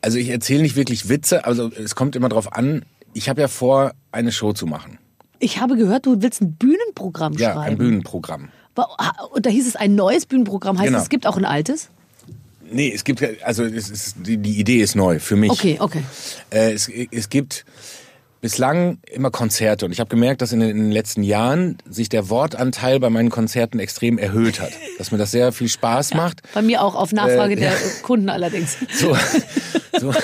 [0.02, 2.84] Also ich erzähle nicht wirklich Witze, also es kommt immer drauf an.
[3.14, 4.98] Ich habe ja vor, eine Show zu machen.
[5.38, 7.72] Ich habe gehört, du willst ein Bühnenprogramm Ja, schreiben.
[7.72, 8.50] ein Bühnenprogramm.
[9.32, 10.78] Und da hieß es ein neues Bühnenprogramm.
[10.78, 10.98] Heißt Genau.
[10.98, 11.88] es, es gibt auch ein altes?
[12.70, 15.50] Nee, es gibt, also es ist, die, die Idee ist neu für mich.
[15.50, 16.02] Okay, okay.
[16.50, 17.64] Äh, es, es gibt
[18.40, 22.08] bislang immer Konzerte und ich habe gemerkt, dass in den, in den letzten Jahren sich
[22.08, 24.70] der Wortanteil bei meinen Konzerten extrem erhöht hat.
[24.98, 26.42] Dass mir das sehr viel Spaß macht.
[26.54, 27.78] Bei mir auch auf Nachfrage Äh, der ja.
[28.02, 28.76] Kunden allerdings.
[28.92, 29.16] So,
[29.98, 30.14] so.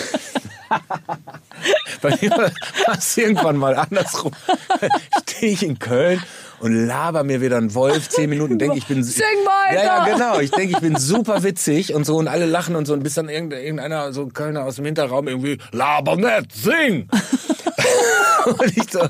[2.03, 4.33] Bei mir war es irgendwann mal andersrum.
[5.23, 6.23] Stehe ich in Köln
[6.61, 9.75] und laber mir wieder ein Wolf zehn Minuten, denke ich bin Sing weiter!
[9.85, 10.41] Ja, ja, genau.
[10.41, 13.15] Ich denke, ich bin super witzig und so und alle lachen und so und bis
[13.15, 17.09] dann irgend- irgendeiner so Kölner aus dem Hinterraum irgendwie laber nicht, sing.
[18.47, 19.01] und ich so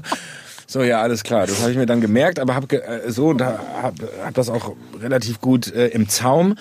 [0.68, 1.46] so, ja, alles klar.
[1.46, 3.94] Das habe ich mir dann gemerkt, aber habe äh, so, da hab,
[4.24, 6.56] hab das auch relativ gut äh, im Zaum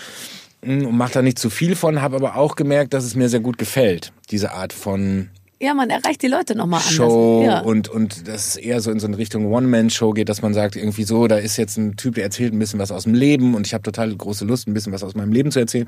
[0.62, 3.30] mh, und mache da nicht zu viel von, habe aber auch gemerkt, dass es mir
[3.30, 5.30] sehr gut gefällt, diese Art von
[5.62, 6.94] Ja, man erreicht die Leute nochmal anders.
[6.94, 7.60] Show ja.
[7.62, 10.76] und, und das ist eher so in so eine Richtung One-Man-Show geht, dass man sagt,
[10.76, 13.56] irgendwie so, da ist jetzt ein Typ, der erzählt ein bisschen was aus dem Leben
[13.56, 15.88] und ich habe total große Lust, ein bisschen was aus meinem Leben zu erzählen.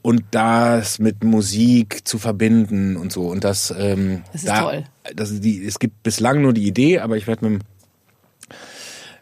[0.00, 3.28] Und das mit Musik zu verbinden und so.
[3.28, 4.84] Und das, ähm, Das ist da, toll.
[5.14, 7.62] Das die, es gibt bislang nur die Idee, aber ich werde mit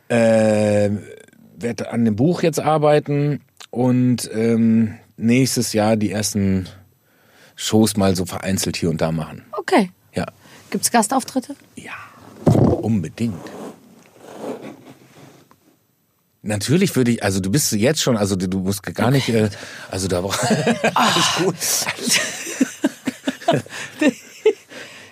[0.09, 0.91] dem, äh,
[1.57, 6.69] werde an dem Buch jetzt arbeiten und ähm, nächstes Jahr die ersten
[7.57, 9.45] Shows mal so vereinzelt hier und da machen.
[9.53, 9.91] Okay.
[10.15, 10.27] Ja.
[10.71, 11.57] Gibt's Gastauftritte?
[11.77, 11.93] Ja,
[12.47, 13.35] unbedingt.
[16.43, 19.49] Natürlich würde ich, also du bist jetzt schon, also du, musst gar nicht, äh,
[19.91, 20.31] also da war
[20.95, 21.55] alles gut.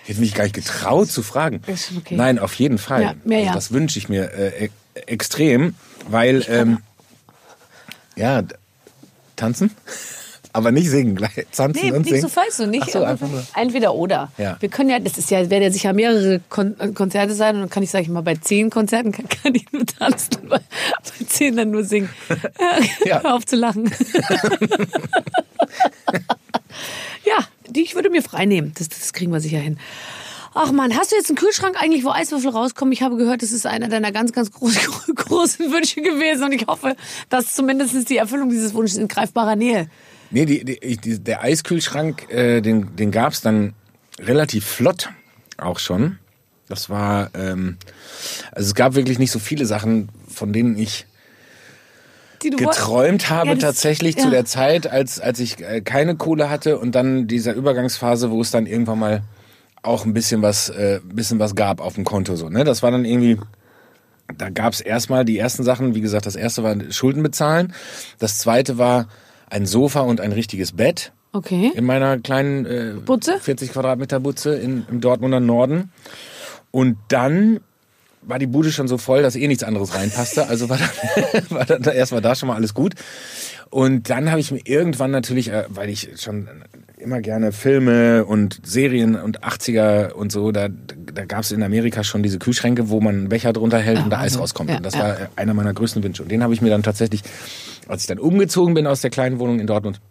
[0.03, 1.61] Ich hätte mich gar nicht getraut zu fragen.
[1.65, 2.15] Ist okay.
[2.15, 3.01] Nein, auf jeden Fall.
[3.01, 3.53] Ja, mehr also ja.
[3.53, 4.69] Das wünsche ich mir äh, e
[5.07, 5.73] extrem,
[6.07, 6.79] weil ähm,
[8.15, 8.43] ja
[9.35, 9.71] tanzen,
[10.53, 12.21] aber nicht singen, gleich tanzen Nee, und nicht singen.
[12.21, 12.89] so falsch, so nicht.
[12.89, 13.43] So, einfach nur.
[13.55, 14.31] Entweder oder.
[14.37, 14.55] Ja.
[14.59, 17.61] Wir können ja, das ist ja, werden ja sicher mehrere Kon äh, Konzerte sein und
[17.61, 20.59] dann kann ich, sag ich mal, bei zehn Konzerten kann, kann ich nur tanzen, bei,
[20.59, 22.09] bei zehn dann nur singen.
[23.05, 23.21] Ja.
[23.21, 23.91] Hör auf zu lachen.
[27.25, 27.37] ja,
[27.67, 28.73] die ich würde mir frei nehmen.
[28.77, 29.77] Das, das kriegen wir sicher hin.
[30.53, 32.91] Ach man, hast du jetzt einen Kühlschrank eigentlich, wo Eiswürfel rauskommen?
[32.91, 34.81] Ich habe gehört, das ist einer deiner ganz, ganz großen,
[35.15, 36.95] großen Wünsche gewesen und ich hoffe,
[37.29, 39.89] dass zumindest die Erfüllung dieses Wunsches in greifbarer Nähe.
[40.33, 43.73] Nee, die, die, die, der Eiskühlschrank, äh, den, den gab's dann
[44.19, 45.09] relativ flott
[45.57, 46.17] auch schon.
[46.67, 47.77] Das war, ähm,
[48.51, 51.05] also es gab wirklich nicht so viele Sachen, von denen ich
[52.39, 54.29] geträumt habe Ja, das- tatsächlich zu ja.
[54.31, 58.51] der Zeit, als, als ich äh, keine Kohle hatte und dann dieser Übergangsphase, wo es
[58.51, 59.21] dann irgendwann mal
[59.81, 62.35] auch ein bisschen was, äh, bisschen was gab auf dem Konto.
[62.35, 62.63] So, ne?
[62.63, 63.39] Das war dann irgendwie,
[64.37, 67.73] da gab es erstmal die ersten Sachen, wie gesagt, das erste war Schulden bezahlen.
[68.19, 69.07] Das zweite war
[69.53, 71.71] ein Sofa und ein richtiges Bett Okay.
[71.73, 73.39] in meiner kleinen äh, Butze?
[73.39, 75.91] 40 Quadratmeter Butze in, im Dortmunder Norden.
[76.71, 77.59] Und dann
[78.21, 80.47] war die Bude schon so voll, dass eh nichts anderes reinpasste.
[80.47, 82.93] Also war dann, war dann erstmal da schon mal alles gut.
[83.69, 86.47] Und dann habe ich mir irgendwann natürlich, äh, weil ich schon
[86.97, 92.03] immer gerne Filme und Serien und 80er und so, da, da gab es in Amerika
[92.03, 94.39] schon diese Kühlschränke, wo man einen Becher drunter hält und da Eis Wahnsinn.
[94.39, 94.69] rauskommt.
[94.69, 94.99] Ja, und das ja.
[95.01, 96.23] war äh, einer meiner größten Wünsche.
[96.23, 97.23] Und den habe ich mir dann tatsächlich,
[97.93, 100.01] als ich dann umgezogen bin aus der kleinen Wohnung in Dortmund,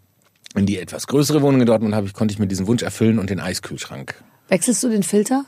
[0.54, 3.18] in die etwas größere Wohnung in Dortmund habe ich, konnte ich mir diesen Wunsch erfüllen
[3.18, 4.14] und den Eiskühlschrank.
[4.48, 5.44] Wechselst du den Filter?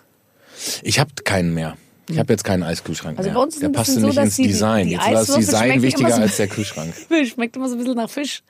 [0.82, 1.76] Ich habe keinen mehr.
[2.08, 3.34] Ich habe jetzt keinen Eiskühlschrank Also mehr.
[3.38, 4.86] bei uns ist der passte so, nicht ins die- Design.
[4.86, 6.92] die jetzt war das Design wichtiger so- als der Kühlschrank.
[7.32, 8.42] Schmeckt immer so ein bisschen nach Fisch.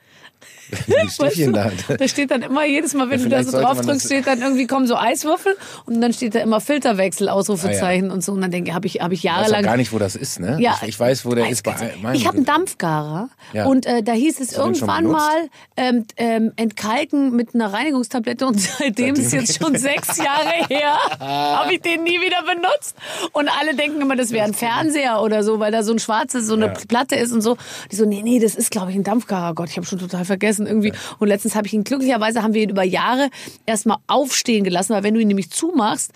[1.09, 1.71] Stiefchen da.
[1.97, 4.41] Da steht dann immer, jedes Mal, wenn Ja, du da so drauf drückst, steht dann
[4.41, 5.55] irgendwie, kommen so Eiswürfel
[5.85, 8.31] und dann steht da immer Filterwechsel, Ausrufezeichen und so.
[8.33, 9.63] Und dann denke ich, habe ich, hab ich Ich weiß jahrelang.
[9.63, 10.57] gar nicht, wo das ist, ne?
[10.59, 11.75] Ja, ich, ich weiß, wo der ist bei.
[12.13, 13.65] Ich habe einen Dampfgarer Ja.
[13.65, 19.15] und äh, da hieß es irgendwann mal ähm, ähm, entkalken mit einer Reinigungstablette und seitdem
[19.15, 22.95] ist jetzt schon sechs Jahre her, habe ich den nie wieder benutzt.
[23.33, 26.47] Und alle denken immer, das wäre ein Fernseher oder so, weil da so ein schwarzes,
[26.47, 26.73] so eine Ja.
[26.87, 27.57] Platte ist und so.
[27.91, 29.53] Die so, nee, nee, das ist glaube ich ein Dampfgarer.
[29.53, 30.93] Gott, ich habe schon total vergessen irgendwie.
[31.19, 33.29] Und letztens habe ich ihn, glücklicherweise haben wir ihn über Jahre
[33.65, 36.11] erstmal aufstehen gelassen, weil wenn du ihn nämlich zumachst,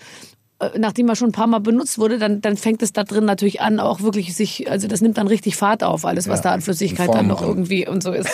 [0.78, 3.60] nachdem er schon ein paar Mal benutzt wurde, dann, dann fängt es da drin natürlich
[3.60, 6.50] an, auch wirklich sich, also das nimmt dann richtig Fahrt auf, alles, was Ja, da
[6.52, 8.28] an Flüssigkeit dann noch irgendwie und so ist.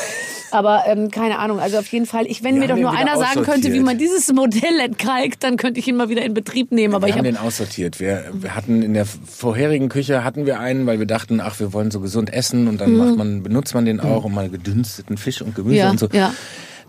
[0.52, 3.16] Aber ähm, keine Ahnung, also auf jeden Fall, ich, wenn Wir mir doch nur einer
[3.16, 6.70] sagen könnte, wie man dieses Modell entkalkt, dann könnte ich ihn mal wieder in Betrieb
[6.72, 6.94] nehmen.
[6.94, 7.98] Aber Wir ich haben habe den aussortiert.
[8.00, 11.72] Wir, wir hatten in der vorherigen Küche hatten wir einen, weil wir dachten, ach, wir
[11.72, 15.16] wollen so gesund essen und dann macht man, benutzt man den auch und mal gedünsteten
[15.16, 15.78] Fisch und Gemüse Mhm.
[15.78, 16.08] Ja, und so.
[16.12, 16.32] ja.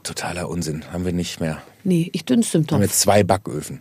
[0.03, 0.83] Totaler Unsinn.
[0.93, 1.57] Haben wir nicht mehr.
[1.83, 2.89] Nee, ich dünste im Wir haben Topf.
[2.91, 3.79] jetzt zwei Backöfen.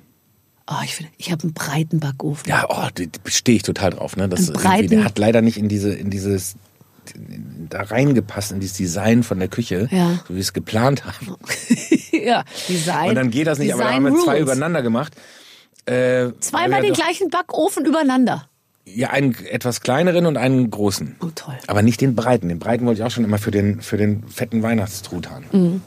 [0.69, 2.49] Oh, ich finde, ich habe einen breiten Backofen.
[2.49, 2.89] Ja, oh,
[3.27, 4.17] stehe ich total drauf.
[4.17, 4.29] Ne?
[4.29, 6.57] Das der hat leider nicht in diese, in dieses
[7.71, 10.15] da reingepasst in dieses Design von der Küche, Ja.
[10.27, 11.37] so wie wir es geplant haben.
[12.13, 13.11] ja, Design.
[13.11, 15.15] Und dann geht das nicht, aber da haben wir Design zwei übereinander gemacht.
[15.87, 18.49] Äh, Zweimal den doch- gleichen Backofen übereinander.
[18.89, 21.17] Ja, einen etwas kleineren und einen großen.
[21.21, 21.55] Oh, toll.
[21.69, 22.49] Aber nicht den breiten.
[22.49, 25.45] Den breiten wollte ich auch schon immer für den, für den fetten Weihnachtstruthahn.
[25.53, 25.83] Mhm.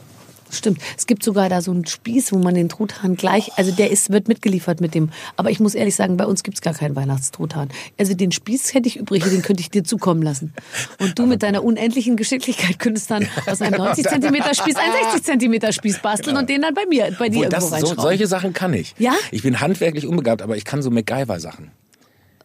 [0.50, 0.80] Stimmt.
[0.96, 4.10] Es gibt sogar da so einen Spieß, wo man den Truthahn gleich, also der ist,
[4.10, 5.10] wird mitgeliefert mit dem.
[5.36, 7.68] Aber ich muss ehrlich sagen, bei uns gibt's gar keinen Weihnachtstruthahn.
[7.98, 10.52] Also den Spieß hätte ich übrig, den könnte ich dir zukommen lassen.
[10.98, 15.22] Und du mit deiner unendlichen Geschicklichkeit könntest dann aus einem 90 Zentimeter Spieß einen 60
[15.22, 18.02] Zentimeter Spieß basteln und den dann bei mir, bei dir das, irgendwo so, reinschrauben.
[18.02, 18.94] solche Sachen kann ich.
[18.98, 19.14] Ja?
[19.30, 21.70] Ich bin handwerklich unbegabt, aber ich kann so MacGyver-Sachen.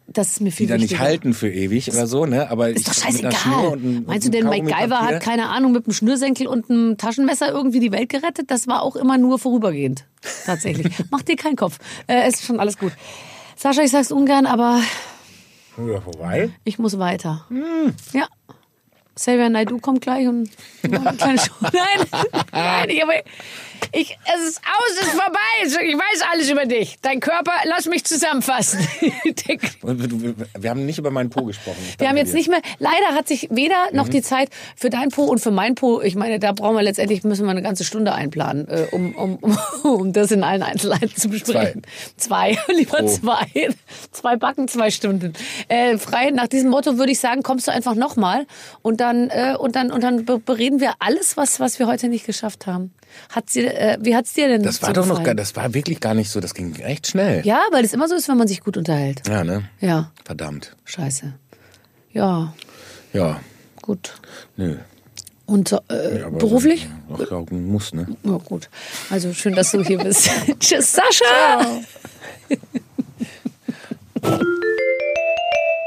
[0.08, 2.48] Das ist mir Die viel dann nicht halten für ewig oder so, ne?
[2.50, 3.66] Aber Ist doch ich, Schnur scheißegal.
[3.66, 7.50] und einem- Meinst du denn, MacGyver hat, keine Ahnung, mit einem Schnürsenkel und einem Taschenmesser
[7.50, 8.50] irgendwie die Welt gerettet?
[8.50, 10.04] Das war auch immer nur vorübergehend.
[10.44, 10.94] Tatsächlich.
[11.10, 11.78] Mach dir keinen Kopf.
[12.06, 12.92] Äh, ist schon alles gut.
[13.56, 14.80] Sascha, ich sag's ungern, aber
[15.78, 16.50] Ja, vorbei.
[16.64, 17.44] ich muss weiter.
[17.48, 17.94] Hm.
[18.12, 18.26] Ja.
[19.14, 20.50] Xavier Naidu kommt gleich und.
[20.82, 21.08] Nein,
[22.52, 23.14] nein, ich, aber
[23.92, 25.38] ich, es ist aus, es ist vorbei.
[25.64, 26.96] Ich weiß alles über dich.
[27.02, 28.80] Dein Körper, lass mich zusammenfassen.
[29.82, 31.78] Wir- haben nicht über meinen Po gesprochen.
[31.98, 32.36] Wir haben jetzt dir.
[32.36, 33.96] nicht mehr, leider hat sich weder Mhm.
[33.96, 36.82] noch die Zeit für dein Po und für mein Po, ich meine, da brauchen wir
[36.82, 39.58] letztendlich, müssen wir eine ganze Stunde einplanen, äh, um, um, um,
[39.90, 41.82] um das in allen Einzelheiten zu besprechen.
[42.16, 43.06] Zwei, lieber Pro.
[43.08, 43.46] zwei.
[44.12, 45.32] Zwei Backen, zwei Stunden.
[45.68, 48.46] Äh, frei, nach diesem Motto würde ich sagen, kommst du einfach nochmal
[48.82, 52.08] und dann, äh, und dann, und dann be- bereden wir alles, was, was wir heute
[52.08, 52.92] nicht geschafft haben.
[53.30, 55.74] Hat sie, äh, wie hat's dir denn Das war so doch noch, gar, das war
[55.74, 56.40] wirklich gar nicht so.
[56.40, 57.44] Das ging echt schnell.
[57.46, 59.22] Ja, weil es immer so ist, wenn man sich gut unterhält.
[59.28, 59.68] Ja, ne?
[59.80, 60.74] Ja, Verdammt.
[60.84, 61.32] scheiße.
[62.12, 62.54] Ja,
[63.12, 63.40] Ja.
[63.82, 64.14] gut.
[64.56, 64.76] Nö.
[65.46, 66.88] Und äh, Ja, beruflich?
[67.12, 68.06] Ach, ja, muss, ne?
[68.24, 68.68] Ja, gut.
[69.10, 70.28] Also schön, dass du hier bist.
[70.60, 71.80] Tschüss, Sascha!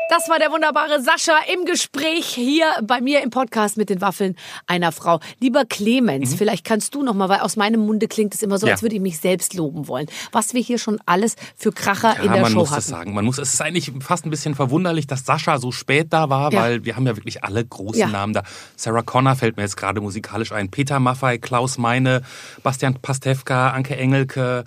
[0.09, 4.35] Das war der wunderbare Sascha im Gespräch hier bei mir im Podcast mit den Waffeln
[4.65, 5.19] einer Frau.
[5.39, 8.65] Lieber Clemens, vielleicht kannst du noch mal, weil aus meinem Munde klingt es immer so,
[8.65, 8.69] Mhm.
[8.69, 8.73] Ja.
[8.73, 10.07] als würde ich mich selbst loben wollen.
[10.31, 12.77] Was wir hier schon alles für Kracher in Ja, der man Show muss hatten.
[12.77, 13.13] das sagen.
[13.13, 16.51] Man muss, es ist eigentlich fast ein bisschen verwunderlich, dass Sascha so spät da war,
[16.51, 16.59] Ja.
[16.61, 18.11] weil wir haben ja wirklich alle großen.
[18.11, 18.41] Namen da.
[18.75, 20.71] Sarah Connor fällt mir jetzt gerade musikalisch ein.
[20.71, 22.23] Peter Maffay, Klaus Meine,
[22.63, 24.63] Bastian Pastewka, Anke Engelke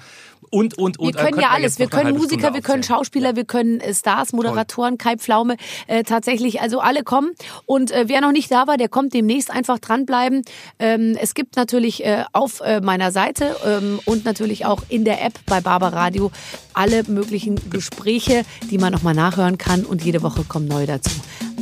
[0.52, 1.14] und, und, und.
[1.14, 1.78] Wir Äh, können ja wir alles.
[1.78, 2.82] Wir können Musiker, wir können.
[2.82, 5.56] Schauspieler, wir können äh, Stars, Moderatoren, Kai Pflaume.
[5.86, 7.30] Äh, tatsächlich, also alle kommen.
[7.66, 10.42] Und äh, wer noch nicht da war, der kommt demnächst einfach dranbleiben.
[10.78, 15.24] Ähm, es gibt natürlich äh, auf äh, meiner Seite ähm, und natürlich auch in der
[15.24, 16.30] App bei Barber Radio
[16.74, 19.84] alle möglichen Gespräche, die man nochmal nachhören kann.
[19.84, 21.10] Und jede Woche kommen neue dazu.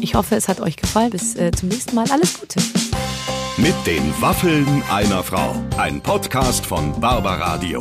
[0.01, 1.11] Ich hoffe, es hat euch gefallen.
[1.11, 2.11] Bis äh, zum nächsten Mal.
[2.11, 2.61] Alles Gute.
[3.57, 5.55] Mit den Waffeln einer Frau.
[5.77, 7.81] Ein Podcast von Barbaradio.